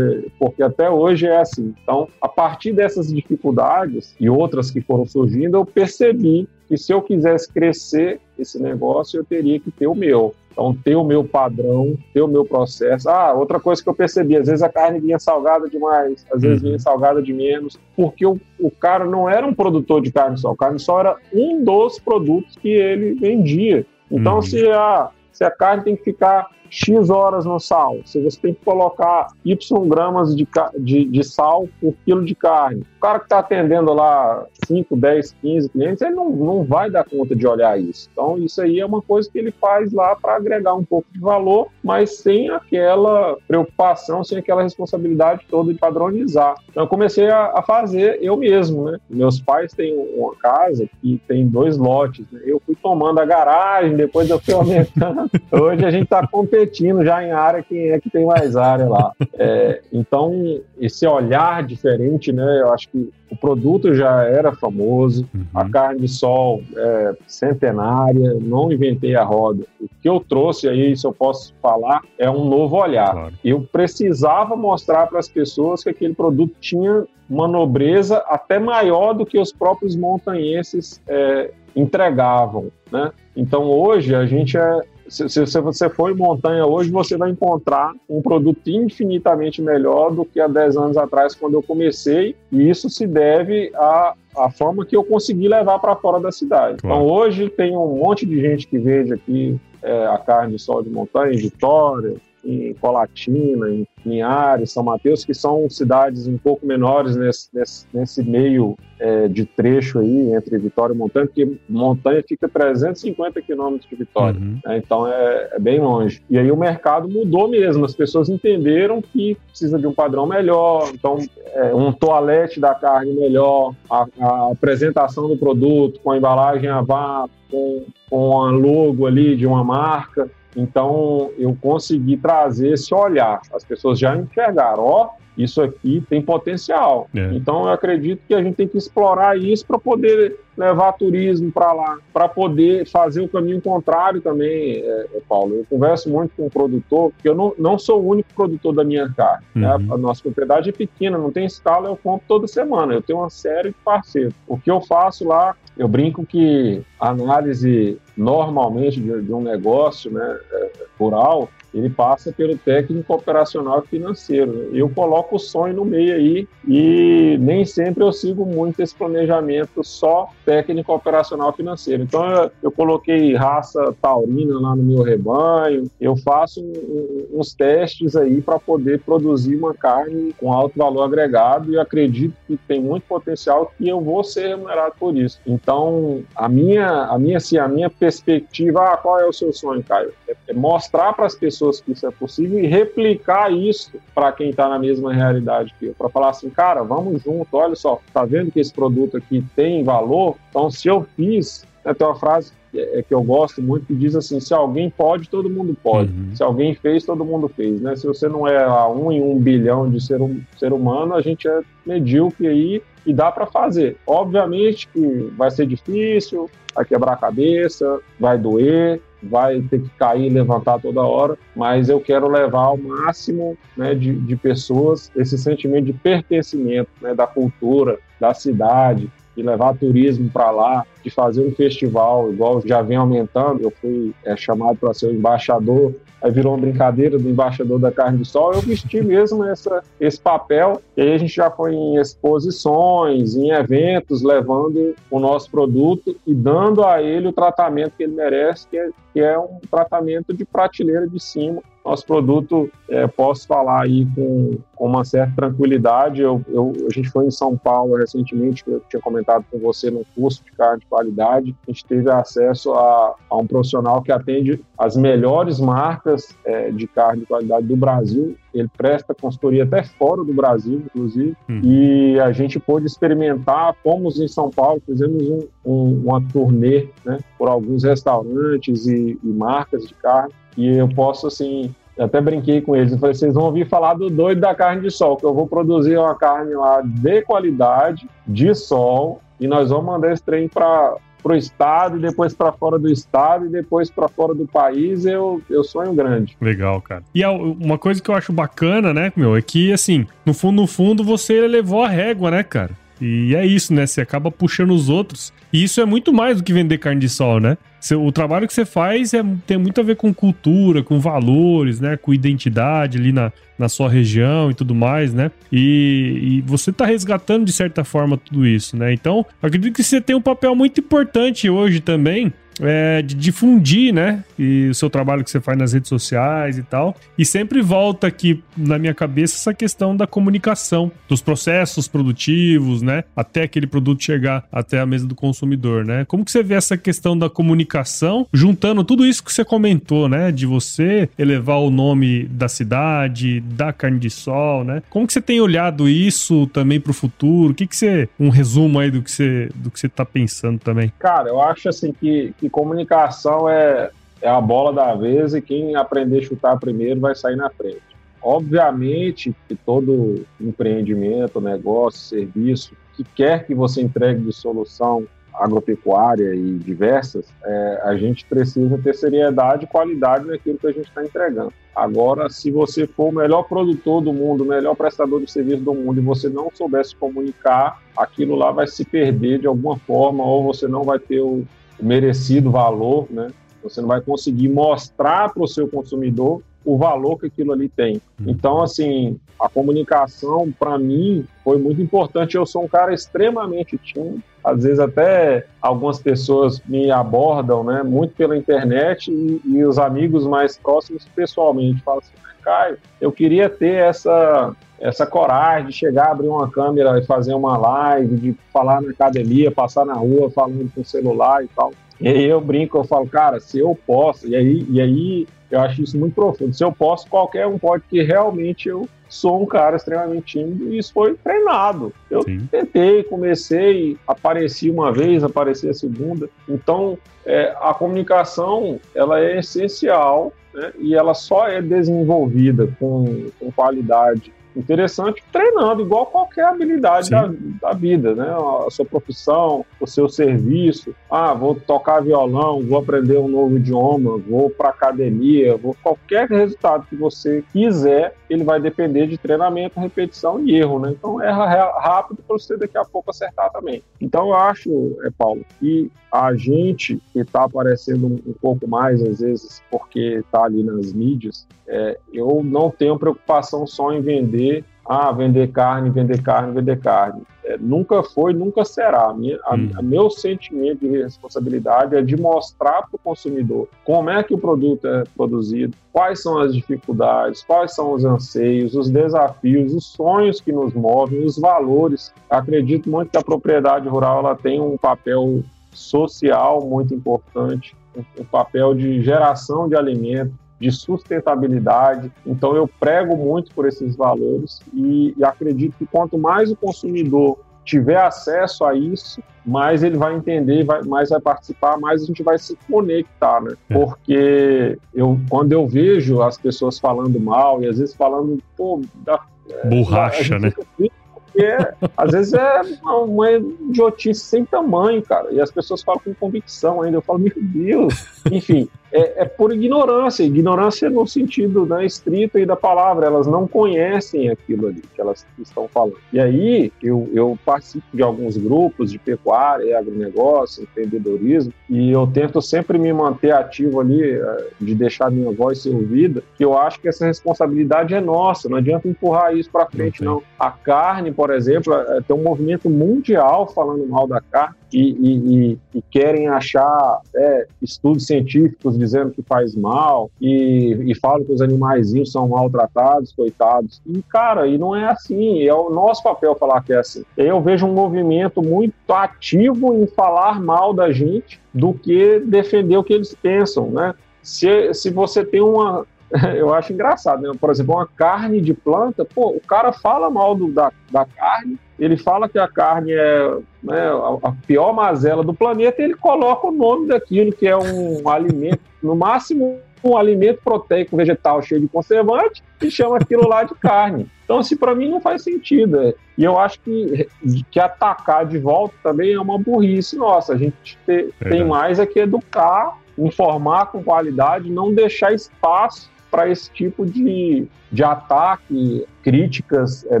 porque 0.38 0.62
até 0.62 0.88
hoje 0.88 1.26
é 1.26 1.40
assim. 1.40 1.74
Então, 1.82 2.06
a 2.22 2.28
partir 2.28 2.72
dessas 2.72 3.12
dificuldades 3.12 4.14
e 4.20 4.30
outras 4.30 4.70
que 4.70 4.80
foram 4.80 5.04
surgindo, 5.04 5.56
eu 5.56 5.66
percebi 5.66 6.48
que 6.68 6.78
se 6.78 6.92
eu 6.92 7.02
quisesse 7.02 7.52
crescer 7.52 8.20
esse 8.38 8.62
negócio, 8.62 9.18
eu 9.18 9.24
teria 9.24 9.58
que 9.58 9.72
ter 9.72 9.88
o 9.88 9.96
meu. 9.96 10.32
Então, 10.52 10.74
ter 10.84 10.94
o 10.94 11.04
meu 11.04 11.24
padrão, 11.24 11.98
ter 12.14 12.22
o 12.22 12.28
meu 12.28 12.44
processo. 12.44 13.10
Ah, 13.10 13.34
outra 13.34 13.58
coisa 13.58 13.82
que 13.82 13.88
eu 13.88 13.94
percebi, 13.94 14.36
às 14.36 14.46
vezes 14.46 14.62
a 14.62 14.68
carne 14.68 15.00
vinha 15.00 15.18
salgada 15.18 15.68
demais, 15.68 16.24
às 16.32 16.40
vezes 16.40 16.62
uhum. 16.62 16.68
vinha 16.68 16.78
salgada 16.78 17.20
de 17.20 17.32
menos, 17.32 17.76
porque 17.96 18.24
o, 18.24 18.40
o 18.60 18.70
cara 18.70 19.04
não 19.04 19.28
era 19.28 19.44
um 19.44 19.52
produtor 19.52 20.00
de 20.00 20.12
carne 20.12 20.38
só, 20.38 20.52
o 20.52 20.56
carne 20.56 20.78
só 20.78 21.00
era 21.00 21.16
um 21.34 21.62
dos 21.64 21.98
produtos 21.98 22.54
que 22.56 22.68
ele 22.68 23.14
vendia. 23.14 23.84
Então, 24.10 24.36
uhum. 24.36 24.42
se, 24.42 24.66
a, 24.70 25.10
se 25.32 25.44
a 25.44 25.50
carne 25.50 25.82
tem 25.82 25.96
que 25.96 26.04
ficar 26.04 26.48
X 26.70 27.10
horas 27.10 27.44
no 27.44 27.58
sal, 27.58 27.98
se 28.04 28.22
você 28.22 28.40
tem 28.40 28.54
que 28.54 28.64
colocar 28.64 29.28
Y 29.44 29.88
gramas 29.88 30.34
de, 30.34 30.46
de, 30.78 31.04
de 31.04 31.24
sal 31.24 31.68
por 31.80 31.94
quilo 32.04 32.24
de 32.24 32.34
carne. 32.34 32.82
O 32.96 33.00
cara 33.00 33.18
que 33.18 33.26
está 33.26 33.38
atendendo 33.38 33.92
lá 33.92 34.44
5, 34.66 34.96
10, 34.96 35.36
15 35.40 35.68
clientes, 35.68 36.02
ele 36.02 36.14
não, 36.14 36.30
não 36.30 36.64
vai 36.64 36.90
dar 36.90 37.04
conta 37.04 37.36
de 37.36 37.46
olhar 37.46 37.78
isso. 37.80 38.08
Então, 38.12 38.38
isso 38.38 38.60
aí 38.60 38.80
é 38.80 38.86
uma 38.86 39.00
coisa 39.00 39.30
que 39.30 39.38
ele 39.38 39.52
faz 39.52 39.92
lá 39.92 40.16
para 40.16 40.36
agregar 40.36 40.74
um 40.74 40.84
pouco 40.84 41.06
de 41.12 41.20
valor, 41.20 41.68
mas 41.82 42.18
sem 42.18 42.50
aquela 42.50 43.36
preocupação, 43.46 44.24
sem 44.24 44.38
aquela 44.38 44.62
responsabilidade 44.62 45.46
toda 45.48 45.72
de 45.72 45.78
padronizar. 45.78 46.56
Então, 46.68 46.84
eu 46.84 46.88
comecei 46.88 47.28
a, 47.28 47.52
a 47.54 47.62
fazer 47.62 48.18
eu 48.20 48.36
mesmo, 48.36 48.90
né? 48.90 48.98
Meus 49.08 49.40
pais 49.40 49.72
têm 49.72 49.94
uma 49.94 50.34
casa 50.36 50.88
que 51.00 51.20
tem 51.28 51.46
dois 51.46 51.76
lotes, 51.76 52.26
né? 52.32 52.40
Eu 52.44 52.60
fui 52.64 52.74
tomando 52.74 53.20
a 53.20 53.24
garagem, 53.24 53.96
depois 53.96 54.28
eu 54.28 54.40
fui 54.40 54.54
aumentando. 54.54 55.30
Hoje 55.52 55.84
a 55.84 55.90
gente 55.90 56.04
está 56.04 56.26
competindo 56.26 56.55
competindo 56.56 57.04
já 57.04 57.22
em 57.22 57.30
área 57.30 57.62
quem 57.62 57.90
é 57.90 58.00
que 58.00 58.08
tem 58.08 58.24
mais 58.24 58.56
área 58.56 58.88
lá. 58.88 59.12
É, 59.38 59.82
então, 59.92 60.62
esse 60.80 61.06
olhar 61.06 61.62
diferente, 61.62 62.32
né? 62.32 62.62
Eu 62.62 62.72
acho 62.72 62.88
que 62.88 63.12
o 63.30 63.36
produto 63.36 63.92
já 63.92 64.22
era 64.24 64.50
famoso, 64.54 65.28
uhum. 65.34 65.44
a 65.54 65.68
carne 65.68 66.00
de 66.00 66.08
sol 66.08 66.62
é 66.74 67.14
centenária, 67.26 68.34
não 68.40 68.72
inventei 68.72 69.14
a 69.14 69.22
roda. 69.22 69.64
O 69.78 69.86
que 70.00 70.08
eu 70.08 70.18
trouxe 70.18 70.68
aí, 70.68 70.96
se 70.96 71.06
eu 71.06 71.12
posso 71.12 71.52
falar, 71.60 72.00
é 72.18 72.30
um 72.30 72.46
novo 72.46 72.76
olhar. 72.76 73.12
Claro. 73.12 73.34
Eu 73.44 73.60
precisava 73.60 74.56
mostrar 74.56 75.06
para 75.06 75.18
as 75.18 75.28
pessoas 75.28 75.84
que 75.84 75.90
aquele 75.90 76.14
produto 76.14 76.54
tinha 76.60 77.04
uma 77.28 77.46
nobreza 77.46 78.24
até 78.28 78.58
maior 78.58 79.12
do 79.12 79.26
que 79.26 79.38
os 79.38 79.52
próprios 79.52 79.94
montanhenses 79.94 81.02
é, 81.06 81.50
entregavam, 81.74 82.68
né? 82.90 83.12
Então 83.36 83.64
hoje 83.64 84.14
a 84.14 84.24
gente 84.24 84.56
é, 84.56 84.80
se, 85.08 85.28
se, 85.28 85.60
você 85.60 85.88
for 85.88 86.10
em 86.10 86.14
montanha 86.14 86.66
hoje, 86.66 86.90
você 86.90 87.16
vai 87.16 87.30
encontrar 87.30 87.92
um 88.08 88.20
produto 88.20 88.68
infinitamente 88.68 89.62
melhor 89.62 90.12
do 90.12 90.24
que 90.24 90.40
há 90.40 90.46
10 90.46 90.76
anos 90.76 90.96
atrás, 90.96 91.34
quando 91.34 91.54
eu 91.54 91.62
comecei, 91.62 92.34
e 92.50 92.68
isso 92.68 92.88
se 92.90 93.06
deve 93.06 93.70
à, 93.74 94.14
à 94.36 94.50
forma 94.50 94.84
que 94.84 94.96
eu 94.96 95.04
consegui 95.04 95.48
levar 95.48 95.78
para 95.78 95.96
fora 95.96 96.20
da 96.20 96.32
cidade. 96.32 96.78
Claro. 96.78 96.96
Então, 96.96 97.14
hoje 97.14 97.48
tem 97.48 97.76
um 97.76 97.96
monte 97.96 98.26
de 98.26 98.40
gente 98.40 98.66
que 98.66 98.78
vende 98.78 99.12
aqui 99.12 99.58
é, 99.82 100.06
a 100.06 100.18
carne 100.18 100.56
de 100.56 100.58
sol 100.62 100.82
de 100.82 100.90
montanha, 100.90 101.32
em 101.32 101.38
Vitória, 101.38 102.16
em 102.46 102.74
Colatina, 102.74 103.68
em 103.68 103.86
Linhares, 104.04 104.72
São 104.72 104.84
Mateus, 104.84 105.24
que 105.24 105.34
são 105.34 105.68
cidades 105.68 106.26
um 106.26 106.38
pouco 106.38 106.66
menores 106.66 107.16
nesse, 107.16 107.48
nesse, 107.52 107.86
nesse 107.92 108.22
meio 108.22 108.76
é, 108.98 109.28
de 109.28 109.44
trecho 109.44 109.98
aí 109.98 110.32
entre 110.32 110.56
Vitória 110.58 110.94
e 110.94 110.96
Montanha, 110.96 111.26
porque 111.26 111.58
Montanha 111.68 112.22
fica 112.26 112.48
350 112.48 113.42
quilômetros 113.42 113.88
de 113.88 113.96
Vitória, 113.96 114.40
uhum. 114.40 114.58
né? 114.64 114.78
então 114.78 115.06
é, 115.06 115.50
é, 115.52 115.58
bem 115.58 115.80
longe. 115.80 116.22
E 116.30 116.38
aí 116.38 116.50
o 116.50 116.56
mercado 116.56 117.08
mudou 117.08 117.48
mesmo, 117.48 117.84
as 117.84 117.94
pessoas 117.94 118.28
entenderam 118.28 119.02
que 119.02 119.36
precisa 119.48 119.78
de 119.78 119.86
um 119.86 119.92
padrão 119.92 120.26
melhor, 120.26 120.90
então 120.94 121.18
é, 121.52 121.74
um 121.74 121.92
toalete 121.92 122.60
da 122.60 122.74
carne 122.74 123.12
melhor, 123.12 123.74
a, 123.90 124.06
a, 124.20 124.52
apresentação 124.52 125.28
do 125.28 125.36
produto 125.36 126.00
com 126.00 126.12
a 126.12 126.16
embalagem 126.16 126.68
a 126.68 126.80
vácuo, 126.80 127.30
com, 127.50 127.84
com 128.08 128.42
a 128.42 128.50
logo 128.50 129.06
ali 129.06 129.36
de 129.36 129.46
uma 129.46 129.62
marca, 129.62 130.30
então, 130.56 131.30
eu 131.36 131.54
consegui 131.60 132.16
trazer 132.16 132.72
esse 132.72 132.94
olhar. 132.94 133.42
As 133.52 133.62
pessoas 133.62 133.98
já 133.98 134.16
enxergaram, 134.16 134.82
ó, 134.82 135.10
isso 135.36 135.62
aqui 135.62 136.02
tem 136.08 136.22
potencial. 136.22 137.08
É. 137.14 137.30
Então, 137.34 137.64
eu 137.64 137.70
acredito 137.70 138.22
que 138.26 138.34
a 138.34 138.42
gente 138.42 138.54
tem 138.54 138.68
que 138.68 138.78
explorar 138.78 139.38
isso 139.38 139.66
para 139.66 139.78
poder 139.78 140.38
levar 140.56 140.92
turismo 140.92 141.52
para 141.52 141.72
lá, 141.72 141.98
para 142.12 142.28
poder 142.28 142.86
fazer 142.86 143.20
o 143.20 143.28
caminho 143.28 143.60
contrário 143.60 144.20
também, 144.20 144.76
é, 144.76 145.06
é, 145.14 145.20
Paulo. 145.28 145.56
Eu 145.56 145.66
converso 145.68 146.08
muito 146.08 146.32
com 146.34 146.46
o 146.46 146.50
produtor, 146.50 147.12
porque 147.12 147.28
eu 147.28 147.34
não, 147.34 147.52
não 147.58 147.78
sou 147.78 148.02
o 148.02 148.08
único 148.08 148.32
produtor 148.34 148.74
da 148.74 148.82
minha 148.82 149.08
carne. 149.10 149.44
Né? 149.54 149.70
Uhum. 149.70 149.78
Né? 149.78 149.94
A 149.94 149.98
nossa 149.98 150.22
propriedade 150.22 150.70
é 150.70 150.72
pequena, 150.72 151.18
não 151.18 151.30
tem 151.30 151.44
escala, 151.44 151.88
eu 151.88 151.96
compro 151.96 152.24
toda 152.26 152.46
semana. 152.46 152.94
Eu 152.94 153.02
tenho 153.02 153.18
uma 153.18 153.30
série 153.30 153.68
de 153.68 153.76
parceiros. 153.84 154.34
O 154.48 154.58
que 154.58 154.70
eu 154.70 154.80
faço 154.80 155.28
lá, 155.28 155.54
eu 155.76 155.86
brinco 155.86 156.24
que 156.24 156.82
a 156.98 157.10
análise 157.10 157.98
normalmente 158.16 159.00
de, 159.00 159.22
de 159.22 159.32
um 159.32 159.42
negócio 159.42 160.10
né, 160.10 160.38
é, 160.50 160.70
rural 160.98 161.50
ele 161.74 161.90
passa 161.90 162.32
pelo 162.32 162.56
técnico 162.56 163.14
operacional 163.14 163.82
e 163.84 163.88
financeiro. 163.88 164.70
Eu 164.72 164.88
coloco 164.88 165.36
o 165.36 165.38
sonho 165.38 165.74
no 165.74 165.84
meio 165.84 166.14
aí 166.14 166.48
e 166.66 167.36
nem 167.38 167.64
sempre 167.64 168.02
eu 168.02 168.12
sigo 168.12 168.46
muito 168.46 168.80
esse 168.80 168.94
planejamento 168.94 169.84
só 169.84 170.30
técnico 170.44 170.92
operacional 170.92 171.52
financeiro. 171.52 172.02
Então 172.02 172.24
eu, 172.30 172.50
eu 172.62 172.70
coloquei 172.72 173.34
raça 173.34 173.94
taurina 174.00 174.58
lá 174.58 174.74
no 174.74 174.82
meu 174.82 175.02
rebanho, 175.02 175.90
eu 176.00 176.16
faço 176.16 176.62
um, 176.62 177.40
uns 177.40 177.54
testes 177.54 178.16
aí 178.16 178.40
para 178.40 178.58
poder 178.58 179.00
produzir 179.00 179.56
uma 179.56 179.74
carne 179.74 180.34
com 180.38 180.52
alto 180.52 180.78
valor 180.78 181.02
agregado 181.02 181.72
e 181.72 181.78
acredito 181.78 182.34
que 182.46 182.56
tem 182.56 182.80
muito 182.80 183.04
potencial 183.04 183.72
que 183.76 183.88
eu 183.88 184.00
vou 184.00 184.24
ser 184.24 184.48
remunerado 184.48 184.94
por 184.98 185.16
isso. 185.16 185.38
Então 185.46 186.22
a 186.34 186.48
minha, 186.48 187.04
a 187.04 187.18
minha, 187.18 187.36
assim, 187.36 187.58
a 187.58 187.68
minha 187.68 187.90
perspectiva, 187.90 188.92
ah, 188.92 188.96
qual 188.96 189.20
é 189.20 189.26
o 189.26 189.32
seu 189.32 189.52
sonho, 189.52 189.82
Caio? 189.82 190.12
É, 190.28 190.34
é 190.48 190.54
mostrar 190.54 191.12
para 191.12 191.26
as 191.26 191.34
pessoas 191.34 191.55
que 191.84 191.92
isso 191.92 192.06
é 192.06 192.10
possível 192.10 192.58
e 192.58 192.66
replicar 192.66 193.52
isso 193.52 193.92
para 194.14 194.32
quem 194.32 194.50
está 194.50 194.68
na 194.68 194.78
mesma 194.78 195.12
realidade 195.12 195.74
que 195.78 195.86
eu, 195.86 195.94
para 195.94 196.08
falar 196.08 196.30
assim, 196.30 196.50
cara, 196.50 196.82
vamos 196.82 197.22
junto, 197.22 197.48
olha 197.52 197.74
só, 197.74 198.00
tá 198.12 198.24
vendo 198.24 198.50
que 198.50 198.60
esse 198.60 198.72
produto 198.72 199.16
aqui 199.16 199.44
tem 199.54 199.84
valor? 199.84 200.36
Então, 200.50 200.70
se 200.70 200.88
eu 200.88 201.06
fiz, 201.16 201.64
né, 201.84 201.94
tem 201.94 202.06
uma 202.06 202.16
frase 202.16 202.52
é, 202.74 203.02
que 203.02 203.14
eu 203.14 203.22
gosto 203.22 203.62
muito 203.62 203.86
que 203.86 203.94
diz 203.94 204.14
assim: 204.14 204.40
se 204.40 204.52
alguém 204.52 204.90
pode, 204.90 205.28
todo 205.28 205.48
mundo 205.48 205.76
pode. 205.82 206.10
Uhum. 206.10 206.34
Se 206.34 206.42
alguém 206.42 206.74
fez, 206.74 207.04
todo 207.04 207.24
mundo 207.24 207.48
fez. 207.48 207.80
Né? 207.80 207.96
Se 207.96 208.06
você 208.06 208.28
não 208.28 208.46
é 208.46 208.62
a 208.62 208.86
um 208.88 209.10
em 209.10 209.22
um 209.22 209.38
bilhão 209.38 209.88
de 209.90 210.04
ser, 210.04 210.20
um, 210.20 210.40
ser 210.58 210.72
humano, 210.72 211.14
a 211.14 211.22
gente 211.22 211.48
é 211.48 211.60
medíocre 211.84 212.48
aí 212.48 212.82
e 213.04 213.12
dá 213.12 213.30
para 213.30 213.46
fazer. 213.46 213.96
Obviamente 214.06 214.88
que 214.88 215.32
vai 215.36 215.50
ser 215.50 215.66
difícil, 215.66 216.50
vai 216.74 216.84
quebrar 216.84 217.12
a 217.12 217.16
cabeça, 217.16 218.00
vai 218.18 218.36
doer, 218.36 219.00
vai 219.22 219.60
ter 219.62 219.80
que 219.80 219.88
cair 219.90 220.26
e 220.26 220.30
levantar 220.30 220.80
toda 220.80 221.02
hora, 221.02 221.36
mas 221.54 221.88
eu 221.88 222.00
quero 222.00 222.28
levar 222.28 222.64
ao 222.64 222.76
máximo 222.76 223.56
né, 223.76 223.94
de, 223.94 224.14
de 224.14 224.36
pessoas 224.36 225.10
esse 225.16 225.38
sentimento 225.38 225.86
de 225.86 225.92
pertencimento 225.92 226.90
né, 227.00 227.14
da 227.14 227.26
cultura, 227.26 227.98
da 228.20 228.32
cidade, 228.34 229.10
de 229.36 229.42
levar 229.42 229.76
turismo 229.76 230.30
para 230.30 230.50
lá, 230.50 230.86
de 231.04 231.10
fazer 231.10 231.46
um 231.46 231.52
festival, 231.52 232.32
igual 232.32 232.62
já 232.64 232.80
vem 232.80 232.96
aumentando. 232.96 233.62
Eu 233.62 233.70
fui 233.70 234.14
é, 234.24 234.34
chamado 234.36 234.78
para 234.78 234.94
ser 234.94 235.08
o 235.08 235.14
embaixador, 235.14 235.94
aí 236.22 236.30
virou 236.30 236.54
uma 236.54 236.60
brincadeira 236.60 237.18
do 237.18 237.28
embaixador 237.28 237.78
da 237.78 237.92
carne 237.92 238.18
de 238.18 238.24
sol. 238.24 238.54
Eu 238.54 238.62
vesti 238.62 239.02
mesmo 239.02 239.44
essa, 239.44 239.82
esse 240.00 240.18
papel, 240.18 240.80
e 240.96 241.02
aí 241.02 241.12
a 241.12 241.18
gente 241.18 241.34
já 241.34 241.50
foi 241.50 241.74
em 241.74 241.96
exposições, 241.96 243.36
em 243.36 243.50
eventos, 243.50 244.22
levando 244.22 244.94
o 245.10 245.20
nosso 245.20 245.50
produto 245.50 246.16
e 246.26 246.34
dando 246.34 246.82
a 246.82 247.02
ele 247.02 247.28
o 247.28 247.32
tratamento 247.32 247.92
que 247.96 248.04
ele 248.04 248.14
merece, 248.14 248.66
que 248.68 248.78
é, 248.78 248.88
que 249.12 249.20
é 249.20 249.38
um 249.38 249.60
tratamento 249.70 250.32
de 250.32 250.44
prateleira 250.44 251.06
de 251.06 251.20
cima 251.20 251.62
nosso 251.86 252.04
produto, 252.04 252.68
é, 252.88 253.06
posso 253.06 253.46
falar 253.46 253.84
aí 253.84 254.06
com, 254.14 254.58
com 254.74 254.86
uma 254.86 255.04
certa 255.04 255.32
tranquilidade. 255.36 256.20
Eu, 256.20 256.42
eu, 256.48 256.72
a 256.84 256.92
gente 256.92 257.08
foi 257.10 257.26
em 257.26 257.30
São 257.30 257.56
Paulo 257.56 257.96
recentemente, 257.96 258.64
que 258.64 258.70
eu 258.70 258.82
tinha 258.88 259.00
comentado 259.00 259.44
com 259.50 259.58
você 259.58 259.88
no 259.88 260.04
curso 260.14 260.44
de 260.44 260.50
carne 260.52 260.80
de 260.80 260.86
qualidade. 260.86 261.54
A 261.66 261.70
gente 261.70 261.84
teve 261.84 262.10
acesso 262.10 262.72
a, 262.74 263.14
a 263.30 263.36
um 263.36 263.46
profissional 263.46 264.02
que 264.02 264.10
atende 264.10 264.60
as 264.76 264.96
melhores 264.96 265.60
marcas 265.60 266.36
é, 266.44 266.72
de 266.72 266.88
carne 266.88 267.20
de 267.20 267.26
qualidade 267.26 267.66
do 267.66 267.76
Brasil. 267.76 268.36
Ele 268.52 268.68
presta 268.76 269.14
consultoria 269.14 269.62
até 269.62 269.84
fora 269.84 270.24
do 270.24 270.34
Brasil, 270.34 270.82
inclusive. 270.86 271.36
Hum. 271.48 271.60
E 271.62 272.18
a 272.18 272.32
gente 272.32 272.58
pôde 272.58 272.86
experimentar. 272.86 273.76
Fomos 273.84 274.18
em 274.18 274.26
São 274.26 274.50
Paulo, 274.50 274.82
fizemos 274.84 275.22
um, 275.28 275.40
um, 275.64 276.02
uma 276.04 276.20
turnê 276.32 276.88
né, 277.04 277.18
por 277.38 277.48
alguns 277.48 277.84
restaurantes 277.84 278.86
e, 278.86 279.18
e 279.22 279.28
marcas 279.28 279.86
de 279.86 279.94
carne 279.94 280.32
e 280.56 280.76
eu 280.76 280.88
posso, 280.88 281.26
assim, 281.26 281.74
até 281.98 282.20
brinquei 282.20 282.60
com 282.60 282.76
eles. 282.76 282.92
Eu 282.92 282.98
falei: 282.98 283.14
vocês 283.14 283.34
vão 283.34 283.44
ouvir 283.44 283.68
falar 283.68 283.94
do 283.94 284.10
doido 284.10 284.40
da 284.40 284.54
carne 284.54 284.82
de 284.82 284.90
sol, 284.90 285.16
que 285.16 285.24
eu 285.24 285.34
vou 285.34 285.46
produzir 285.46 285.96
uma 285.96 286.14
carne 286.14 286.54
lá 286.54 286.82
de 286.82 287.22
qualidade, 287.22 288.08
de 288.26 288.54
sol, 288.54 289.20
e 289.40 289.46
nós 289.46 289.70
vamos 289.70 289.86
mandar 289.86 290.12
esse 290.12 290.22
trem 290.22 290.48
para 290.48 290.96
o 291.24 291.34
estado, 291.34 291.96
e 291.96 292.00
depois 292.00 292.34
para 292.34 292.52
fora 292.52 292.78
do 292.78 292.90
estado, 292.90 293.46
e 293.46 293.48
depois 293.48 293.90
para 293.90 294.08
fora 294.08 294.34
do 294.34 294.46
país. 294.46 295.06
Eu, 295.06 295.42
eu 295.50 295.64
sonho 295.64 295.92
grande. 295.94 296.36
Legal, 296.40 296.80
cara. 296.80 297.02
E 297.14 297.24
uma 297.24 297.78
coisa 297.78 298.02
que 298.02 298.10
eu 298.10 298.14
acho 298.14 298.32
bacana, 298.32 298.92
né, 298.92 299.12
meu, 299.16 299.36
é 299.36 299.42
que, 299.42 299.72
assim, 299.72 300.06
no 300.24 300.32
fundo, 300.32 300.62
no 300.62 300.66
fundo, 300.66 301.02
você 301.02 301.46
levou 301.46 301.82
a 301.82 301.88
régua, 301.88 302.30
né, 302.30 302.42
cara? 302.42 302.70
E 303.00 303.34
é 303.34 303.44
isso, 303.44 303.74
né? 303.74 303.86
Você 303.86 304.00
acaba 304.00 304.30
puxando 304.30 304.70
os 304.70 304.88
outros. 304.88 305.32
E 305.52 305.62
isso 305.62 305.80
é 305.80 305.84
muito 305.84 306.12
mais 306.12 306.38
do 306.38 306.42
que 306.42 306.52
vender 306.52 306.78
carne 306.78 307.00
de 307.00 307.08
sol, 307.08 307.40
né? 307.40 307.56
O 307.98 308.10
trabalho 308.10 308.48
que 308.48 308.54
você 308.54 308.64
faz 308.64 309.14
é, 309.14 309.22
tem 309.46 309.56
muito 309.58 309.80
a 309.80 309.84
ver 309.84 309.96
com 309.96 310.12
cultura, 310.12 310.82
com 310.82 310.98
valores, 310.98 311.78
né? 311.78 311.96
Com 311.96 312.12
identidade 312.12 312.98
ali 312.98 313.12
na, 313.12 313.32
na 313.58 313.68
sua 313.68 313.88
região 313.88 314.50
e 314.50 314.54
tudo 314.54 314.74
mais, 314.74 315.14
né? 315.14 315.30
E, 315.52 316.38
e 316.38 316.40
você 316.46 316.70
está 316.70 316.84
resgatando 316.84 317.44
de 317.44 317.52
certa 317.52 317.84
forma 317.84 318.16
tudo 318.16 318.46
isso, 318.46 318.76
né? 318.76 318.92
Então, 318.92 319.24
acredito 319.40 319.74
que 319.74 319.84
você 319.84 320.00
tem 320.00 320.16
um 320.16 320.22
papel 320.22 320.54
muito 320.54 320.80
importante 320.80 321.48
hoje 321.48 321.80
também 321.80 322.32
é, 322.60 323.02
de 323.02 323.14
difundir, 323.14 323.92
né? 323.92 324.24
E 324.38 324.68
o 324.68 324.74
seu 324.74 324.88
trabalho 324.88 325.24
que 325.24 325.30
você 325.30 325.40
faz 325.40 325.58
nas 325.58 325.72
redes 325.72 325.88
sociais 325.88 326.58
e 326.58 326.62
tal. 326.62 326.94
E 327.16 327.24
sempre 327.24 327.60
volta 327.60 328.06
aqui 328.06 328.42
na 328.56 328.78
minha 328.78 328.94
cabeça 328.94 329.36
essa 329.36 329.54
questão 329.54 329.96
da 329.96 330.06
comunicação, 330.06 330.90
dos 331.08 331.20
processos 331.20 331.88
produtivos, 331.88 332.82
né? 332.82 333.04
Até 333.14 333.42
aquele 333.42 333.66
produto 333.66 334.02
chegar 334.02 334.44
até 334.50 334.80
a 334.80 334.86
mesa 334.86 335.06
do 335.06 335.14
consumidor, 335.14 335.84
né? 335.84 336.04
Como 336.04 336.24
que 336.24 336.30
você 336.30 336.42
vê 336.42 336.54
essa 336.54 336.76
questão 336.76 337.16
da 337.16 337.28
comunicação, 337.28 338.26
juntando 338.32 338.84
tudo 338.84 339.04
isso 339.06 339.22
que 339.22 339.32
você 339.32 339.44
comentou, 339.44 340.08
né? 340.08 340.32
De 340.32 340.46
você 340.46 341.08
elevar 341.18 341.58
o 341.58 341.70
nome 341.70 342.24
da 342.24 342.48
cidade, 342.48 343.40
da 343.40 343.72
carne 343.72 343.98
de 343.98 344.10
sol, 344.10 344.64
né? 344.64 344.82
Como 344.90 345.06
que 345.06 345.12
você 345.12 345.20
tem 345.20 345.40
olhado 345.40 345.88
isso 345.88 346.46
também 346.48 346.80
para 346.80 346.90
o 346.90 346.94
futuro? 346.94 347.52
O 347.52 347.54
que 347.54 347.66
que 347.66 347.76
você 347.76 348.08
um 348.18 348.28
resumo 348.28 348.78
aí 348.78 348.90
do 348.90 349.02
que 349.02 349.10
você 349.10 349.48
do 349.54 349.70
que 349.70 349.78
você 349.78 349.88
tá 349.88 350.04
pensando 350.04 350.58
também? 350.58 350.92
Cara, 350.98 351.28
eu 351.28 351.40
acho 351.40 351.68
assim 351.68 351.92
que, 351.92 352.32
que 352.38 352.45
comunicação 352.48 353.48
é 353.48 353.90
é 354.20 354.28
a 354.28 354.40
bola 354.40 354.72
da 354.72 354.94
vez 354.94 355.34
e 355.34 355.42
quem 355.42 355.76
aprender 355.76 356.18
a 356.18 356.22
chutar 356.22 356.58
primeiro 356.58 357.00
vai 357.00 357.14
sair 357.14 357.36
na 357.36 357.50
frente. 357.50 357.82
Obviamente 358.22 359.34
que 359.46 359.54
todo 359.54 360.24
empreendimento, 360.40 361.40
negócio, 361.40 362.00
serviço 362.00 362.74
que 362.94 363.04
quer 363.04 363.46
que 363.46 363.54
você 363.54 363.82
entregue 363.82 364.22
de 364.22 364.32
solução 364.32 365.06
agropecuária 365.34 366.34
e 366.34 366.54
diversas, 366.54 367.26
é, 367.44 367.82
a 367.84 367.94
gente 367.94 368.24
precisa 368.24 368.78
ter 368.78 368.94
seriedade 368.94 369.64
e 369.64 369.68
qualidade 369.68 370.26
naquilo 370.26 370.56
que 370.56 370.66
a 370.66 370.72
gente 370.72 370.88
está 370.88 371.04
entregando. 371.04 371.52
Agora, 371.74 372.30
se 372.30 372.50
você 372.50 372.86
for 372.86 373.10
o 373.10 373.14
melhor 373.14 373.42
produtor 373.42 374.00
do 374.00 374.14
mundo, 374.14 374.44
o 374.44 374.46
melhor 374.46 374.74
prestador 374.74 375.20
de 375.20 375.30
serviço 375.30 375.62
do 375.62 375.74
mundo 375.74 376.00
e 376.00 376.02
você 376.02 376.30
não 376.30 376.50
souber 376.54 376.82
se 376.86 376.96
comunicar, 376.96 377.82
aquilo 377.94 378.34
lá 378.34 378.50
vai 378.50 378.66
se 378.66 378.82
perder 378.82 379.40
de 379.40 379.46
alguma 379.46 379.76
forma 379.76 380.24
ou 380.24 380.42
você 380.42 380.66
não 380.66 380.82
vai 380.82 380.98
ter 380.98 381.20
o, 381.20 381.46
o 381.78 381.84
merecido 381.84 382.50
valor, 382.50 383.06
né? 383.10 383.32
Você 383.62 383.80
não 383.80 383.88
vai 383.88 384.00
conseguir 384.00 384.48
mostrar 384.48 385.32
para 385.32 385.42
o 385.42 385.48
seu 385.48 385.66
consumidor 385.66 386.42
o 386.66 386.76
valor 386.76 387.18
que 387.18 387.26
aquilo 387.26 387.52
ali 387.52 387.68
tem. 387.68 388.02
Hum. 388.20 388.24
Então, 388.26 388.60
assim, 388.60 389.18
a 389.40 389.48
comunicação, 389.48 390.52
para 390.58 390.76
mim, 390.76 391.24
foi 391.44 391.58
muito 391.58 391.80
importante. 391.80 392.36
Eu 392.36 392.44
sou 392.44 392.64
um 392.64 392.68
cara 392.68 392.92
extremamente 392.92 393.78
tímido. 393.78 394.20
Às 394.42 394.64
vezes, 394.64 394.80
até 394.80 395.46
algumas 395.62 396.00
pessoas 396.00 396.60
me 396.66 396.90
abordam, 396.90 397.62
né, 397.62 397.82
muito 397.84 398.14
pela 398.14 398.36
internet 398.36 399.10
e, 399.10 399.40
e 399.44 399.64
os 399.64 399.78
amigos 399.78 400.26
mais 400.26 400.56
próximos 400.56 401.06
pessoalmente 401.14 401.82
falam 401.82 402.00
assim: 402.00 402.12
Caio, 402.42 402.78
eu 403.00 403.10
queria 403.10 403.48
ter 403.48 403.74
essa, 403.74 404.52
essa 404.78 405.06
coragem 405.06 405.68
de 405.68 405.72
chegar, 405.72 406.10
abrir 406.10 406.28
uma 406.28 406.50
câmera 406.50 406.98
e 406.98 407.04
fazer 407.04 407.34
uma 407.34 407.56
live, 407.56 408.16
de 408.16 408.36
falar 408.52 408.80
na 408.80 408.90
academia, 408.90 409.50
passar 409.50 409.84
na 409.84 409.94
rua 409.94 410.30
falando 410.30 410.70
com 410.72 410.80
o 410.80 410.84
celular 410.84 411.44
e 411.44 411.48
tal. 411.48 411.72
E 412.00 412.08
aí 412.08 412.24
eu 412.24 412.40
brinco, 412.40 412.78
eu 412.78 412.84
falo, 412.84 413.06
cara, 413.06 413.40
se 413.40 413.58
eu 413.58 413.78
posso, 413.86 414.26
e 414.26 414.36
aí, 414.36 414.66
e 414.68 414.80
aí 414.80 415.26
eu 415.50 415.60
acho 415.60 415.82
isso 415.82 415.98
muito 415.98 416.14
profundo. 416.14 416.54
Se 416.54 416.64
eu 416.64 416.72
posso, 416.72 417.08
qualquer 417.08 417.46
um 417.46 417.58
pode, 417.58 417.84
que 417.88 418.02
realmente 418.02 418.68
eu 418.68 418.88
sou 419.08 419.42
um 419.42 419.46
cara 419.46 419.76
extremamente 419.76 420.38
tímido 420.38 420.72
e 420.72 420.78
isso 420.78 420.92
foi 420.92 421.14
treinado. 421.14 421.92
Eu 422.10 422.22
Sim. 422.22 422.46
tentei, 422.50 423.02
comecei, 423.04 423.96
apareci 424.06 424.68
uma 424.68 424.92
vez, 424.92 425.22
apareci 425.22 425.68
a 425.68 425.74
segunda. 425.74 426.28
Então, 426.48 426.98
é, 427.24 427.54
a 427.60 427.72
comunicação, 427.72 428.80
ela 428.94 429.20
é 429.20 429.38
essencial 429.38 430.32
né, 430.52 430.72
e 430.78 430.94
ela 430.94 431.14
só 431.14 431.48
é 431.48 431.62
desenvolvida 431.62 432.68
com, 432.78 433.26
com 433.38 433.52
qualidade 433.52 434.32
interessante 434.56 435.22
treinando, 435.30 435.82
igual 435.82 436.06
qualquer 436.06 436.46
habilidade 436.46 437.10
da, 437.10 437.30
da, 437.60 437.72
vida, 437.72 438.14
né? 438.14 438.28
A 438.66 438.70
sua 438.70 438.84
profissão, 438.84 439.64
o 439.80 439.86
seu 439.86 440.08
serviço. 440.08 440.94
Ah, 441.10 441.34
vou 441.34 441.54
tocar 441.54 442.00
violão, 442.00 442.62
vou 442.62 442.78
aprender 442.78 443.18
um 443.18 443.28
novo 443.28 443.56
idioma, 443.56 444.16
vou 444.16 444.48
para 444.50 444.70
academia, 444.70 445.56
vou 445.56 445.76
qualquer 445.82 446.28
resultado 446.28 446.86
que 446.88 446.96
você 446.96 447.44
quiser, 447.52 448.14
ele 448.28 448.44
vai 448.44 448.60
depender 448.60 449.06
de 449.06 449.18
treinamento, 449.18 449.78
repetição 449.78 450.40
e 450.40 450.54
erro, 450.54 450.78
né? 450.78 450.90
Então 450.90 451.20
erra 451.22 451.78
rápido 451.78 452.22
para 452.26 452.36
você 452.38 452.56
daqui 452.56 452.76
a 452.76 452.84
pouco 452.84 453.10
acertar 453.10 453.50
também. 453.50 453.82
Então 454.00 454.28
eu 454.28 454.34
acho, 454.34 454.96
é, 455.02 455.10
Paulo, 455.10 455.44
que 455.58 455.90
a 456.10 456.34
gente 456.34 457.00
que 457.12 457.20
está 457.20 457.44
aparecendo 457.44 458.06
um, 458.06 458.34
pouco 458.40 458.66
mais 458.66 459.02
às 459.02 459.20
vezes 459.20 459.62
porque 459.70 460.20
está 460.24 460.44
ali 460.44 460.62
nas 460.62 460.92
mídias, 460.92 461.46
é, 461.66 461.98
eu 462.12 462.42
não 462.44 462.70
tenho 462.70 462.98
preocupação 462.98 463.66
só 463.66 463.92
em 463.92 464.00
vender 464.00 464.64
ah, 464.88 465.10
vender 465.12 465.48
carne, 465.48 465.90
vender 465.90 466.22
carne, 466.22 466.52
vender 466.52 466.80
carne. 466.80 467.22
É, 467.44 467.56
nunca 467.58 468.02
foi, 468.02 468.32
nunca 468.32 468.64
será. 468.64 469.12
Minha, 469.12 469.38
a, 469.44 469.54
hum. 469.54 469.70
meu 469.82 470.10
sentimento 470.10 470.80
de 470.80 471.02
responsabilidade 471.02 471.94
é 471.94 472.02
de 472.02 472.16
mostrar 472.16 472.82
para 472.82 472.96
o 472.96 472.98
consumidor 472.98 473.68
como 473.84 474.10
é 474.10 474.22
que 474.22 474.34
o 474.34 474.38
produto 474.38 474.86
é 474.86 475.04
produzido, 475.16 475.76
quais 475.92 476.22
são 476.22 476.38
as 476.38 476.54
dificuldades, 476.54 477.42
quais 477.44 477.74
são 477.74 477.92
os 477.92 478.04
anseios, 478.04 478.74
os 478.74 478.90
desafios, 478.90 479.74
os 479.74 479.86
sonhos 479.86 480.40
que 480.40 480.52
nos 480.52 480.74
movem, 480.74 481.24
os 481.24 481.38
valores. 481.38 482.12
Acredito 482.28 482.90
muito 482.90 483.10
que 483.10 483.18
a 483.18 483.22
propriedade 483.22 483.88
rural 483.88 484.20
ela 484.20 484.34
tem 484.34 484.60
um 484.60 484.76
papel 484.76 485.42
social 485.72 486.64
muito 486.64 486.94
importante, 486.94 487.76
um 488.18 488.24
papel 488.24 488.74
de 488.74 489.02
geração 489.02 489.68
de 489.68 489.76
alimento, 489.76 490.32
de 490.60 490.70
sustentabilidade. 490.70 492.10
Então 492.24 492.56
eu 492.56 492.68
prego 492.80 493.16
muito 493.16 493.54
por 493.54 493.66
esses 493.66 493.94
valores 493.94 494.60
e, 494.72 495.14
e 495.16 495.24
acredito 495.24 495.76
que 495.76 495.86
quanto 495.86 496.18
mais 496.18 496.50
o 496.50 496.56
consumidor 496.56 497.38
tiver 497.64 498.00
acesso 498.00 498.64
a 498.64 498.74
isso, 498.74 499.20
mais 499.44 499.82
ele 499.82 499.96
vai 499.96 500.14
entender, 500.14 500.64
vai, 500.64 500.82
mais 500.84 501.10
vai 501.10 501.20
participar, 501.20 501.76
mais 501.78 502.02
a 502.02 502.06
gente 502.06 502.22
vai 502.22 502.38
se 502.38 502.56
conectar, 502.70 503.40
né? 503.40 503.54
É. 503.68 503.74
Porque 503.74 504.78
eu, 504.94 505.18
quando 505.28 505.52
eu 505.52 505.66
vejo 505.66 506.22
as 506.22 506.38
pessoas 506.38 506.78
falando 506.78 507.18
mal 507.18 507.62
e 507.62 507.66
às 507.66 507.78
vezes 507.78 507.94
falando, 507.94 508.38
pô, 508.56 508.80
da, 508.94 509.20
borracha, 509.64 510.38
né? 510.38 510.52
Porque 510.52 511.56
às 511.96 512.12
vezes 512.12 512.32
é 512.32 512.62
uma, 512.82 512.98
uma 513.00 513.32
idiotice 513.32 514.20
sem 514.20 514.44
tamanho, 514.44 515.02
cara. 515.02 515.30
E 515.32 515.40
as 515.40 515.50
pessoas 515.50 515.82
falam 515.82 516.00
com 516.02 516.14
convicção 516.14 516.82
ainda. 516.82 516.96
Eu 516.96 517.02
falo, 517.02 517.18
meu 517.18 517.32
Deus. 517.36 518.06
Enfim, 518.30 518.68
é, 518.96 519.22
é, 519.22 519.24
por 519.26 519.52
ignorância, 519.52 520.24
ignorância 520.24 520.88
no 520.88 521.06
sentido 521.06 521.66
né, 521.66 521.84
estrito 521.84 522.38
e 522.38 522.46
da 522.46 522.56
palavra, 522.56 523.06
elas 523.06 523.26
não 523.26 523.46
conhecem 523.46 524.30
aquilo 524.30 524.68
ali 524.68 524.82
que 524.94 525.00
elas 525.00 525.26
estão 525.38 525.68
falando. 525.68 525.98
E 526.10 526.18
aí 526.18 526.72
eu, 526.82 527.06
eu 527.12 527.38
participo 527.44 527.84
de 527.92 528.02
alguns 528.02 528.38
grupos 528.38 528.90
de 528.90 528.98
pecuária, 528.98 529.78
agronegócio, 529.78 530.62
empreendedorismo, 530.62 531.52
e 531.68 531.90
eu 531.90 532.06
tento 532.06 532.40
sempre 532.40 532.78
me 532.78 532.90
manter 532.90 533.32
ativo 533.32 533.80
ali, 533.80 534.02
eh, 534.02 534.46
de 534.58 534.74
deixar 534.74 535.10
minha 535.10 535.30
voz 535.30 535.60
ser 535.60 535.74
ouvida, 535.74 536.22
que 536.34 536.44
eu 536.44 536.56
acho 536.56 536.80
que 536.80 536.88
essa 536.88 537.04
responsabilidade 537.04 537.94
é 537.94 538.00
nossa, 538.00 538.48
não 538.48 538.56
adianta 538.56 538.88
empurrar 538.88 539.36
isso 539.36 539.50
para 539.50 539.66
frente, 539.66 540.02
não. 540.02 540.22
A 540.38 540.50
carne, 540.50 541.12
por 541.12 541.30
exemplo, 541.30 541.74
é, 541.74 542.00
tem 542.00 542.16
um 542.16 542.22
movimento 542.22 542.70
mundial 542.70 543.46
falando 543.52 543.86
mal 543.86 544.06
da 544.06 544.22
carne, 544.22 544.56
e, 544.72 544.80
e, 544.80 545.58
e, 545.74 545.82
querem 545.90 546.28
achar 546.28 547.00
é, 547.14 547.46
estudos 547.62 548.06
científicos 548.06 548.76
dizendo 548.86 549.10
que 549.10 549.22
faz 549.22 549.54
mal 549.54 550.10
e, 550.20 550.90
e 550.90 550.94
falam 550.94 551.24
que 551.24 551.32
os 551.32 551.40
animaizinhos 551.40 552.12
são 552.12 552.28
maltratados, 552.28 553.12
coitados. 553.12 553.80
E, 553.86 554.02
cara, 554.02 554.46
e 554.46 554.56
não 554.56 554.74
é 554.74 554.86
assim. 554.86 555.42
É 555.46 555.54
o 555.54 555.70
nosso 555.70 556.02
papel 556.02 556.34
falar 556.34 556.62
que 556.62 556.72
é 556.72 556.78
assim. 556.78 557.04
Eu 557.16 557.40
vejo 557.40 557.66
um 557.66 557.74
movimento 557.74 558.42
muito 558.42 558.74
ativo 558.88 559.74
em 559.74 559.86
falar 559.86 560.40
mal 560.40 560.72
da 560.72 560.92
gente 560.92 561.40
do 561.52 561.74
que 561.74 562.20
defender 562.20 562.76
o 562.76 562.84
que 562.84 562.92
eles 562.92 563.14
pensam, 563.14 563.68
né? 563.70 563.94
Se, 564.22 564.72
se 564.74 564.90
você 564.90 565.24
tem 565.24 565.40
uma, 565.40 565.86
eu 566.36 566.54
acho 566.54 566.72
engraçado, 566.72 567.22
né? 567.22 567.32
Por 567.38 567.50
exemplo, 567.50 567.74
uma 567.74 567.86
carne 567.86 568.40
de 568.40 568.54
planta, 568.54 569.04
pô, 569.04 569.30
o 569.30 569.40
cara 569.40 569.72
fala 569.72 570.10
mal 570.10 570.34
do, 570.34 570.52
da, 570.52 570.72
da 570.90 571.04
carne, 571.04 571.58
ele 571.78 571.96
fala 571.96 572.28
que 572.28 572.38
a 572.38 572.48
carne 572.48 572.92
é 572.92 573.36
né, 573.62 573.88
a, 574.22 574.32
pior 574.46 574.72
mazela 574.72 575.22
do 575.22 575.34
planeta, 575.34 575.80
e 575.80 575.84
ele 575.84 575.94
coloca 575.94 576.46
o 576.46 576.52
nome 576.52 576.88
daquilo 576.88 577.32
que 577.32 577.46
é 577.46 577.56
um 577.56 578.06
alimento, 578.08 578.60
no 578.82 578.94
máximo 578.94 579.58
um 579.84 579.96
alimento 579.96 580.40
proteico 580.42 580.96
vegetal 580.96 581.40
cheio 581.42 581.60
de 581.60 581.68
conservante, 581.68 582.42
e 582.60 582.70
chama 582.70 582.96
aquilo 582.96 583.28
lá 583.28 583.44
de 583.44 583.54
carne. 583.54 584.10
Então, 584.24 584.38
assim, 584.38 584.56
para 584.56 584.74
mim 584.74 584.88
não 584.88 585.00
faz 585.00 585.22
sentido. 585.22 585.80
É. 585.80 585.94
E 586.18 586.24
eu 586.24 586.38
acho 586.38 586.58
que, 586.60 587.08
que 587.50 587.60
atacar 587.60 588.26
de 588.26 588.38
volta 588.38 588.74
também 588.82 589.12
é 589.12 589.20
uma 589.20 589.38
burrice 589.38 589.96
nossa. 589.96 590.32
A 590.32 590.36
gente 590.36 590.76
te, 590.84 591.14
tem 591.20 591.44
mais 591.44 591.78
é 591.78 591.86
que 591.86 592.00
educar, 592.00 592.76
informar 592.98 593.66
com 593.66 593.82
qualidade, 593.82 594.50
não 594.50 594.74
deixar 594.74 595.12
espaço 595.12 595.88
para 596.10 596.28
esse 596.28 596.50
tipo 596.50 596.84
de, 596.84 597.46
de 597.70 597.82
ataque, 597.82 598.86
críticas 599.06 599.86
é, 599.88 600.00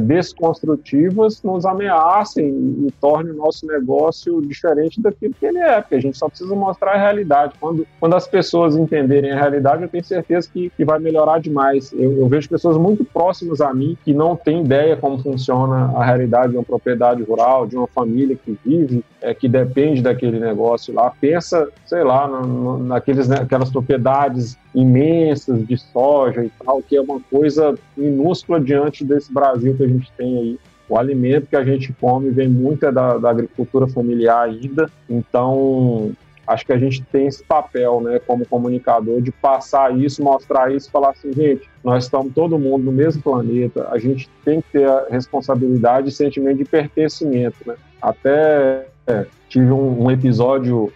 desconstrutivas 0.00 1.40
nos 1.44 1.64
ameacem 1.64 2.44
e, 2.44 2.88
e 2.88 2.90
tornem 3.00 3.32
o 3.32 3.36
nosso 3.36 3.64
negócio 3.64 4.42
diferente 4.42 5.00
daquilo 5.00 5.32
que 5.38 5.46
ele 5.46 5.58
é, 5.58 5.80
porque 5.80 5.94
a 5.94 6.00
gente 6.00 6.18
só 6.18 6.28
precisa 6.28 6.52
mostrar 6.56 6.94
a 6.94 6.98
realidade. 6.98 7.54
Quando, 7.60 7.86
quando 8.00 8.16
as 8.16 8.26
pessoas 8.26 8.76
entenderem 8.76 9.30
a 9.30 9.38
realidade, 9.38 9.82
eu 9.84 9.88
tenho 9.88 10.04
certeza 10.04 10.48
que, 10.52 10.70
que 10.70 10.84
vai 10.84 10.98
melhorar 10.98 11.38
demais. 11.38 11.92
Eu, 11.92 12.18
eu 12.18 12.26
vejo 12.26 12.48
pessoas 12.48 12.76
muito 12.76 13.04
próximas 13.04 13.60
a 13.60 13.72
mim 13.72 13.96
que 14.04 14.12
não 14.12 14.34
têm 14.34 14.64
ideia 14.64 14.96
como 14.96 15.22
funciona 15.22 15.92
a 15.96 16.04
realidade 16.04 16.50
de 16.50 16.58
uma 16.58 16.64
propriedade 16.64 17.22
rural, 17.22 17.64
de 17.64 17.76
uma 17.76 17.86
família 17.86 18.36
que 18.36 18.58
vive, 18.64 19.04
é, 19.20 19.32
que 19.32 19.48
depende 19.48 20.02
daquele 20.02 20.40
negócio 20.40 20.92
lá. 20.92 21.12
Pensa, 21.20 21.68
sei 21.84 22.02
lá, 22.02 22.26
no, 22.26 22.42
no, 22.42 22.78
naqueles, 22.78 23.28
né, 23.28 23.36
aquelas 23.40 23.70
propriedades 23.70 24.58
imensas 24.74 25.66
de 25.66 25.78
soja 25.78 26.44
e 26.44 26.50
tal, 26.64 26.82
que 26.82 26.96
é 26.96 27.00
uma 27.00 27.20
coisa 27.30 27.55
minúscula 27.96 28.60
diante 28.60 29.04
desse 29.04 29.32
Brasil 29.32 29.74
que 29.76 29.84
a 29.84 29.88
gente 29.88 30.12
tem 30.12 30.38
aí. 30.38 30.58
O 30.88 30.96
alimento 30.96 31.48
que 31.48 31.56
a 31.56 31.64
gente 31.64 31.92
come 31.94 32.30
vem 32.30 32.48
muito 32.48 32.86
é 32.86 32.92
da, 32.92 33.18
da 33.18 33.30
agricultura 33.30 33.88
familiar 33.88 34.42
ainda, 34.42 34.88
então 35.08 36.12
acho 36.46 36.64
que 36.64 36.72
a 36.72 36.78
gente 36.78 37.02
tem 37.02 37.26
esse 37.26 37.42
papel, 37.42 38.00
né, 38.00 38.20
como 38.20 38.46
comunicador, 38.46 39.20
de 39.20 39.32
passar 39.32 39.96
isso, 39.98 40.22
mostrar 40.22 40.72
isso, 40.72 40.90
falar 40.90 41.10
assim, 41.10 41.32
gente, 41.32 41.68
nós 41.82 42.04
estamos 42.04 42.32
todo 42.32 42.58
mundo 42.58 42.84
no 42.84 42.92
mesmo 42.92 43.20
planeta, 43.20 43.88
a 43.90 43.98
gente 43.98 44.30
tem 44.44 44.60
que 44.60 44.70
ter 44.70 44.88
a 44.88 45.06
responsabilidade 45.10 46.08
e 46.08 46.12
sentimento 46.12 46.58
de 46.58 46.64
pertencimento, 46.64 47.56
né? 47.66 47.74
Até 48.00 48.86
é, 49.06 49.26
tive 49.48 49.72
um, 49.72 50.04
um 50.04 50.10
episódio 50.10 50.92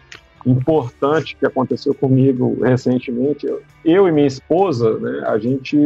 importante 0.47 1.37
que 1.37 1.47
aconteceu 1.47 1.95
comigo 1.95 2.59
recentemente. 2.63 3.47
Eu 3.85 4.09
e 4.09 4.13
minha 4.13 4.27
esposa, 4.27 4.99
né, 4.99 5.23
a 5.27 5.39
gente 5.39 5.77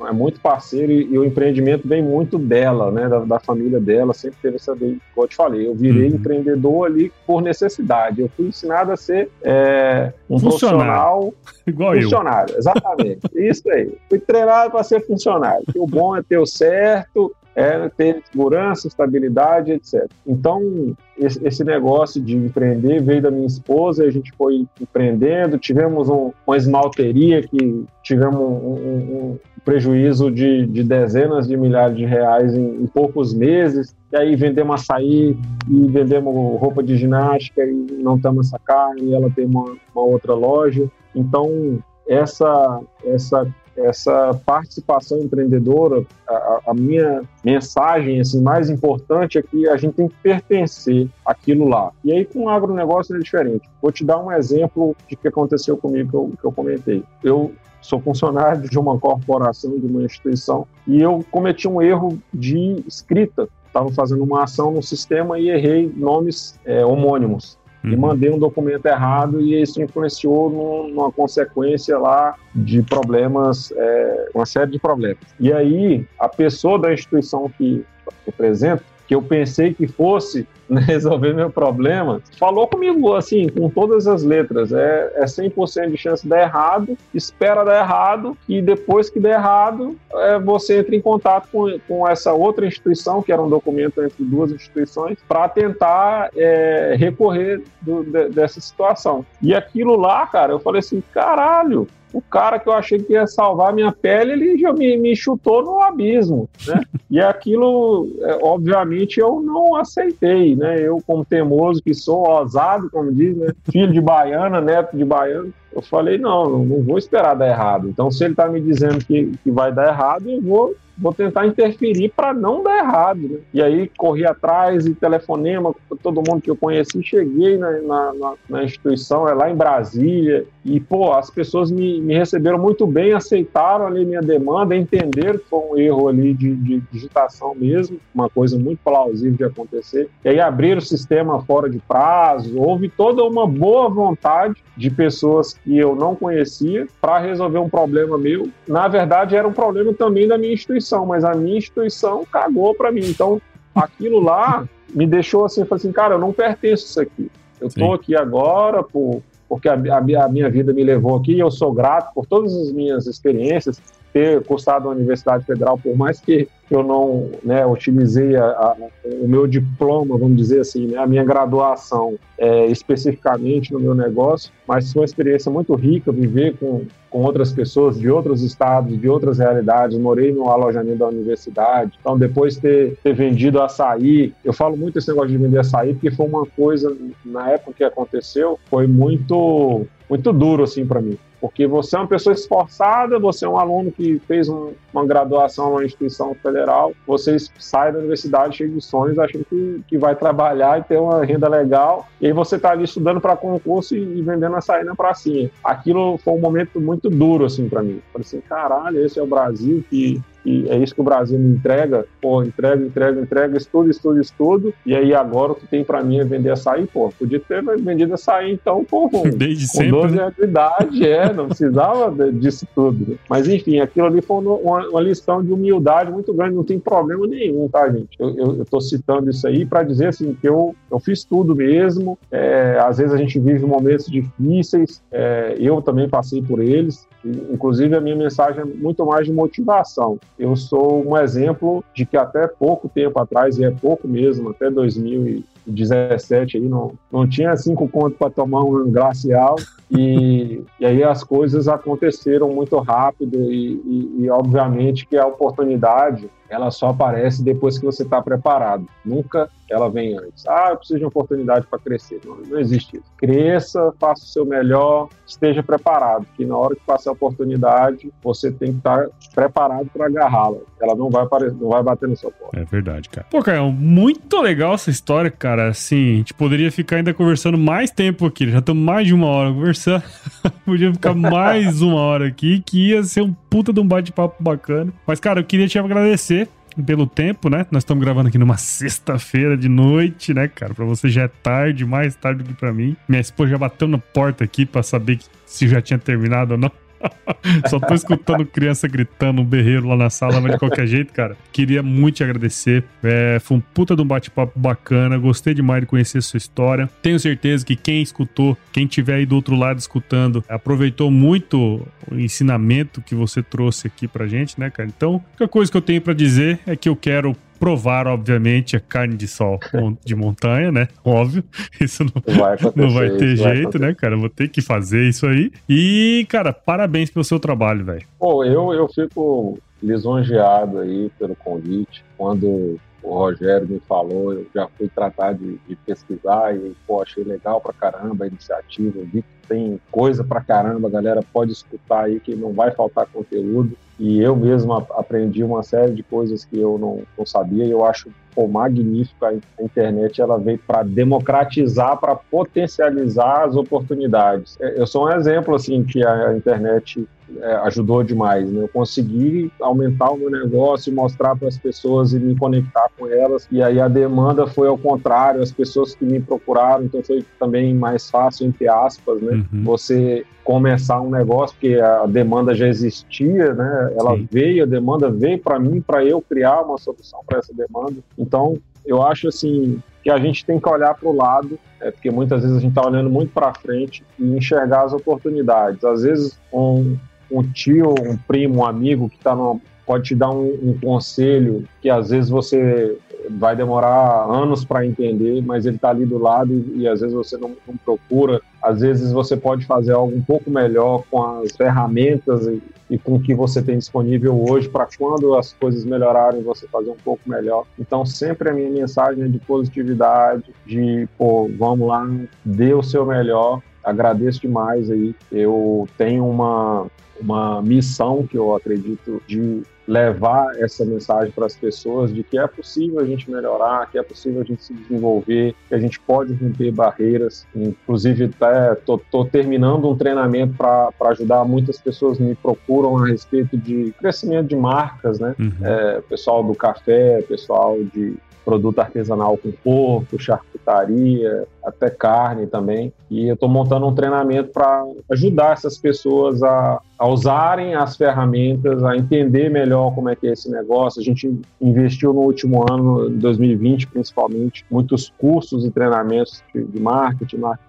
é 0.00 0.12
muito 0.12 0.40
parceiro 0.40 0.92
e, 0.92 1.12
e 1.12 1.18
o 1.18 1.24
empreendimento 1.24 1.86
vem 1.86 2.02
muito 2.02 2.38
dela, 2.38 2.90
né, 2.90 3.08
da, 3.08 3.20
da, 3.20 3.38
família 3.38 3.80
dela, 3.80 4.14
sempre 4.14 4.38
teve 4.40 4.56
essa, 4.56 4.74
como 4.74 4.98
eu 5.16 5.28
te 5.28 5.36
falei, 5.36 5.66
eu 5.66 5.74
virei 5.74 6.08
uhum. 6.08 6.16
empreendedor 6.16 6.86
ali 6.86 7.12
por 7.26 7.42
necessidade. 7.42 8.20
Eu 8.20 8.30
fui 8.36 8.46
ensinado 8.46 8.92
a 8.92 8.96
ser 8.96 9.30
é, 9.42 10.12
um 10.28 10.38
funcionário. 10.38 10.78
profissional 10.78 11.34
Igual 11.66 11.94
funcionário, 11.94 12.54
eu. 12.54 12.58
exatamente. 12.58 13.20
Isso 13.34 13.70
aí. 13.70 13.94
Fui 14.08 14.18
treinado 14.18 14.70
para 14.70 14.82
ser 14.82 15.06
funcionário. 15.06 15.64
o 15.76 15.86
bom 15.86 16.16
é 16.16 16.22
ter 16.22 16.38
o 16.38 16.46
certo, 16.46 17.34
é 17.54 17.88
ter 17.90 18.22
segurança, 18.30 18.88
estabilidade, 18.88 19.72
etc. 19.72 20.08
Então, 20.26 20.96
esse, 21.18 21.62
negócio 21.62 22.20
de 22.20 22.36
empreender 22.36 23.02
veio 23.02 23.22
da 23.22 23.30
minha 23.30 23.46
esposa, 23.46 24.04
a 24.04 24.10
gente 24.10 24.32
foi 24.32 24.66
empreendendo, 24.80 25.58
tivemos 25.58 26.08
um, 26.08 26.32
uma 26.46 26.56
esmalteria 26.56 27.42
que 27.42 27.84
tivemos 28.02 28.40
um, 28.40 28.44
um, 28.44 28.96
um 29.32 29.38
prejuízo 29.64 30.30
de, 30.30 30.66
de, 30.66 30.82
dezenas 30.82 31.46
de 31.46 31.56
milhares 31.56 31.96
de 31.96 32.04
reais 32.04 32.54
em, 32.54 32.82
em, 32.82 32.86
poucos 32.86 33.32
meses, 33.32 33.94
e 34.10 34.16
aí 34.16 34.34
vendemos 34.34 34.80
açaí 34.80 35.36
e 35.68 35.86
vendemos 35.88 36.34
roupa 36.60 36.82
de 36.82 36.96
ginástica 36.96 37.62
e 37.62 38.02
não 38.02 38.16
estamos 38.16 38.48
essa 38.48 38.58
carne, 38.58 39.02
e 39.02 39.14
ela 39.14 39.30
tem 39.30 39.46
uma, 39.46 39.76
uma 39.94 40.04
outra 40.04 40.34
loja. 40.34 40.90
Então, 41.14 41.78
essa, 42.08 42.80
essa 43.04 43.46
essa 43.76 44.38
participação 44.44 45.18
empreendedora, 45.18 46.04
a, 46.28 46.60
a, 46.68 46.74
minha 46.74 47.22
mensagem 47.44 48.20
assim, 48.20 48.40
mais 48.40 48.68
importante 48.68 49.38
é 49.38 49.42
que 49.42 49.68
a 49.68 49.76
gente 49.76 49.94
tem 49.94 50.08
que 50.08 50.14
pertencer 50.22 51.08
àquilo 51.24 51.68
lá. 51.68 51.90
E 52.04 52.12
aí 52.12 52.24
com 52.24 52.44
o 52.44 52.48
agronegócio 52.48 53.16
é 53.16 53.18
diferente. 53.18 53.68
Vou 53.80 53.90
te 53.90 54.04
dar 54.04 54.18
um 54.18 54.30
exemplo 54.30 54.96
de 55.08 55.16
que 55.16 55.28
aconteceu 55.28 55.76
comigo 55.76 56.10
que 56.10 56.16
eu, 56.16 56.32
que 56.40 56.44
eu 56.44 56.52
comentei. 56.52 57.02
Eu 57.22 57.52
sou 57.80 58.00
funcionário 58.00 58.68
de 58.68 58.78
uma 58.78 58.98
corporação, 58.98 59.78
de 59.78 59.86
uma 59.86 60.04
instituição, 60.04 60.66
e 60.86 61.00
eu 61.00 61.24
cometi 61.30 61.66
um 61.66 61.82
erro 61.82 62.18
de 62.32 62.82
escrita. 62.86 63.48
Estava 63.66 63.90
fazendo 63.90 64.22
uma 64.22 64.44
ação 64.44 64.70
no 64.70 64.82
sistema 64.82 65.38
e 65.38 65.48
errei 65.48 65.92
nomes 65.96 66.58
é, 66.64 66.84
homônimos. 66.84 67.58
Uhum. 67.84 67.90
e 67.90 67.96
mandei 67.96 68.30
um 68.30 68.38
documento 68.38 68.86
errado 68.86 69.40
e 69.40 69.60
isso 69.60 69.82
influenciou 69.82 70.50
numa 70.88 71.10
consequência 71.10 71.98
lá 71.98 72.34
de 72.54 72.82
problemas, 72.82 73.72
é, 73.76 74.30
uma 74.34 74.46
série 74.46 74.70
de 74.70 74.78
problemas. 74.78 75.18
E 75.38 75.52
aí, 75.52 76.06
a 76.18 76.28
pessoa 76.28 76.78
da 76.78 76.92
instituição 76.92 77.50
que 77.56 77.84
representa 78.26 78.91
que 79.12 79.14
eu 79.14 79.20
pensei 79.20 79.74
que 79.74 79.86
fosse 79.86 80.48
resolver 80.70 81.34
meu 81.34 81.50
problema, 81.50 82.22
falou 82.38 82.66
comigo 82.66 83.14
assim, 83.14 83.46
com 83.48 83.68
todas 83.68 84.06
as 84.06 84.22
letras, 84.22 84.72
é, 84.72 85.12
é 85.16 85.24
100% 85.24 85.90
de 85.90 85.96
chance 85.98 86.22
de 86.22 86.30
dar 86.30 86.40
errado, 86.40 86.96
espera 87.12 87.62
dar 87.62 87.80
errado, 87.80 88.36
e 88.48 88.62
depois 88.62 89.10
que 89.10 89.20
der 89.20 89.34
errado, 89.34 89.96
é, 90.14 90.38
você 90.38 90.78
entra 90.78 90.96
em 90.96 91.00
contato 91.02 91.48
com, 91.52 91.78
com 91.86 92.08
essa 92.08 92.32
outra 92.32 92.66
instituição, 92.66 93.22
que 93.22 93.30
era 93.30 93.42
um 93.42 93.50
documento 93.50 94.02
entre 94.02 94.24
duas 94.24 94.50
instituições, 94.50 95.18
para 95.28 95.46
tentar 95.46 96.30
é, 96.34 96.94
recorrer 96.98 97.62
do, 97.82 98.02
de, 98.02 98.30
dessa 98.30 98.60
situação. 98.60 99.26
E 99.42 99.54
aquilo 99.54 99.94
lá, 99.94 100.26
cara, 100.26 100.52
eu 100.52 100.58
falei 100.58 100.78
assim, 100.78 101.02
caralho, 101.12 101.86
o 102.12 102.20
cara 102.20 102.58
que 102.58 102.68
eu 102.68 102.72
achei 102.72 102.98
que 102.98 103.14
ia 103.14 103.26
salvar 103.26 103.72
minha 103.72 103.92
pele, 103.92 104.32
ele 104.32 104.58
já 104.58 104.72
me, 104.72 104.96
me 104.96 105.16
chutou 105.16 105.62
no 105.62 105.80
abismo, 105.80 106.48
né? 106.66 106.82
E 107.10 107.20
aquilo, 107.20 108.08
é, 108.20 108.38
obviamente, 108.42 109.18
eu 109.18 109.40
não 109.40 109.76
aceitei, 109.76 110.54
né? 110.54 110.80
Eu, 110.80 111.02
como 111.06 111.24
teimoso 111.24 111.82
que 111.82 111.94
sou, 111.94 112.28
ousado, 112.28 112.90
como 112.90 113.12
diz, 113.12 113.36
né? 113.36 113.52
Filho 113.70 113.92
de 113.92 114.00
baiana, 114.00 114.60
neto 114.60 114.96
de 114.96 115.04
baiano, 115.04 115.52
eu 115.74 115.82
falei, 115.82 116.18
não, 116.18 116.58
não 116.58 116.82
vou 116.82 116.98
esperar 116.98 117.34
dar 117.34 117.48
errado. 117.48 117.88
Então, 117.88 118.10
se 118.10 118.24
ele 118.24 118.32
está 118.32 118.48
me 118.48 118.60
dizendo 118.60 119.04
que, 119.04 119.32
que 119.42 119.50
vai 119.50 119.72
dar 119.72 119.88
errado, 119.88 120.28
eu 120.28 120.40
vou 120.40 120.74
vou 120.96 121.12
tentar 121.12 121.46
interferir 121.46 122.10
para 122.10 122.32
não 122.34 122.62
dar 122.62 122.78
errado. 122.78 123.20
Né? 123.20 123.38
E 123.52 123.62
aí 123.62 123.90
corri 123.96 124.26
atrás 124.26 124.86
e 124.86 124.94
telefonema 124.94 125.74
com 125.88 125.96
todo 125.96 126.22
mundo 126.26 126.40
que 126.40 126.50
eu 126.50 126.56
conheci, 126.56 127.02
cheguei 127.02 127.56
na, 127.56 127.82
na, 127.82 128.34
na, 128.48 128.64
instituição, 128.64 129.28
é 129.28 129.34
lá 129.34 129.50
em 129.50 129.56
Brasília, 129.56 130.44
e 130.64 130.78
pô, 130.78 131.12
as 131.12 131.30
pessoas 131.30 131.70
me, 131.70 132.00
me, 132.00 132.14
receberam 132.14 132.58
muito 132.58 132.86
bem, 132.86 133.12
aceitaram 133.12 133.86
ali 133.86 134.04
minha 134.04 134.20
demanda, 134.20 134.76
entenderam 134.76 135.38
que 135.38 135.46
foi 135.46 135.60
um 135.60 135.78
erro 135.78 136.08
ali 136.08 136.34
de, 136.34 136.54
de 136.54 136.82
digitação 136.92 137.54
mesmo, 137.54 137.98
uma 138.14 138.28
coisa 138.28 138.58
muito 138.58 138.78
plausível 138.84 139.36
de 139.36 139.44
acontecer. 139.44 140.08
E 140.24 140.28
aí 140.28 140.40
abriram 140.40 140.78
o 140.78 140.82
sistema 140.82 141.42
fora 141.42 141.68
de 141.68 141.78
prazo, 141.78 142.60
houve 142.60 142.88
toda 142.88 143.24
uma 143.24 143.46
boa 143.46 143.88
vontade 143.88 144.62
de 144.76 144.90
pessoas 144.90 145.58
que 145.62 145.78
eu 145.78 145.94
não 145.94 146.14
conhecia 146.14 146.86
para 147.00 147.18
resolver 147.18 147.58
um 147.58 147.68
problema 147.68 148.18
meu. 148.18 148.48
Na 148.66 148.88
verdade, 148.88 149.36
era 149.36 149.46
um 149.46 149.52
problema 149.52 149.92
também 149.94 150.26
da 150.26 150.36
minha 150.36 150.52
instituição, 150.52 151.06
mas 151.06 151.24
a 151.24 151.34
minha 151.34 151.58
instituição 151.58 152.24
cagou 152.30 152.74
para 152.74 152.90
mim. 152.90 153.04
Então, 153.04 153.40
aquilo 153.74 154.20
lá 154.20 154.66
me 154.92 155.06
deixou 155.06 155.44
assim, 155.44 155.64
falei 155.64 155.80
assim, 155.80 155.92
cara, 155.92 156.14
eu 156.14 156.18
não 156.18 156.32
pertenço 156.32 156.84
a 156.84 156.88
isso 156.88 157.00
aqui. 157.00 157.30
Eu 157.60 157.68
estou 157.68 157.94
aqui 157.94 158.16
agora 158.16 158.82
por, 158.82 159.22
porque 159.48 159.68
a, 159.68 159.74
a, 159.74 159.98
a, 159.98 160.28
minha 160.28 160.50
vida 160.50 160.72
me 160.72 160.82
levou 160.82 161.16
aqui 161.16 161.34
e 161.34 161.40
eu 161.40 161.50
sou 161.50 161.72
grato 161.72 162.12
por 162.12 162.26
todas 162.26 162.54
as 162.56 162.72
minhas 162.72 163.06
experiências, 163.06 163.80
ter 164.12 164.42
cursado 164.44 164.88
a 164.88 164.92
Universidade 164.92 165.44
Federal, 165.44 165.78
por 165.78 165.96
mais 165.96 166.20
que 166.20 166.48
eu 166.70 166.82
não 166.82 167.30
né, 167.44 167.62
a, 167.62 168.44
a, 168.44 168.76
o 169.04 169.28
meu 169.28 169.46
diploma, 169.46 170.16
vamos 170.16 170.36
dizer 170.36 170.60
assim, 170.60 170.86
né, 170.86 170.98
a 170.98 171.06
minha 171.06 171.22
graduação 171.24 172.14
é, 172.38 172.66
especificamente 172.66 173.72
no 173.72 173.80
meu 173.80 173.94
negócio, 173.94 174.50
mas 174.66 174.92
foi 174.92 175.02
uma 175.02 175.04
experiência 175.04 175.50
muito 175.50 175.74
rica 175.74 176.10
viver 176.10 176.56
com, 176.56 176.82
com 177.10 177.22
outras 177.22 177.52
pessoas 177.52 177.98
de 177.98 178.10
outros 178.10 178.42
estados, 178.42 178.98
de 178.98 179.08
outras 179.08 179.38
realidades. 179.38 179.98
Morei 179.98 180.32
no 180.32 180.48
alojamento 180.48 180.98
da 180.98 181.08
universidade, 181.08 181.92
então 182.00 182.18
depois 182.18 182.56
ter, 182.56 182.96
ter 183.02 183.14
vendido 183.14 183.60
açaí, 183.60 184.32
eu 184.44 184.52
falo 184.52 184.76
muito 184.76 184.98
esse 184.98 185.08
negócio 185.08 185.30
de 185.30 185.36
vender 185.36 185.58
açaí 185.58 185.92
porque 185.92 186.10
foi 186.10 186.26
uma 186.26 186.46
coisa, 186.46 186.94
na 187.24 187.50
época 187.50 187.74
que 187.76 187.84
aconteceu, 187.84 188.58
foi 188.70 188.86
muito, 188.86 189.86
muito 190.08 190.32
duro 190.32 190.62
assim 190.62 190.86
para 190.86 191.00
mim 191.00 191.18
porque 191.42 191.66
você 191.66 191.96
é 191.96 191.98
uma 191.98 192.06
pessoa 192.06 192.32
esforçada, 192.32 193.18
você 193.18 193.44
é 193.44 193.48
um 193.48 193.58
aluno 193.58 193.90
que 193.90 194.20
fez 194.20 194.48
um, 194.48 194.74
uma 194.94 195.04
graduação 195.04 195.70
numa 195.70 195.84
instituição 195.84 196.36
federal, 196.36 196.92
você 197.04 197.36
sai 197.58 197.90
da 197.90 197.98
universidade 197.98 198.58
cheio 198.58 198.70
de 198.70 198.80
sonhos, 198.80 199.18
achando 199.18 199.44
que, 199.46 199.82
que 199.88 199.98
vai 199.98 200.14
trabalhar 200.14 200.78
e 200.78 200.84
ter 200.84 201.00
uma 201.00 201.24
renda 201.24 201.48
legal, 201.48 202.06
e 202.20 202.28
aí 202.28 202.32
você 202.32 202.54
está 202.54 202.70
ali 202.70 202.84
estudando 202.84 203.20
para 203.20 203.34
concurso 203.34 203.96
e, 203.96 204.18
e 204.18 204.22
vendendo 204.22 204.54
açaí 204.54 204.84
na 204.84 204.94
pracinha. 204.94 205.50
Aquilo 205.64 206.16
foi 206.18 206.34
um 206.34 206.40
momento 206.40 206.80
muito 206.80 207.10
duro, 207.10 207.44
assim, 207.44 207.68
para 207.68 207.82
mim. 207.82 208.00
Falei 208.12 208.24
assim, 208.24 208.40
caralho, 208.40 209.04
esse 209.04 209.18
é 209.18 209.22
o 209.22 209.26
Brasil 209.26 209.84
que 209.90 210.22
e 210.44 210.68
é 210.68 210.76
isso 210.78 210.94
que 210.94 211.00
o 211.00 211.04
Brasil 211.04 211.38
me 211.38 211.54
entrega, 211.54 212.06
pô, 212.20 212.42
entrega, 212.42 212.84
entrega, 212.84 213.20
entrega, 213.20 213.56
estudo, 213.56 213.90
estudo, 213.90 214.20
estudo, 214.20 214.74
e 214.84 214.94
aí 214.94 215.14
agora 215.14 215.52
o 215.52 215.54
que 215.54 215.66
tem 215.66 215.84
para 215.84 216.02
mim 216.02 216.18
é 216.18 216.24
vender 216.24 216.50
açaí, 216.50 216.86
pô, 216.86 217.12
podia 217.18 217.40
ter 217.40 217.62
vendido 217.78 218.14
açaí 218.14 218.52
então, 218.52 218.84
pô, 218.84 219.08
com, 219.08 219.22
Desde 219.30 219.66
com 219.68 219.78
sempre, 219.78 219.90
12 219.90 220.16
né? 220.16 220.22
anos 220.22 220.36
de 220.36 220.44
idade, 220.44 221.08
é, 221.08 221.32
não 221.32 221.46
precisava 221.46 222.32
disso 222.32 222.66
tudo. 222.74 223.18
Mas 223.28 223.48
enfim, 223.48 223.80
aquilo 223.80 224.06
ali 224.06 224.20
foi 224.20 224.38
uma, 224.38 224.78
uma, 224.88 225.00
lição 225.00 225.42
de 225.42 225.52
humildade 225.52 226.10
muito 226.10 226.32
grande, 226.32 226.54
não 226.54 226.64
tem 226.64 226.78
problema 226.78 227.26
nenhum, 227.26 227.68
tá, 227.68 227.88
gente? 227.90 228.10
Eu, 228.18 228.36
eu, 228.36 228.56
eu 228.58 228.64
tô 228.64 228.80
citando 228.80 229.30
isso 229.30 229.46
aí 229.46 229.64
para 229.64 229.82
dizer 229.82 230.08
assim 230.08 230.36
que 230.40 230.48
eu, 230.48 230.74
eu 230.90 230.98
fiz 230.98 231.24
tudo 231.24 231.54
mesmo, 231.54 232.18
é, 232.30 232.78
às 232.80 232.98
vezes 232.98 233.12
a 233.12 233.16
gente 233.16 233.38
vive 233.38 233.64
momentos 233.64 234.06
difíceis, 234.06 235.02
é, 235.10 235.56
eu 235.58 235.80
também 235.82 236.08
passei 236.08 236.42
por 236.42 236.60
eles, 236.60 237.06
inclusive 237.24 237.94
a 237.94 238.00
minha 238.00 238.16
mensagem 238.16 238.62
é 238.62 238.64
muito 238.64 239.04
mais 239.06 239.26
de 239.26 239.32
motivação. 239.32 240.18
Eu 240.38 240.56
sou 240.56 241.06
um 241.06 241.16
exemplo 241.16 241.84
de 241.94 242.04
que 242.04 242.16
até 242.16 242.46
pouco 242.46 242.88
tempo 242.88 243.18
atrás, 243.18 243.58
e 243.58 243.64
é 243.64 243.70
pouco 243.70 244.08
mesmo, 244.08 244.50
até 244.50 244.70
2017 244.70 246.56
aí, 246.56 246.62
não, 246.64 246.92
não 247.10 247.28
tinha 247.28 247.56
cinco 247.56 247.88
contos 247.88 248.18
para 248.18 248.30
tomar 248.30 248.62
um 248.62 248.90
glacial. 248.90 249.56
E, 249.90 250.62
e 250.80 250.86
aí 250.86 251.02
as 251.02 251.22
coisas 251.22 251.68
aconteceram 251.68 252.48
muito 252.48 252.78
rápido 252.78 253.52
e, 253.52 253.74
e, 253.84 254.22
e 254.22 254.30
obviamente 254.30 255.06
que 255.06 255.16
a 255.16 255.26
oportunidade 255.26 256.30
ela 256.52 256.70
só 256.70 256.90
aparece 256.90 257.42
depois 257.42 257.78
que 257.78 257.84
você 257.84 258.02
está 258.02 258.20
preparado. 258.20 258.86
Nunca 259.02 259.48
ela 259.70 259.88
vem 259.88 260.18
antes. 260.18 260.46
Ah, 260.46 260.68
eu 260.70 260.76
preciso 260.76 260.98
de 260.98 261.04
uma 261.06 261.08
oportunidade 261.08 261.66
para 261.66 261.78
crescer. 261.78 262.20
Não, 262.26 262.36
não 262.36 262.58
existe 262.58 262.98
isso. 262.98 263.06
Cresça, 263.16 263.90
faça 263.98 264.22
o 264.22 264.26
seu 264.26 264.44
melhor, 264.44 265.08
esteja 265.26 265.62
preparado, 265.62 266.26
que 266.36 266.44
na 266.44 266.54
hora 266.54 266.74
que 266.74 266.82
passar 266.82 267.08
a 267.08 267.12
oportunidade, 267.14 268.12
você 268.22 268.52
tem 268.52 268.72
que 268.72 268.78
estar 268.78 269.06
preparado 269.34 269.88
para 269.94 270.06
agarrá-la. 270.06 270.58
Ela 270.78 270.94
não 270.94 271.08
vai, 271.08 271.24
aparecer, 271.24 271.56
não 271.58 271.70
vai 271.70 271.82
bater 271.82 272.06
no 272.06 272.16
seu 272.16 272.30
porta. 272.30 272.60
É 272.60 272.64
verdade, 272.64 273.08
cara. 273.08 273.26
Pô, 273.30 273.42
Caio, 273.42 273.72
muito 273.72 274.38
legal 274.42 274.74
essa 274.74 274.90
história, 274.90 275.30
cara. 275.30 275.68
Assim, 275.70 276.12
a 276.12 276.16
gente 276.18 276.34
poderia 276.34 276.70
ficar 276.70 276.96
ainda 276.96 277.14
conversando 277.14 277.56
mais 277.56 277.90
tempo 277.90 278.26
aqui. 278.26 278.50
Já 278.50 278.58
estamos 278.58 278.84
mais 278.84 279.06
de 279.06 279.14
uma 279.14 279.28
hora 279.28 279.50
conversando. 279.50 280.02
Podia 280.66 280.92
ficar 280.92 281.14
mais 281.14 281.80
uma 281.80 282.00
hora 282.00 282.26
aqui, 282.26 282.60
que 282.60 282.90
ia 282.90 283.02
ser 283.02 283.22
um 283.22 283.34
puta 283.52 283.70
de 283.70 283.78
um 283.80 283.86
bate-papo 283.86 284.42
bacana. 284.42 284.90
Mas, 285.06 285.20
cara, 285.20 285.40
eu 285.40 285.44
queria 285.44 285.68
te 285.68 285.78
agradecer 285.78 286.48
pelo 286.86 287.06
tempo, 287.06 287.50
né? 287.50 287.66
Nós 287.70 287.82
estamos 287.82 288.02
gravando 288.02 288.28
aqui 288.28 288.38
numa 288.38 288.56
sexta-feira 288.56 289.58
de 289.58 289.68
noite, 289.68 290.32
né, 290.32 290.48
cara? 290.48 290.72
Pra 290.72 290.86
você 290.86 291.10
já 291.10 291.24
é 291.24 291.28
tarde, 291.28 291.84
mais 291.84 292.16
tarde 292.16 292.42
do 292.42 292.48
que 292.48 292.54
pra 292.54 292.72
mim. 292.72 292.96
Minha 293.06 293.20
esposa 293.20 293.50
já 293.50 293.58
bateu 293.58 293.86
na 293.86 293.98
porta 293.98 294.42
aqui 294.42 294.64
pra 294.64 294.82
saber 294.82 295.18
se 295.44 295.68
já 295.68 295.82
tinha 295.82 295.98
terminado 295.98 296.52
ou 296.52 296.58
não. 296.58 296.72
Só 297.68 297.78
tô 297.78 297.94
escutando 297.94 298.44
criança 298.46 298.86
gritando, 298.88 299.42
um 299.42 299.44
berreiro 299.44 299.88
lá 299.88 299.96
na 299.96 300.10
sala, 300.10 300.40
mas 300.40 300.52
de 300.52 300.58
qualquer 300.58 300.86
jeito, 300.86 301.12
cara, 301.12 301.36
queria 301.52 301.82
muito 301.82 302.16
te 302.16 302.24
agradecer. 302.24 302.84
É, 303.02 303.38
foi 303.40 303.56
um 303.56 303.60
puta 303.60 303.96
de 303.96 304.02
um 304.02 304.06
bate-papo 304.06 304.58
bacana, 304.58 305.16
gostei 305.18 305.54
demais 305.54 305.82
de 305.82 305.86
conhecer 305.86 306.18
a 306.18 306.22
sua 306.22 306.38
história. 306.38 306.88
Tenho 307.00 307.18
certeza 307.18 307.64
que 307.64 307.76
quem 307.76 308.02
escutou, 308.02 308.56
quem 308.72 308.86
tiver 308.86 309.14
aí 309.14 309.26
do 309.26 309.34
outro 309.34 309.56
lado 309.56 309.78
escutando, 309.78 310.44
aproveitou 310.48 311.10
muito 311.10 311.86
o 312.10 312.14
ensinamento 312.14 313.00
que 313.00 313.14
você 313.14 313.42
trouxe 313.42 313.86
aqui 313.86 314.06
pra 314.06 314.26
gente, 314.26 314.58
né, 314.58 314.70
cara? 314.70 314.88
Então, 314.88 315.14
a 315.14 315.28
única 315.30 315.48
coisa 315.48 315.70
que 315.70 315.76
eu 315.76 315.82
tenho 315.82 316.00
para 316.00 316.14
dizer 316.14 316.60
é 316.66 316.76
que 316.76 316.88
eu 316.88 316.96
quero 316.96 317.36
provar, 317.62 318.08
obviamente, 318.08 318.74
a 318.74 318.80
carne 318.80 319.16
de 319.16 319.28
sol 319.28 319.60
de 320.04 320.16
montanha, 320.16 320.72
né? 320.72 320.88
Óbvio. 321.04 321.44
Isso 321.80 322.02
não 322.02 322.36
vai, 322.36 322.56
não 322.74 322.90
vai 322.90 323.10
ter 323.10 323.36
jeito, 323.36 323.78
vai 323.78 323.88
né, 323.88 323.94
cara? 323.94 324.16
Vou 324.16 324.28
ter 324.28 324.48
que 324.48 324.60
fazer 324.60 325.08
isso 325.08 325.28
aí. 325.28 325.52
E, 325.68 326.26
cara, 326.28 326.52
parabéns 326.52 327.08
pelo 327.08 327.22
seu 327.22 327.38
trabalho, 327.38 327.84
velho. 327.84 328.04
Pô, 328.18 328.44
eu, 328.44 328.72
eu 328.72 328.88
fico 328.88 329.60
lisonjeado 329.80 330.80
aí 330.80 331.08
pelo 331.16 331.36
convite. 331.36 332.04
Quando 332.18 332.80
o 333.02 333.14
Rogério 333.14 333.68
me 333.68 333.80
falou, 333.80 334.32
eu 334.32 334.46
já 334.54 334.68
fui 334.78 334.88
tratar 334.88 335.34
de, 335.34 335.58
de 335.68 335.76
pesquisar 335.76 336.54
e, 336.54 336.74
pô, 336.86 337.02
achei 337.02 337.24
legal 337.24 337.60
pra 337.60 337.72
caramba 337.72 338.24
a 338.24 338.28
iniciativa, 338.28 339.00
vi 339.02 339.22
que 339.22 339.48
tem 339.48 339.80
coisa 339.90 340.22
pra 340.22 340.40
caramba, 340.40 340.88
galera 340.88 341.20
pode 341.32 341.52
escutar 341.52 342.04
aí 342.04 342.20
que 342.20 342.34
não 342.34 342.52
vai 342.52 342.70
faltar 342.70 343.06
conteúdo. 343.06 343.76
E 343.98 344.20
eu 344.20 344.34
mesmo 344.34 344.72
aprendi 344.72 345.44
uma 345.44 345.62
série 345.62 345.92
de 345.92 346.02
coisas 346.02 346.44
que 346.44 346.58
eu 346.58 346.78
não, 346.78 347.02
não 347.16 347.26
sabia 347.26 347.64
e 347.64 347.70
eu 347.70 347.84
acho 347.84 348.10
pô, 348.34 348.46
magnífico. 348.48 349.24
A 349.24 349.34
internet 349.60 350.20
ela 350.20 350.38
veio 350.38 350.58
para 350.58 350.82
democratizar, 350.82 351.98
para 351.98 352.16
potencializar 352.16 353.44
as 353.44 353.54
oportunidades. 353.54 354.56
É, 354.60 354.80
eu 354.80 354.86
sou 354.86 355.06
um 355.06 355.12
exemplo 355.12 355.54
assim 355.54 355.84
que 355.84 356.04
a 356.04 356.34
internet 356.34 357.06
é, 357.40 357.54
ajudou 357.66 358.02
demais. 358.02 358.50
Né? 358.50 358.62
Eu 358.62 358.68
consegui 358.68 359.50
aumentar 359.60 360.10
o 360.10 360.16
meu 360.16 360.30
negócio, 360.30 360.92
mostrar 360.92 361.36
para 361.36 361.48
as 361.48 361.58
pessoas 361.58 362.12
e 362.12 362.18
me 362.18 362.36
conectar 362.36 362.88
com 362.98 363.06
elas. 363.06 363.46
E 363.50 363.62
aí 363.62 363.80
a 363.80 363.88
demanda 363.88 364.46
foi 364.46 364.68
ao 364.68 364.78
contrário, 364.78 365.42
as 365.42 365.52
pessoas 365.52 365.94
que 365.94 366.04
me 366.04 366.20
procuraram, 366.20 366.84
então 366.84 367.02
foi 367.02 367.24
também 367.38 367.74
mais 367.74 368.10
fácil, 368.10 368.46
entre 368.46 368.68
aspas, 368.68 369.20
né? 369.20 369.44
Uhum. 369.52 369.64
Você 369.64 370.24
começar 370.44 371.00
um 371.00 371.10
negócio, 371.10 371.56
porque 371.56 371.76
a 371.76 372.06
demanda 372.06 372.54
já 372.54 372.66
existia, 372.66 373.54
né? 373.54 373.94
Ela 373.98 374.16
Sim. 374.16 374.28
veio, 374.30 374.64
a 374.64 374.66
demanda 374.66 375.10
veio 375.10 375.38
para 375.38 375.58
mim, 375.58 375.80
para 375.80 376.04
eu 376.04 376.20
criar 376.20 376.62
uma 376.62 376.78
solução 376.78 377.20
para 377.26 377.38
essa 377.38 377.52
demanda. 377.54 377.96
Então, 378.18 378.58
eu 378.84 379.02
acho 379.02 379.28
assim 379.28 379.80
que 380.02 380.10
a 380.10 380.18
gente 380.18 380.44
tem 380.44 380.58
que 380.58 380.68
olhar 380.68 380.94
para 380.94 381.08
o 381.08 381.14
lado, 381.14 381.58
é, 381.80 381.90
porque 381.90 382.10
muitas 382.10 382.42
vezes 382.42 382.56
a 382.56 382.60
gente 382.60 382.70
está 382.70 382.86
olhando 382.86 383.08
muito 383.08 383.32
para 383.32 383.54
frente 383.54 384.04
e 384.18 384.36
enxergar 384.36 384.82
as 384.82 384.92
oportunidades. 384.92 385.84
Às 385.84 386.02
vezes, 386.02 386.38
um, 386.52 386.96
um 387.32 387.42
tio, 387.42 387.94
um 388.00 388.16
primo, 388.16 388.58
um 388.58 388.66
amigo 388.66 389.08
que 389.08 389.18
tá 389.18 389.34
no, 389.34 389.60
pode 389.86 390.04
te 390.04 390.14
dar 390.14 390.30
um, 390.30 390.58
um, 390.62 390.78
conselho 390.80 391.64
que 391.80 391.90
às 391.90 392.10
vezes 392.10 392.30
você 392.30 392.96
vai 393.30 393.54
demorar 393.54 394.24
anos 394.24 394.64
para 394.64 394.86
entender, 394.86 395.42
mas 395.42 395.64
ele 395.64 395.76
está 395.76 395.90
ali 395.90 396.04
do 396.04 396.18
lado 396.18 396.52
e, 396.52 396.80
e, 396.80 396.88
às 396.88 397.00
vezes 397.00 397.14
você 397.14 397.36
não, 397.36 397.52
não, 397.66 397.76
procura. 397.76 398.40
Às 398.62 398.80
vezes 398.80 399.12
você 399.12 399.36
pode 399.36 399.64
fazer 399.64 399.92
algo 399.92 400.16
um 400.16 400.22
pouco 400.22 400.50
melhor 400.50 401.04
com 401.10 401.22
as 401.22 401.52
ferramentas 401.56 402.46
e, 402.46 402.62
e 402.90 402.98
com 402.98 403.14
o 403.14 403.20
que 403.20 403.34
você 403.34 403.62
tem 403.62 403.78
disponível 403.78 404.44
hoje 404.48 404.68
para 404.68 404.88
quando 404.98 405.34
as 405.34 405.52
coisas 405.52 405.84
melhorarem 405.84 406.42
você 406.42 406.66
fazer 406.66 406.90
um 406.90 406.96
pouco 406.96 407.28
melhor. 407.28 407.64
Então 407.78 408.04
sempre 408.04 408.50
a 408.50 408.52
minha 408.52 408.70
mensagem 408.70 409.24
é 409.24 409.28
de 409.28 409.38
positividade, 409.38 410.44
de 410.66 411.08
pô, 411.16 411.48
vamos 411.56 411.88
lá, 411.88 412.08
dê 412.44 412.74
o 412.74 412.82
seu 412.82 413.06
melhor. 413.06 413.60
Agradeço 413.84 414.40
demais 414.40 414.90
aí. 414.90 415.14
Eu 415.30 415.88
tenho 415.98 416.24
uma 416.26 416.86
uma 417.22 417.62
missão 417.62 418.26
que 418.26 418.36
eu 418.36 418.54
acredito 418.54 419.22
de 419.26 419.62
levar 419.86 420.56
essa 420.58 420.84
mensagem 420.84 421.32
para 421.32 421.46
as 421.46 421.56
pessoas 421.56 422.14
de 422.14 422.22
que 422.22 422.38
é 422.38 422.46
possível 422.46 423.00
a 423.00 423.04
gente 423.04 423.30
melhorar, 423.30 423.90
que 423.90 423.98
é 423.98 424.02
possível 424.02 424.40
a 424.40 424.44
gente 424.44 424.62
se 424.62 424.72
desenvolver, 424.72 425.54
que 425.68 425.74
a 425.74 425.78
gente 425.78 425.98
pode 426.00 426.32
romper 426.34 426.70
barreiras. 426.70 427.46
Inclusive, 427.54 428.30
estou 428.72 429.24
terminando 429.26 429.88
um 429.88 429.96
treinamento 429.96 430.54
para 430.54 430.92
ajudar 431.10 431.44
muitas 431.44 431.78
pessoas 431.78 432.18
me 432.18 432.34
procuram 432.34 432.96
a 432.96 433.06
respeito 433.06 433.56
de 433.56 433.92
crescimento 433.98 434.48
de 434.48 434.56
marcas, 434.56 435.18
né? 435.18 435.34
Uhum. 435.38 435.52
É, 435.62 436.00
pessoal 436.08 436.44
do 436.44 436.54
café, 436.54 437.22
pessoal 437.22 437.76
de 437.92 438.14
produto 438.44 438.78
artesanal 438.80 439.36
com 439.36 439.52
porco, 439.52 440.18
charcutaria, 440.18 441.46
até 441.64 441.90
carne 441.90 442.46
também. 442.46 442.92
E 443.10 443.28
eu 443.28 443.34
estou 443.34 443.48
montando 443.48 443.86
um 443.86 443.94
treinamento 443.94 444.50
para 444.50 444.84
ajudar 445.10 445.52
essas 445.52 445.78
pessoas 445.78 446.42
a, 446.42 446.80
a, 446.98 447.08
usarem 447.08 447.74
as 447.74 447.96
ferramentas, 447.96 448.82
a 448.82 448.96
entender 448.96 449.48
melhor 449.48 449.94
como 449.94 450.08
é 450.08 450.16
que 450.16 450.26
é 450.26 450.32
esse 450.32 450.50
negócio. 450.50 451.00
A 451.00 451.04
gente 451.04 451.40
investiu 451.60 452.12
no 452.12 452.20
último 452.20 452.64
ano, 452.70 453.08
2020 453.10 453.88
principalmente, 453.88 454.64
muitos 454.70 455.12
cursos 455.18 455.64
e 455.64 455.70
treinamentos 455.70 456.42
de, 456.54 456.64
de 456.64 456.80
marketing, 456.80 457.38
marketing 457.38 457.62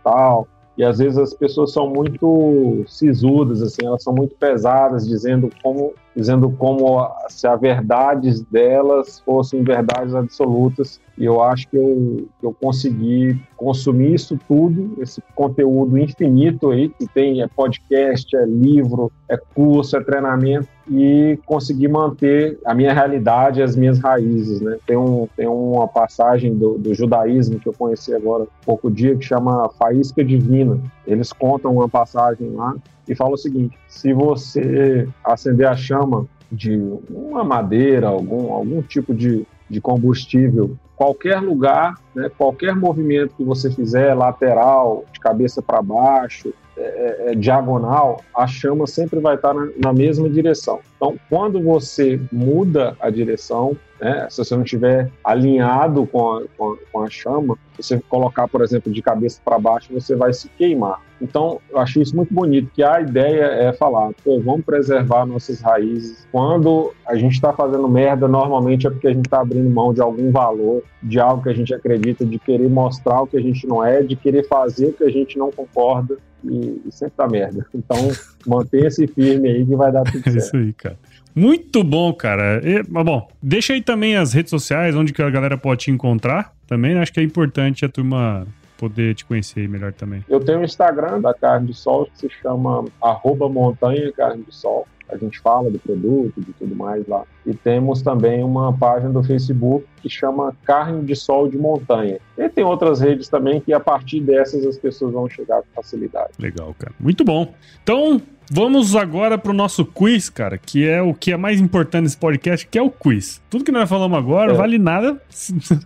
e 0.78 0.84
às 0.84 0.98
vezes 0.98 1.18
as 1.18 1.34
pessoas 1.34 1.72
são 1.72 1.88
muito 1.88 2.84
sisudas, 2.88 3.62
assim, 3.62 3.86
elas 3.86 4.02
são 4.02 4.14
muito 4.14 4.36
pesadas, 4.36 5.08
dizendo 5.08 5.50
como 5.62 5.94
dizendo 6.16 6.50
como 6.52 7.10
se 7.28 7.48
as 7.48 7.60
verdades 7.60 8.42
delas 8.42 9.20
fossem 9.20 9.64
verdades 9.64 10.14
absolutas. 10.14 11.02
E 11.18 11.26
eu 11.26 11.44
acho 11.44 11.68
que 11.68 11.78
eu, 11.78 12.28
eu 12.42 12.56
consegui 12.60 13.40
consumir 13.56 14.16
isso 14.16 14.38
tudo, 14.48 14.96
esse 15.02 15.22
conteúdo 15.36 15.98
infinito 15.98 16.72
aí, 16.72 16.90
que 16.90 17.08
tem 17.08 17.42
é 17.42 17.48
podcast, 17.48 18.36
é 18.36 18.46
livro, 18.46 19.12
é 19.30 19.38
curso, 19.38 19.96
é 19.96 20.04
treinamento, 20.04 20.68
e 20.90 21.40
conseguir 21.46 21.88
manter 21.88 22.60
a 22.66 22.74
minha 22.74 22.94
realidade 22.94 23.62
as 23.62 23.76
minhas 23.76 24.00
raízes, 24.00 24.60
né? 24.60 24.78
Tem, 24.86 24.98
um, 24.98 25.28
tem 25.36 25.48
uma 25.48 25.88
passagem 25.88 26.54
do, 26.56 26.78
do 26.78 26.94
judaísmo 26.94 27.60
que 27.60 27.70
eu 27.70 27.74
conheci 27.74 28.14
agora 28.14 28.44
há 28.44 28.66
pouco 28.66 28.92
dia, 28.92 29.16
que 29.16 29.24
chama 29.24 29.70
Faísca 29.80 30.24
Divina. 30.24 30.80
Eles 31.08 31.32
contam 31.32 31.74
uma 31.74 31.88
passagem 31.88 32.50
lá 32.52 32.76
e 33.08 33.16
fala 33.16 33.34
o 33.34 33.38
seguinte: 33.38 33.78
se 33.88 34.14
você 34.14 35.08
acender 35.24 35.68
a 35.68 35.76
chama 35.76 36.26
de 36.52 36.78
uma 37.10 37.44
madeira, 37.44 38.08
algum, 38.08 38.54
algum 38.54 38.82
tipo 38.82 39.14
de, 39.14 39.46
de 39.70 39.82
combustível, 39.82 40.78
qualquer 40.96 41.40
lugar, 41.40 41.96
né, 42.16 42.30
qualquer 42.38 42.76
movimento 42.76 43.36
que 43.36 43.44
você 43.44 43.72
fizer, 43.72 44.14
lateral, 44.14 45.04
de 45.12 45.20
cabeça 45.20 45.62
para 45.62 45.82
baixo, 45.82 46.54
é, 46.76 46.82
é, 46.82 47.32
é, 47.32 47.36
diagonal, 47.36 48.22
a 48.36 48.48
chama 48.48 48.88
sempre 48.88 49.20
vai 49.20 49.36
estar 49.36 49.54
na, 49.54 49.68
na, 49.78 49.94
mesma 49.94 50.28
direção. 50.28 50.80
Então, 50.96 51.16
quando 51.30 51.62
você 51.62 52.20
muda 52.32 52.98
a 53.00 53.12
direção, 53.12 53.78
né, 54.02 54.28
se 54.30 54.44
você 54.44 54.56
não 54.56 54.64
estiver 54.64 55.12
alinhado 55.24 56.08
com 56.08 56.32
a, 56.32 56.44
com 56.58 56.72
a, 56.72 56.78
com 56.92 57.04
a 57.04 57.10
chama, 57.12 57.60
você 57.78 58.02
colocar, 58.10 58.48
por 58.48 58.64
exemplo, 58.64 58.92
de 58.92 59.04
cabeça 59.04 59.40
para 59.46 59.60
baixo, 59.60 59.94
você 59.94 60.16
vai 60.16 60.34
se 60.34 60.50
queimar. 60.50 61.00
Então, 61.24 61.62
eu 61.72 61.80
acho 61.80 62.02
isso 62.02 62.14
muito 62.16 62.34
bonito, 62.34 62.70
que 62.74 62.84
a 62.84 63.00
ideia 63.00 63.46
é 63.46 63.72
falar, 63.72 64.12
pô, 64.24 64.42
vamos 64.42 64.66
preservar 64.66 65.26
nossas 65.26 65.62
raízes. 65.62 66.28
Quando 66.32 66.94
a 67.08 67.16
gente 67.16 67.34
está 67.34 67.54
fazendo 67.54 67.88
merda, 67.88 68.28
normalmente 68.28 68.86
é 68.86 68.90
porque 68.90 69.08
a 69.08 69.14
gente 69.14 69.26
está 69.26 69.40
abrindo 69.40 69.70
mão 69.70 69.94
de 69.94 70.02
algum 70.02 70.32
valor, 70.32 70.84
de 71.02 71.20
algo 71.20 71.42
que 71.42 71.50
a 71.50 71.54
gente 71.54 71.74
acredita, 71.74 72.26
de 72.26 72.38
querer 72.38 72.70
mostrar 72.70 73.22
o 73.22 73.28
que 73.28 73.38
a 73.38 73.42
gente 73.42 73.66
não 73.66 73.84
é, 73.84 74.04
de 74.04 74.18
querer 74.18 74.46
fazer 74.48 74.88
o 74.88 74.94
que 74.94 75.06
a 75.06 75.10
gente 75.10 75.38
não 75.38 75.50
concorda 75.50 76.18
e, 76.44 76.82
e 76.86 76.92
sempre 76.92 77.14
dá 77.18 77.28
merda. 77.28 77.66
Então, 77.74 77.98
mantenha-se 78.46 79.08
firme 79.08 79.50
aí 79.50 79.66
que 79.66 79.76
vai 79.78 79.94
dar 79.94 80.04
tudo 80.04 80.24
certo. 80.24 80.36
É 80.36 80.38
isso 80.40 80.58
aí, 80.58 80.74
cara. 80.74 80.98
Muito 81.34 81.84
bom, 81.86 82.14
cara. 82.14 82.62
E, 82.64 82.84
mas 82.90 83.06
bom, 83.06 83.28
deixa 83.42 83.74
aí 83.74 83.82
também 83.82 84.18
as 84.18 84.34
redes 84.34 84.50
sociais, 84.50 84.94
onde 84.94 85.14
que 85.14 85.22
a 85.22 85.30
galera 85.30 85.58
pode 85.58 85.86
te 85.86 85.92
encontrar 85.92 86.54
também. 86.68 86.94
Né? 86.94 87.02
Acho 87.02 87.14
que 87.14 87.20
é 87.22 87.24
importante 87.24 87.86
a 87.86 87.90
turma 87.90 88.46
poder 88.84 89.16
te 89.16 89.24
conhecer 89.24 89.70
melhor 89.70 89.94
também. 89.94 90.26
Eu 90.28 90.42
tenho 90.42 90.60
o 90.60 90.64
Instagram 90.64 91.22
da 91.22 91.34
Carne 91.34 91.68
de 91.68 91.74
Sol, 91.74 92.06
que 92.08 92.18
se 92.18 92.30
chama 92.42 92.84
arroba 93.02 93.48
montanha 93.48 94.12
carne 94.12 94.44
de 94.44 94.54
sol 94.54 94.86
a 95.14 95.18
gente 95.18 95.40
fala 95.40 95.70
do 95.70 95.80
produto, 95.80 96.34
de 96.38 96.54
tudo 96.54 96.76
mais 96.76 97.08
lá. 97.08 97.24
E 97.46 97.54
temos 97.54 98.02
também 98.02 98.44
uma 98.44 98.74
página 98.74 99.12
do 99.12 99.24
Facebook 99.24 99.86
que 100.02 100.10
chama 100.10 100.56
Carne 100.64 101.04
de 101.04 101.16
Sol 101.16 101.48
de 101.48 101.58
Montanha. 101.58 102.20
E 102.38 102.50
tem 102.50 102.64
outras 102.64 103.00
redes 103.00 103.28
também 103.28 103.62
que 103.62 103.74
a 103.74 103.80
partir 103.80 104.22
dessas 104.22 104.66
as 104.66 104.78
pessoas 104.78 105.14
vão 105.14 105.30
chegar 105.30 105.62
com 105.62 105.68
facilidade. 105.76 106.32
Legal, 106.40 106.76
cara. 106.78 106.94
Muito 107.00 107.24
bom. 107.24 107.54
Então, 107.82 108.22
Vamos 108.52 108.96
agora 108.96 109.38
para 109.38 109.52
o 109.52 109.54
nosso 109.54 109.86
quiz, 109.86 110.30
cara, 110.30 110.58
que 110.58 110.88
é 110.88 111.02
o 111.02 111.14
que 111.14 111.32
é 111.32 111.38
mais 111.38 111.62
importante 111.62 112.04
nesse 112.04 112.18
podcast, 112.18 112.68
que 112.68 112.78
é 112.78 112.82
o 112.82 112.90
quiz. 112.92 113.42
Tudo 113.50 113.64
que 113.64 113.72
nós 113.72 113.90
falamos 113.90 114.18
agora 114.18 114.52
é. 114.52 114.56
vale 114.56 114.78
nada. 114.78 115.20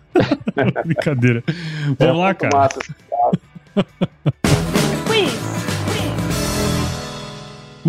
Brincadeira. 0.84 1.44
Vamos 1.98 2.02
é 2.02 2.12
lá, 2.12 2.34
cara. 2.34 2.58
Massa. 2.58 2.80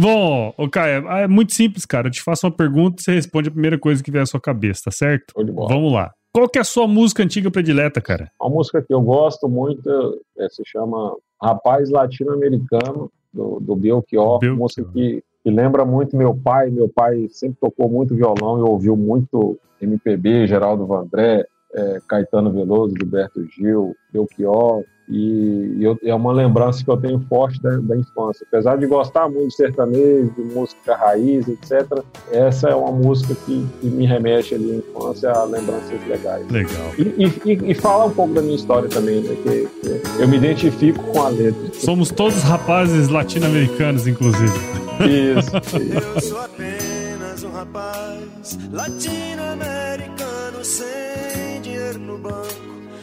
Bom, 0.01 0.55
o 0.57 0.69
Caio, 0.71 1.09
é 1.09 1.27
muito 1.27 1.55
simples, 1.55 1.85
cara. 1.85 2.07
Eu 2.07 2.13
te 2.13 2.23
faço 2.23 2.47
uma 2.47 2.53
pergunta 2.53 3.01
e 3.01 3.05
você 3.05 3.13
responde 3.13 3.49
a 3.49 3.53
primeira 3.53 3.79
coisa 3.79 4.03
que 4.03 4.11
vier 4.11 4.23
à 4.23 4.27
sua 4.27 4.41
cabeça, 4.41 4.83
tá 4.85 4.91
certo? 4.91 5.35
Vamos 5.37 5.93
lá. 5.93 6.13
Qual 6.33 6.49
que 6.49 6.59
é 6.59 6.61
a 6.61 6.65
sua 6.65 6.87
música 6.87 7.23
antiga 7.23 7.51
predileta, 7.51 8.01
cara? 8.01 8.31
Uma 8.41 8.51
música 8.51 8.81
que 8.81 8.95
eu 8.95 9.01
gosto 9.01 9.49
muito 9.49 9.91
é, 10.39 10.49
se 10.49 10.63
chama 10.65 11.17
Rapaz 11.43 11.91
Latino-Americano, 11.91 13.11
do, 13.33 13.59
do 13.61 13.75
Belchior. 13.75 14.39
Belchior. 14.39 14.57
Música 14.57 14.89
que, 14.93 15.23
que 15.43 15.51
lembra 15.51 15.85
muito 15.85 16.17
meu 16.17 16.35
pai. 16.35 16.71
Meu 16.71 16.89
pai 16.89 17.27
sempre 17.31 17.59
tocou 17.61 17.89
muito 17.89 18.15
violão 18.15 18.59
e 18.59 18.63
ouviu 18.63 18.97
muito 18.97 19.59
MPB, 19.81 20.47
Geraldo 20.47 20.87
Vandré, 20.87 21.45
é, 21.75 22.01
Caetano 22.09 22.53
Veloso, 22.53 22.95
Gilberto 22.97 23.45
Gil, 23.51 23.95
Belchior. 24.13 24.85
E, 25.11 25.77
e 25.79 25.85
eu, 25.85 25.99
é 26.03 26.15
uma 26.15 26.33
lembrança 26.33 26.85
que 26.85 26.91
eu 26.91 26.97
tenho 26.97 27.19
forte 27.29 27.61
da, 27.63 27.77
da, 27.79 27.97
infância. 27.97 28.47
Apesar 28.47 28.77
de 28.77 28.87
gostar 28.87 29.29
muito 29.29 29.49
de 29.49 29.55
sertanejo, 29.55 30.31
de 30.37 30.43
música 30.43 30.95
raiz, 30.95 31.49
etc., 31.49 32.03
essa 32.31 32.69
é 32.69 32.75
uma 32.75 32.93
música 32.93 33.35
que, 33.47 33.67
que 33.81 33.87
me 33.87 34.05
remete 34.05 34.55
ali 34.55 34.73
à 34.73 34.77
infância 34.77 35.31
a 35.31 35.45
lembranças 35.45 36.07
legais. 36.07 36.47
Legal. 36.51 36.93
E, 36.99 37.25
e, 37.25 37.71
e 37.71 37.75
fala 37.75 38.05
um 38.05 38.11
pouco 38.11 38.35
da 38.35 38.43
minha 38.43 38.57
história 38.57 38.89
também, 38.89 39.21
né? 39.23 39.35
Que, 39.43 39.67
que 39.67 40.23
eu 40.23 40.29
me 40.29 40.37
identifico 40.37 41.03
com 41.05 41.23
a 41.23 41.29
letra. 41.29 41.73
Somos 41.73 42.11
todos 42.11 42.43
rapazes 42.43 43.09
latino-americanos, 43.09 44.07
inclusive. 44.07 44.53
Isso. 44.99 45.57
isso. 45.57 46.05
Eu 46.15 46.21
sou 46.21 46.41
apenas 46.41 47.45
um 47.45 47.51
rapaz 47.51 48.59
latino-americano 48.73 50.63
sem 50.63 51.63
dinheiro 51.63 51.99
no 51.99 52.19
banco 52.19 52.58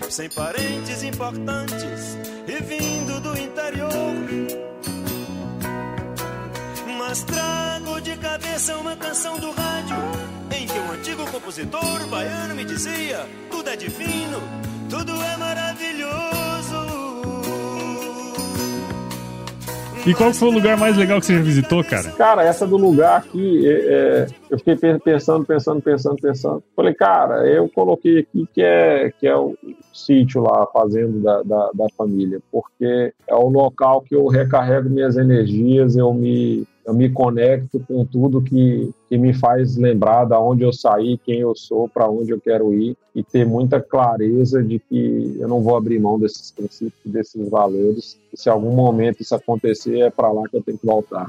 sem 0.09 0.29
parentes 0.29 1.03
importantes 1.03 2.17
e 2.47 2.63
vindo 2.63 3.19
do 3.19 3.37
interior. 3.37 3.91
Mas 6.97 7.23
trago 7.23 8.01
de 8.01 8.15
cabeça 8.17 8.77
uma 8.77 8.95
canção 8.95 9.39
do 9.39 9.51
rádio 9.51 9.97
em 10.55 10.65
que 10.67 10.79
um 10.79 10.91
antigo 10.91 11.25
compositor 11.31 12.07
baiano 12.07 12.55
me 12.55 12.65
dizia: 12.65 13.27
tudo 13.49 13.69
é 13.69 13.75
divino, 13.75 14.41
tudo 14.89 15.11
é 15.21 15.37
maravilhoso. 15.37 16.44
E 20.07 20.13
qual 20.13 20.31
foi 20.31 20.49
o 20.49 20.51
lugar 20.51 20.77
mais 20.77 20.95
legal 20.95 21.19
que 21.19 21.25
você 21.25 21.35
já 21.35 21.41
visitou, 21.41 21.83
cara? 21.83 22.11
Cara, 22.11 22.43
essa 22.43 22.67
do 22.67 22.77
lugar 22.77 23.17
aqui, 23.17 23.67
é, 23.67 23.71
é, 23.71 24.27
eu 24.51 24.59
fiquei 24.59 24.75
pensando, 24.99 25.43
pensando, 25.43 25.81
pensando, 25.81 26.21
pensando. 26.21 26.63
Falei, 26.75 26.93
cara, 26.93 27.47
eu 27.47 27.67
coloquei 27.69 28.19
aqui 28.19 28.47
que 28.53 28.61
é, 28.61 29.11
que 29.19 29.25
é 29.25 29.35
o 29.35 29.57
sítio 29.91 30.41
lá, 30.41 30.63
a 30.63 30.67
fazenda 30.67 31.19
da, 31.19 31.41
da, 31.41 31.71
da 31.73 31.87
família, 31.97 32.39
porque 32.51 33.13
é 33.27 33.35
o 33.35 33.49
local 33.49 34.01
que 34.01 34.15
eu 34.15 34.27
recarrego 34.27 34.89
minhas 34.89 35.17
energias, 35.17 35.95
eu 35.95 36.13
me 36.13 36.67
eu 36.85 36.93
me 36.93 37.09
conecto 37.09 37.79
com 37.87 38.05
tudo 38.05 38.41
que, 38.41 38.91
que 39.09 39.17
me 39.17 39.33
faz 39.33 39.75
lembrar 39.75 40.25
da 40.25 40.39
onde 40.39 40.63
eu 40.63 40.71
saí, 40.71 41.17
quem 41.25 41.39
eu 41.39 41.55
sou, 41.55 41.89
para 41.89 42.09
onde 42.09 42.31
eu 42.31 42.39
quero 42.39 42.73
ir 42.73 42.95
e 43.15 43.23
ter 43.23 43.45
muita 43.45 43.81
clareza 43.81 44.61
de 44.61 44.77
que 44.77 45.37
eu 45.39 45.47
não 45.47 45.61
vou 45.61 45.75
abrir 45.75 45.99
mão 45.99 46.19
desses 46.19 46.51
princípios, 46.51 47.01
desses 47.05 47.49
valores. 47.49 48.19
E 48.31 48.39
se 48.39 48.49
algum 48.49 48.71
momento 48.71 49.21
isso 49.21 49.33
acontecer, 49.33 49.99
é 49.99 50.09
para 50.09 50.31
lá 50.31 50.47
que 50.47 50.57
eu 50.57 50.61
tenho 50.61 50.77
que 50.77 50.85
voltar. 50.85 51.25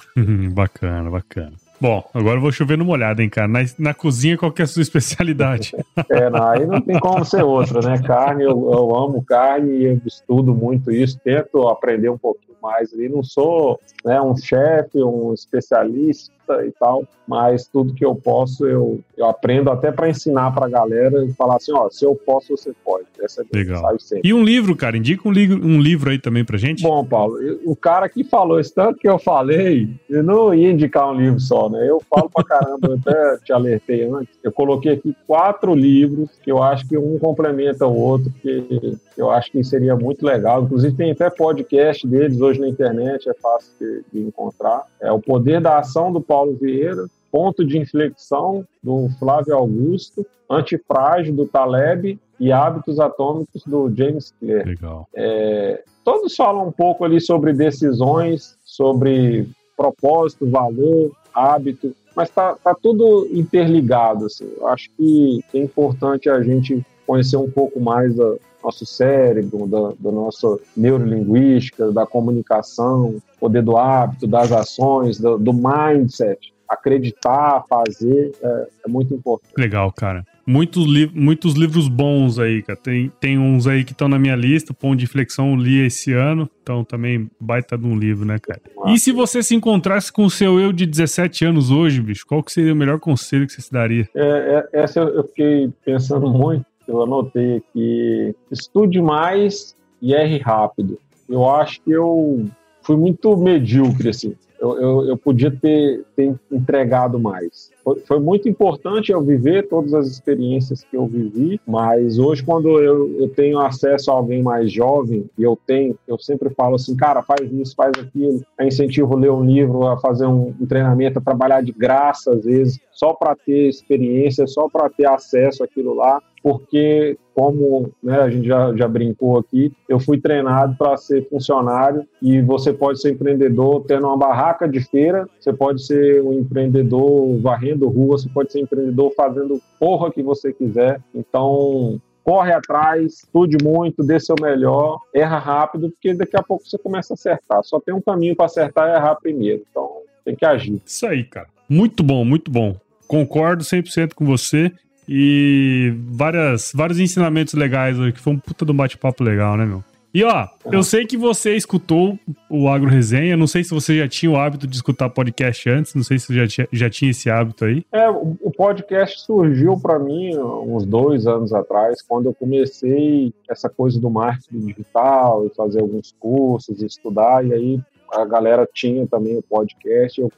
bacana, 0.53 1.11
bacana. 1.11 1.53
Bom, 1.81 2.03
agora 2.15 2.37
eu 2.37 2.41
vou 2.41 2.53
chover 2.53 2.79
numa 2.79 2.93
olhada, 2.93 3.23
hein, 3.23 3.29
cara. 3.29 3.49
Na, 3.49 3.61
na 3.79 3.95
cozinha, 3.95 4.37
qual 4.37 4.51
que 4.51 4.63
é 4.63 4.65
a 4.65 4.69
sua 4.69 4.81
especialidade? 4.83 5.73
é, 6.11 6.31
não, 6.31 6.43
aí 6.49 6.67
não 6.67 6.81
tem 6.81 6.99
como 6.99 7.25
ser 7.25 7.43
outra, 7.43 7.81
né? 7.81 8.03
Carne, 8.03 8.45
eu, 8.45 8.51
eu 8.51 8.97
amo 8.97 9.23
carne 9.23 9.71
e 9.73 9.85
eu 9.85 10.01
estudo 10.07 10.55
muito 10.55 10.91
isso, 10.91 11.19
tento 11.23 11.69
aprender 11.69 12.09
um 12.09 12.19
pouquinho 12.19 12.56
mais 12.67 12.93
ali. 12.93 13.09
Não 13.09 13.23
sou 13.23 13.81
né, 14.05 14.21
um 14.21 14.37
chefe, 14.37 15.03
um 15.03 15.33
especialista 15.33 16.33
e 16.65 16.71
tal, 16.79 17.05
mas 17.27 17.67
tudo 17.67 17.95
que 17.95 18.05
eu 18.05 18.15
posso 18.15 18.67
eu, 18.67 19.01
eu 19.17 19.27
aprendo 19.27 19.69
até 19.71 19.91
para 19.91 20.09
ensinar 20.09 20.53
para 20.53 20.67
a 20.67 20.69
galera 20.69 21.25
e 21.25 21.33
falar 21.33 21.57
assim: 21.57 21.73
ó, 21.73 21.89
se 21.91 22.05
eu 22.05 22.15
posso, 22.15 22.57
você 22.57 22.73
pode. 22.85 23.07
Essa 23.21 23.43
é 23.43 23.57
Legal. 23.57 23.97
E 24.23 24.33
um 24.33 24.45
livro, 24.45 24.77
cara, 24.77 24.97
indica 24.97 25.27
um, 25.29 25.33
li 25.33 25.53
um 25.53 25.81
livro 25.81 26.11
aí 26.11 26.19
também 26.19 26.45
pra 26.45 26.59
gente. 26.59 26.83
Bom, 26.83 27.05
Paulo, 27.05 27.39
o 27.65 27.75
cara 27.75 28.09
que 28.09 28.23
falou 28.23 28.61
isso 28.61 28.75
tanto 28.75 28.99
que 28.99 29.09
eu 29.09 29.19
falei, 29.19 29.89
eu 30.09 30.23
não 30.23 30.55
ia 30.55 30.71
indicar 30.71 31.11
um 31.11 31.15
livro 31.15 31.41
só, 31.41 31.69
né? 31.69 31.89
Eu 31.89 32.01
falo 32.09 32.31
pra 32.31 32.45
caramba, 32.45 32.89
eu 32.89 32.95
até 32.95 33.39
te 33.45 33.53
alertei 33.53 34.09
antes. 34.09 34.39
Eu 34.43 34.53
coloquei 34.53 34.93
aqui 34.93 35.17
quatro 35.27 35.75
livros 35.75 36.31
que 36.43 36.53
eu 36.53 36.63
acho 36.63 36.87
que 36.87 36.97
um 36.97 37.19
complementa 37.19 37.87
o 37.87 37.99
outro, 37.99 38.31
que 38.43 38.99
eu 39.17 39.31
acho 39.31 39.51
que 39.51 39.65
seria 39.65 39.97
muito 39.97 40.25
legal. 40.25 40.63
Inclusive, 40.63 40.95
tem 40.95 41.11
até 41.11 41.31
podcast 41.31 42.07
deles 42.07 42.41
hoje 42.41 42.56
na 42.61 42.69
internet, 42.69 43.29
é 43.29 43.35
fácil 43.35 43.71
de, 43.81 44.05
de 44.13 44.27
encontrar. 44.27 44.85
É 45.01 45.11
O 45.13 45.21
Poder 45.21 45.61
da 45.61 45.79
Ação 45.79 46.13
do 46.13 46.21
Paulo 46.21 46.57
Vieira, 46.61 47.07
Ponto 47.31 47.65
de 47.65 47.79
Inflexão 47.79 48.65
do 48.83 49.09
Flávio 49.19 49.55
Augusto, 49.55 50.25
Antifrágil 50.49 51.35
do 51.35 51.47
Taleb 51.47 52.19
e 52.39 52.53
Hábitos 52.53 53.01
Atômicos 53.01 53.63
do 53.67 53.93
James 53.95 54.33
Clear. 54.39 54.67
Legal. 54.67 55.09
É, 55.15 55.83
todos 56.05 56.37
falam 56.37 56.69
um 56.69 56.73
pouco 56.73 57.05
ali 57.05 57.21
sobre 57.21 57.53
decisões, 57.53 58.57
sobre 58.65 59.49
propósito, 59.77 60.49
valor, 60.49 61.13
hábito, 61.35 61.95
mas 62.15 62.31
tá, 62.31 62.55
tá 62.55 62.75
tudo 62.75 63.29
interligado. 63.31 64.27
Assim. 64.27 64.51
Eu 64.57 64.69
acho 64.69 64.91
que 64.97 65.45
é 65.53 65.59
importante 65.59 66.31
a 66.31 66.41
gente 66.43 66.85
conhecer 67.07 67.37
um 67.37 67.51
pouco 67.51 67.79
mais 67.79 68.15
do 68.15 68.41
nosso 68.67 68.85
cérebro, 68.85 69.67
da, 69.67 69.93
da 69.99 70.13
nossa 70.13 70.59
neurolinguística, 70.77 71.93
da 71.93 72.05
comunicação, 72.05 73.17
poder 73.39 73.63
do 73.63 73.77
hábito, 73.77 74.27
das 74.27 74.51
ações, 74.51 75.19
do, 75.19 75.39
do 75.39 75.53
mindset. 75.53 76.53
Acreditar, 76.69 77.65
fazer, 77.69 78.33
é, 78.43 78.69
é 78.87 78.89
muito 78.89 79.15
importante. 79.15 79.55
Legal, 79.57 79.93
cara 79.93 80.25
muitos, 80.47 80.87
li 80.87 81.11
muitos 81.13 81.55
livros 81.55 81.89
bons 81.89 82.39
aí, 82.39 82.63
cara. 82.63 82.79
Tem, 82.79 83.11
tem 83.21 83.39
uns 83.39 83.67
aí 83.67 83.85
que 83.85 83.93
estão 83.93 84.09
na 84.09 84.19
minha 84.19 84.37
lista, 84.37 84.73
Ponto 84.73 84.97
de 84.97 85.05
Inflexão 85.05 85.51
eu 85.51 85.57
li 85.57 85.85
esse 85.85 86.13
ano, 86.13 86.49
então 86.63 86.85
também 86.85 87.29
baita 87.41 87.77
de 87.77 87.87
um 87.87 87.99
livro, 87.99 88.25
né, 88.25 88.39
cara? 88.39 88.61
E 88.87 88.99
se 88.99 89.11
você 89.11 89.43
se 89.43 89.55
encontrasse 89.55 90.13
com 90.13 90.25
o 90.25 90.31
seu 90.31 90.61
eu 90.61 90.73
de 90.73 90.87
17 90.87 91.45
anos 91.45 91.71
hoje, 91.71 92.01
bicho, 92.01 92.25
qual 92.27 92.43
que 92.43 92.53
seria 92.53 92.73
o 92.73 92.77
melhor 92.77 93.01
conselho 93.01 93.47
que 93.47 93.53
você 93.53 93.63
se 93.63 93.73
daria? 93.73 94.09
É, 94.15 94.67
é, 94.73 94.81
essa 94.81 95.01
eu 95.01 95.25
fiquei 95.25 95.71
pensando 95.85 96.31
muito, 96.31 96.65
eu 96.87 97.03
anotei 97.03 97.57
aqui, 97.57 98.35
estude 98.51 99.01
mais 99.01 99.77
e 100.01 100.15
erre 100.15 100.39
rápido. 100.39 100.99
Eu 101.29 101.49
acho 101.49 101.81
que 101.83 101.91
eu 101.91 102.47
fui 102.83 102.97
muito 102.97 103.37
medíocre, 103.37 104.11
assim. 104.11 104.35
Eu, 104.75 104.81
eu, 104.81 105.09
eu 105.09 105.17
podia 105.17 105.51
ter, 105.51 106.05
ter 106.15 106.35
entregado 106.51 107.19
mais. 107.19 107.71
Foi, 107.85 108.01
foi, 108.01 108.21
muito 108.21 108.49
importante 108.49 109.13
eu 109.13 109.23
viver 109.23 109.69
todas 109.69 109.95
as 109.95 110.09
experiências 110.09 110.83
que 110.83 110.97
eu 110.97 111.07
vivi, 111.07 111.61
mas 111.67 112.19
hoje, 112.19 112.43
quando 112.43 112.81
eu, 112.81 113.21
eu 113.21 113.29
tenho 113.29 113.59
acesso 113.61 114.11
a 114.11 114.15
alguém 114.15 114.43
mais 114.43 114.73
jovem, 114.73 115.25
e 115.39 115.43
eu 115.43 115.59
tenho, 115.67 115.97
eu 116.07 116.19
sempre 116.19 116.51
falo 116.51 116.75
assim, 116.75 116.97
cara, 116.97 117.23
faz 117.23 117.51
isso, 117.53 117.75
faz 117.77 117.93
aquilo, 117.99 118.43
a 118.59 118.65
incentivo 118.65 119.15
a 119.15 119.19
ler 119.19 119.31
um 119.31 119.45
livro, 119.45 119.87
a 119.87 119.97
fazer 119.99 120.27
um, 120.27 120.55
um 120.61 120.67
treinamento, 120.67 121.19
a 121.19 121.23
trabalhar 121.23 121.63
de 121.63 121.73
graça, 121.73 122.33
às 122.33 122.45
vezes, 122.45 122.81
só 122.91 123.13
para 123.13 123.37
ter 123.37 123.69
experiência, 123.69 124.47
só 124.47 124.69
para 124.69 124.89
ter 124.89 125.07
acesso 125.07 125.63
àquilo 125.63 125.95
lá, 125.95 126.21
porque, 126.47 127.19
como 127.35 127.91
né, 128.01 128.21
a 128.21 128.31
gente 128.31 128.47
já, 128.47 128.73
já 128.77 128.87
brincou 128.87 129.37
aqui, 129.37 129.73
eu 129.89 129.99
fui 129.99 130.21
treinado 130.21 130.77
para 130.77 130.97
ser 130.97 131.29
funcionário 131.29 132.07
e 132.23 132.41
você 132.41 132.73
pode 132.73 133.01
ser 133.01 133.15
empreendedor 133.15 133.85
tendo 133.85 134.07
uma 134.07 134.17
barraca 134.17 134.56
de 134.65 134.81
feira, 134.81 135.29
você 135.39 135.53
pode 135.53 135.85
ser 135.85 136.23
um 136.23 136.33
empreendedor 136.33 137.39
varrendo 137.41 137.89
rua, 137.89 138.17
você 138.17 138.29
pode 138.29 138.53
ser 138.53 138.61
empreendedor 138.61 139.13
fazendo 139.17 139.61
porra 139.79 140.11
que 140.11 140.23
você 140.23 140.53
quiser. 140.53 141.01
Então, 141.15 142.01
corre 142.25 142.53
atrás, 142.53 143.23
estude 143.23 143.57
muito, 143.63 144.03
dê 144.03 144.19
seu 144.19 144.37
melhor, 144.41 144.99
erra 145.15 145.39
rápido, 145.39 145.91
porque 145.91 146.15
daqui 146.15 146.37
a 146.37 146.43
pouco 146.43 146.67
você 146.67 146.79
começa 146.79 147.13
a 147.13 147.15
acertar. 147.15 147.63
Só 147.63 147.79
tem 147.79 147.95
um 147.95 148.01
caminho 148.01 148.35
para 148.35 148.47
acertar 148.47 148.89
e 148.89 148.97
errar 148.97 149.17
primeiro. 149.17 149.63
Então, 149.71 149.99
tem 150.25 150.35
que 150.35 150.45
agir. 150.45 150.81
Isso 150.85 151.07
aí, 151.07 151.23
cara. 151.23 151.49
Muito 151.69 152.03
bom, 152.03 152.25
muito 152.25 152.51
bom. 152.51 152.77
Concordo 153.07 153.63
100% 153.63 154.15
com 154.15 154.25
você 154.25 154.73
e 155.09 155.95
várias, 156.09 156.73
vários 156.75 156.99
ensinamentos 156.99 157.55
legais 157.55 157.99
hoje, 157.99 158.13
que 158.13 158.21
foi 158.21 158.33
um 158.33 158.39
puta 158.39 158.65
do 158.65 158.75
bate-papo 158.75 159.23
legal, 159.23 159.57
né, 159.57 159.65
meu? 159.65 159.85
E 160.17 160.25
ó, 160.25 160.49
eu 160.73 160.83
sei 160.83 161.05
que 161.05 161.15
você 161.15 161.55
escutou 161.57 162.19
o 162.49 162.71
Agro 162.71 162.89
Resenha, 162.89 163.37
não 163.37 163.47
sei 163.47 163.63
se 163.63 163.75
você 163.75 163.99
já 163.99 164.09
tinha 164.09 164.33
o 164.33 164.37
hábito 164.39 164.67
de 164.67 164.75
escutar 164.75 165.11
podcast 165.11 165.69
antes, 165.69 165.95
não 165.95 166.03
sei 166.03 166.19
se 166.19 166.29
você 166.29 166.35
já 166.35 166.49
tinha, 166.49 166.69
já 166.73 166.89
tinha 166.89 167.11
esse 167.11 167.29
hábito 167.29 167.67
aí. 167.67 167.85
É, 167.93 168.09
o 168.09 168.51
podcast 168.57 169.21
surgiu 169.21 169.79
para 169.79 169.99
mim 169.99 170.35
uns 170.39 170.87
dois 170.87 171.27
anos 171.27 171.53
atrás, 171.53 172.01
quando 172.01 172.31
eu 172.31 172.35
comecei 172.35 173.31
essa 173.47 173.69
coisa 173.69 174.01
do 174.01 174.09
marketing 174.09 174.69
digital 174.69 175.45
e 175.45 175.55
fazer 175.55 175.83
alguns 175.83 176.15
cursos, 176.19 176.81
estudar, 176.81 177.45
e 177.45 177.53
aí 177.53 177.81
a 178.13 178.25
galera 178.25 178.69
tinha 178.73 179.07
também 179.07 179.37
o 179.37 179.43
podcast 179.43 180.21
e 180.21 180.25
eu 180.25 180.33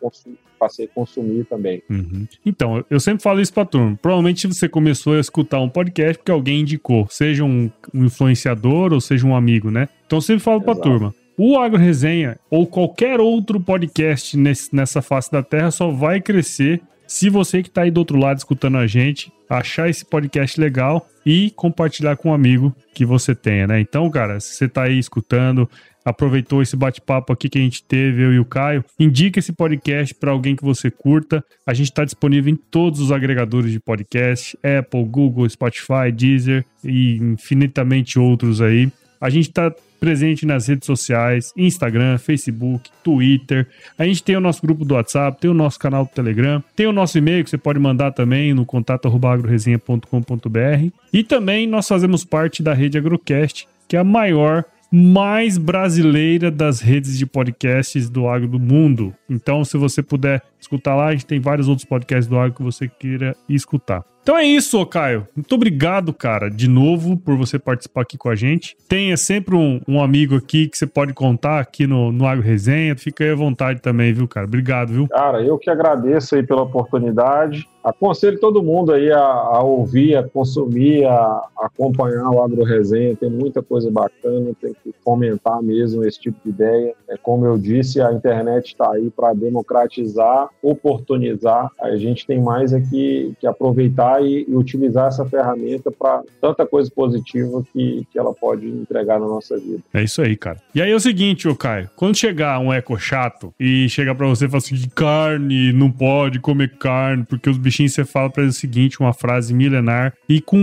passei 0.59 0.87
a 0.87 0.89
consumir 0.89 1.45
também. 1.45 1.83
Uhum. 1.89 2.27
Então, 2.45 2.85
eu 2.91 3.01
sempre 3.01 3.23
falo 3.23 3.41
isso 3.41 3.53
pra 3.53 3.65
turma. 3.65 3.99
Provavelmente 4.01 4.47
você 4.47 4.69
começou 4.69 5.15
a 5.15 5.21
escutar 5.21 5.61
um 5.61 5.69
podcast 5.69 6.19
porque 6.19 6.33
alguém 6.33 6.61
indicou, 6.61 7.07
seja 7.09 7.45
um, 7.45 7.71
um 7.95 8.05
influenciador 8.05 8.93
ou 8.93 9.01
seja 9.01 9.27
um 9.27 9.35
amigo, 9.35 9.71
né? 9.71 9.89
Então, 10.07 10.19
eu 10.19 10.23
sempre 10.23 10.43
falo 10.43 10.59
Exato. 10.59 10.81
pra 10.81 10.83
turma. 10.83 11.15
O 11.37 11.57
Agro 11.57 11.79
Resenha 11.79 12.37
ou 12.51 12.67
qualquer 12.67 13.21
outro 13.21 13.61
podcast 13.61 14.37
nesse, 14.37 14.75
nessa 14.75 15.01
face 15.01 15.31
da 15.31 15.43
Terra 15.43 15.71
só 15.71 15.89
vai 15.89 16.21
crescer 16.21 16.83
se 17.07 17.31
você 17.31 17.63
que 17.63 17.69
está 17.69 17.83
aí 17.83 17.91
do 17.91 17.99
outro 17.99 18.19
lado 18.19 18.37
escutando 18.37 18.77
a 18.77 18.87
gente 18.87 19.33
achar 19.49 19.89
esse 19.89 20.05
podcast 20.05 20.61
legal 20.61 21.09
e 21.25 21.51
compartilhar 21.57 22.17
com 22.17 22.29
um 22.29 22.35
amigo 22.35 22.75
que 22.93 23.05
você 23.05 23.35
tenha, 23.35 23.67
né? 23.67 23.81
Então, 23.81 24.09
cara, 24.11 24.39
se 24.41 24.55
você 24.55 24.67
está 24.67 24.83
aí 24.83 24.99
escutando, 24.99 25.69
aproveitou 26.05 26.63
esse 26.63 26.77
bate-papo 26.77 27.33
aqui 27.33 27.49
que 27.49 27.59
a 27.59 27.63
gente 27.63 27.83
teve, 27.83 28.23
eu 28.23 28.33
e 28.33 28.39
o 28.39 28.45
Caio, 28.45 28.85
indica 28.99 29.39
esse 29.39 29.53
podcast 29.53 30.15
para 30.15 30.31
alguém 30.31 30.57
que 30.57 30.65
você 30.65 30.91
curta. 30.91 31.45
A 31.67 31.75
gente 31.75 31.91
está 31.91 32.05
disponível 32.05 32.53
em 32.53 32.57
todos 32.57 33.01
os 33.01 33.13
agregadores 33.13 33.73
de 33.73 33.81
podcast: 33.81 34.59
Apple, 34.63 35.05
Google, 35.05 35.49
Spotify, 35.49 36.13
Deezer 36.13 36.65
e 36.85 37.17
infinitamente 37.17 38.19
outros 38.19 38.61
aí. 38.61 38.91
A 39.21 39.31
gente 39.31 39.49
está 39.49 39.73
presente 39.99 40.47
nas 40.47 40.69
redes 40.69 40.87
sociais, 40.87 41.53
Instagram, 41.57 42.19
Facebook, 42.19 42.89
Twitter. 43.03 43.67
A 43.99 44.05
gente 44.05 44.23
tem 44.23 44.37
o 44.37 44.41
nosso 44.41 44.63
grupo 44.63 44.85
do 44.85 44.95
WhatsApp, 44.95 45.41
tem 45.41 45.51
o 45.51 45.55
nosso 45.55 45.77
canal 45.79 46.05
do 46.05 46.11
Telegram, 46.11 46.63
tem 46.77 46.87
o 46.87 46.93
nosso 46.93 47.19
e-mail 47.19 47.43
que 47.45 47.51
você 47.51 47.59
pode 47.59 47.81
mandar 47.81 48.13
também 48.13 48.55
no 48.55 48.65
contato@agroresenha.com.br. 48.65 50.93
E 51.13 51.25
também 51.25 51.67
nós 51.67 51.89
fazemos 51.89 52.25
parte 52.25 52.63
da 52.63 52.73
rede 52.73 52.97
Agrocast, 52.97 53.67
que 53.89 53.97
é 53.97 53.99
a 53.99 54.05
maior 54.05 54.65
mais 54.91 55.59
brasileira 55.59 56.51
das 56.51 56.81
redes 56.81 57.19
de 57.19 57.27
podcasts 57.27 58.09
do 58.09 58.29
agro 58.29 58.49
do 58.49 58.59
mundo. 58.59 59.15
Então, 59.29 59.65
se 59.65 59.77
você 59.77 60.03
puder 60.03 60.43
escutar 60.61 60.95
lá. 60.95 61.07
A 61.07 61.13
gente 61.13 61.27
tem 61.27 61.41
vários 61.41 61.69
outros 61.69 61.85
podcasts 61.85 62.27
do 62.27 62.39
agro 62.39 62.55
que 62.55 62.63
você 62.63 62.89
queira 62.89 63.37
escutar. 63.49 64.05
Então 64.29 64.37
é 64.37 64.45
isso, 64.45 64.85
Caio. 64.85 65.27
Muito 65.35 65.55
obrigado, 65.55 66.13
cara, 66.13 66.51
de 66.51 66.69
novo, 66.69 67.17
por 67.17 67.35
você 67.35 67.59
participar 67.59 68.03
aqui 68.03 68.19
com 68.19 68.29
a 68.29 68.35
gente. 68.35 68.77
Tenha 68.87 69.17
sempre 69.17 69.55
um, 69.55 69.81
um 69.89 70.03
amigo 70.03 70.37
aqui 70.37 70.69
que 70.69 70.77
você 70.77 70.87
pode 70.87 71.15
contar 71.15 71.61
aqui 71.61 71.87
no, 71.87 72.13
no 72.13 72.27
Agro 72.27 72.45
Resenha. 72.45 72.95
Fica 72.95 73.25
aí 73.25 73.31
à 73.31 73.35
vontade 73.35 73.81
também, 73.81 74.13
viu, 74.13 74.29
cara? 74.29 74.47
Obrigado, 74.47 74.93
viu? 74.93 75.09
Cara, 75.09 75.43
eu 75.43 75.57
que 75.57 75.71
agradeço 75.71 76.35
aí 76.35 76.43
pela 76.43 76.61
oportunidade. 76.61 77.67
Aconselho 77.83 78.39
todo 78.39 78.63
mundo 78.63 78.93
aí 78.93 79.11
a, 79.11 79.19
a 79.19 79.63
ouvir, 79.63 80.15
a 80.15 80.23
consumir, 80.23 81.07
a, 81.07 81.15
a 81.59 81.67
acompanhar 81.67 82.29
o 82.29 82.43
Agro 82.43 82.65
Resenha. 82.65 83.17
Tem 83.17 83.31
muita 83.31 83.63
coisa 83.63 83.91
bacana, 83.91 84.51
tem 84.61 84.75
que 84.85 84.93
fomentar 85.03 85.63
mesmo 85.63 86.05
esse 86.05 86.21
tipo 86.21 86.37
de 86.45 86.51
ideia. 86.51 86.95
É 87.09 87.17
como 87.17 87.47
eu 87.47 87.57
disse, 87.57 88.03
a 88.03 88.13
internet 88.13 88.67
está 88.67 88.93
aí 88.93 89.09
para 89.11 89.33
democratizar, 89.33 90.48
oportunizar. 90.63 91.69
A 91.81 91.97
gente 91.97 92.27
tem 92.27 92.41
mais 92.41 92.73
aqui 92.73 93.35
que 93.41 93.47
aproveitar 93.47 94.23
e, 94.23 94.45
e 94.49 94.57
utilizar 94.57 95.09
essa 95.09 95.25
ferramenta 95.25 95.91
para 95.91 96.23
tanta 96.41 96.67
coisa 96.67 96.91
positiva 96.95 97.63
que, 97.73 98.07
que 98.11 98.19
ela 98.19 98.33
pode 98.35 98.67
entregar 98.67 99.19
na 99.19 99.27
nossa 99.27 99.57
vida. 99.59 99.81
É 99.93 100.03
isso 100.03 100.23
aí, 100.23 100.37
cara. 100.37 100.59
E 100.75 100.83
aí 100.83 100.91
é 100.91 100.95
o 100.95 101.01
seguinte, 101.01 101.49
ô 101.49 101.55
Caio, 101.55 101.91
quando 101.97 102.17
chegar 102.17 102.59
um 102.59 102.73
eco 102.73 102.99
chato 102.99 103.53
e 103.59 103.89
chegar 103.89 104.15
para 104.15 104.27
você 104.27 104.47
e 104.47 104.49
falar 104.49 104.59
assim, 104.59 104.77
carne, 104.95 105.73
não 105.73 105.91
pode 105.91 106.41
comer 106.41 106.77
carne, 106.79 107.25
porque 107.25 107.49
os 107.49 107.59
bichinhos 107.59 107.93
você 107.93 108.05
fala 108.05 108.31
para 108.31 108.43
eles 108.43 108.57
o 108.57 108.61
seguinte, 108.61 109.01
uma 109.01 109.13
frase 109.13 109.55
milenar 109.55 110.15
e 110.29 110.41
com 110.41 110.59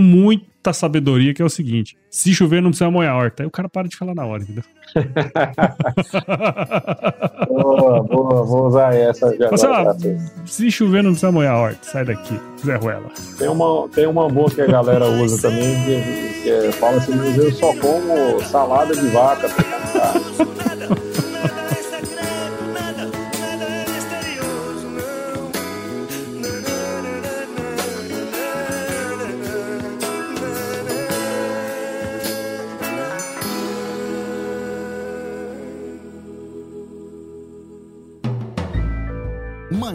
muita 0.66 0.72
sabedoria, 0.72 1.32
que 1.32 1.40
é 1.40 1.44
o 1.44 1.50
seguinte: 1.50 1.96
se 2.10 2.34
chover, 2.34 2.60
não 2.60 2.70
precisa 2.70 2.90
molhar 2.90 3.14
a 3.14 3.18
horta. 3.18 3.42
Aí 3.42 3.46
o 3.46 3.50
cara 3.50 3.68
para 3.68 3.86
de 3.88 3.96
falar 3.96 4.14
na 4.14 4.24
hora, 4.24 4.42
entendeu? 4.42 4.64
boa, 7.48 8.02
boa, 8.02 8.44
vou 8.44 8.66
usar 8.66 8.94
essa 8.94 9.36
já. 9.36 9.50
Mas, 9.50 9.62
lá, 9.62 9.96
se 10.44 10.70
chover, 10.70 11.02
não 11.02 11.10
precisa 11.10 11.32
molhar 11.32 11.54
a 11.54 11.58
horta. 11.58 11.78
Sai 11.82 12.04
daqui, 12.04 12.38
Zé 12.64 12.76
Ruela. 12.76 13.08
Tem 13.38 13.48
uma, 13.48 13.88
tem 13.88 14.06
uma 14.06 14.28
boa 14.28 14.50
que 14.50 14.60
a 14.60 14.66
galera 14.66 15.06
usa 15.22 15.48
também, 15.48 15.74
que, 15.84 16.42
que 16.42 16.50
é, 16.50 16.72
fala 16.72 16.96
assim, 16.96 17.14
mas 17.14 17.36
eu 17.36 17.52
só 17.52 17.74
como 17.76 18.42
salada 18.42 18.94
de 18.94 19.08
vaca. 19.08 19.48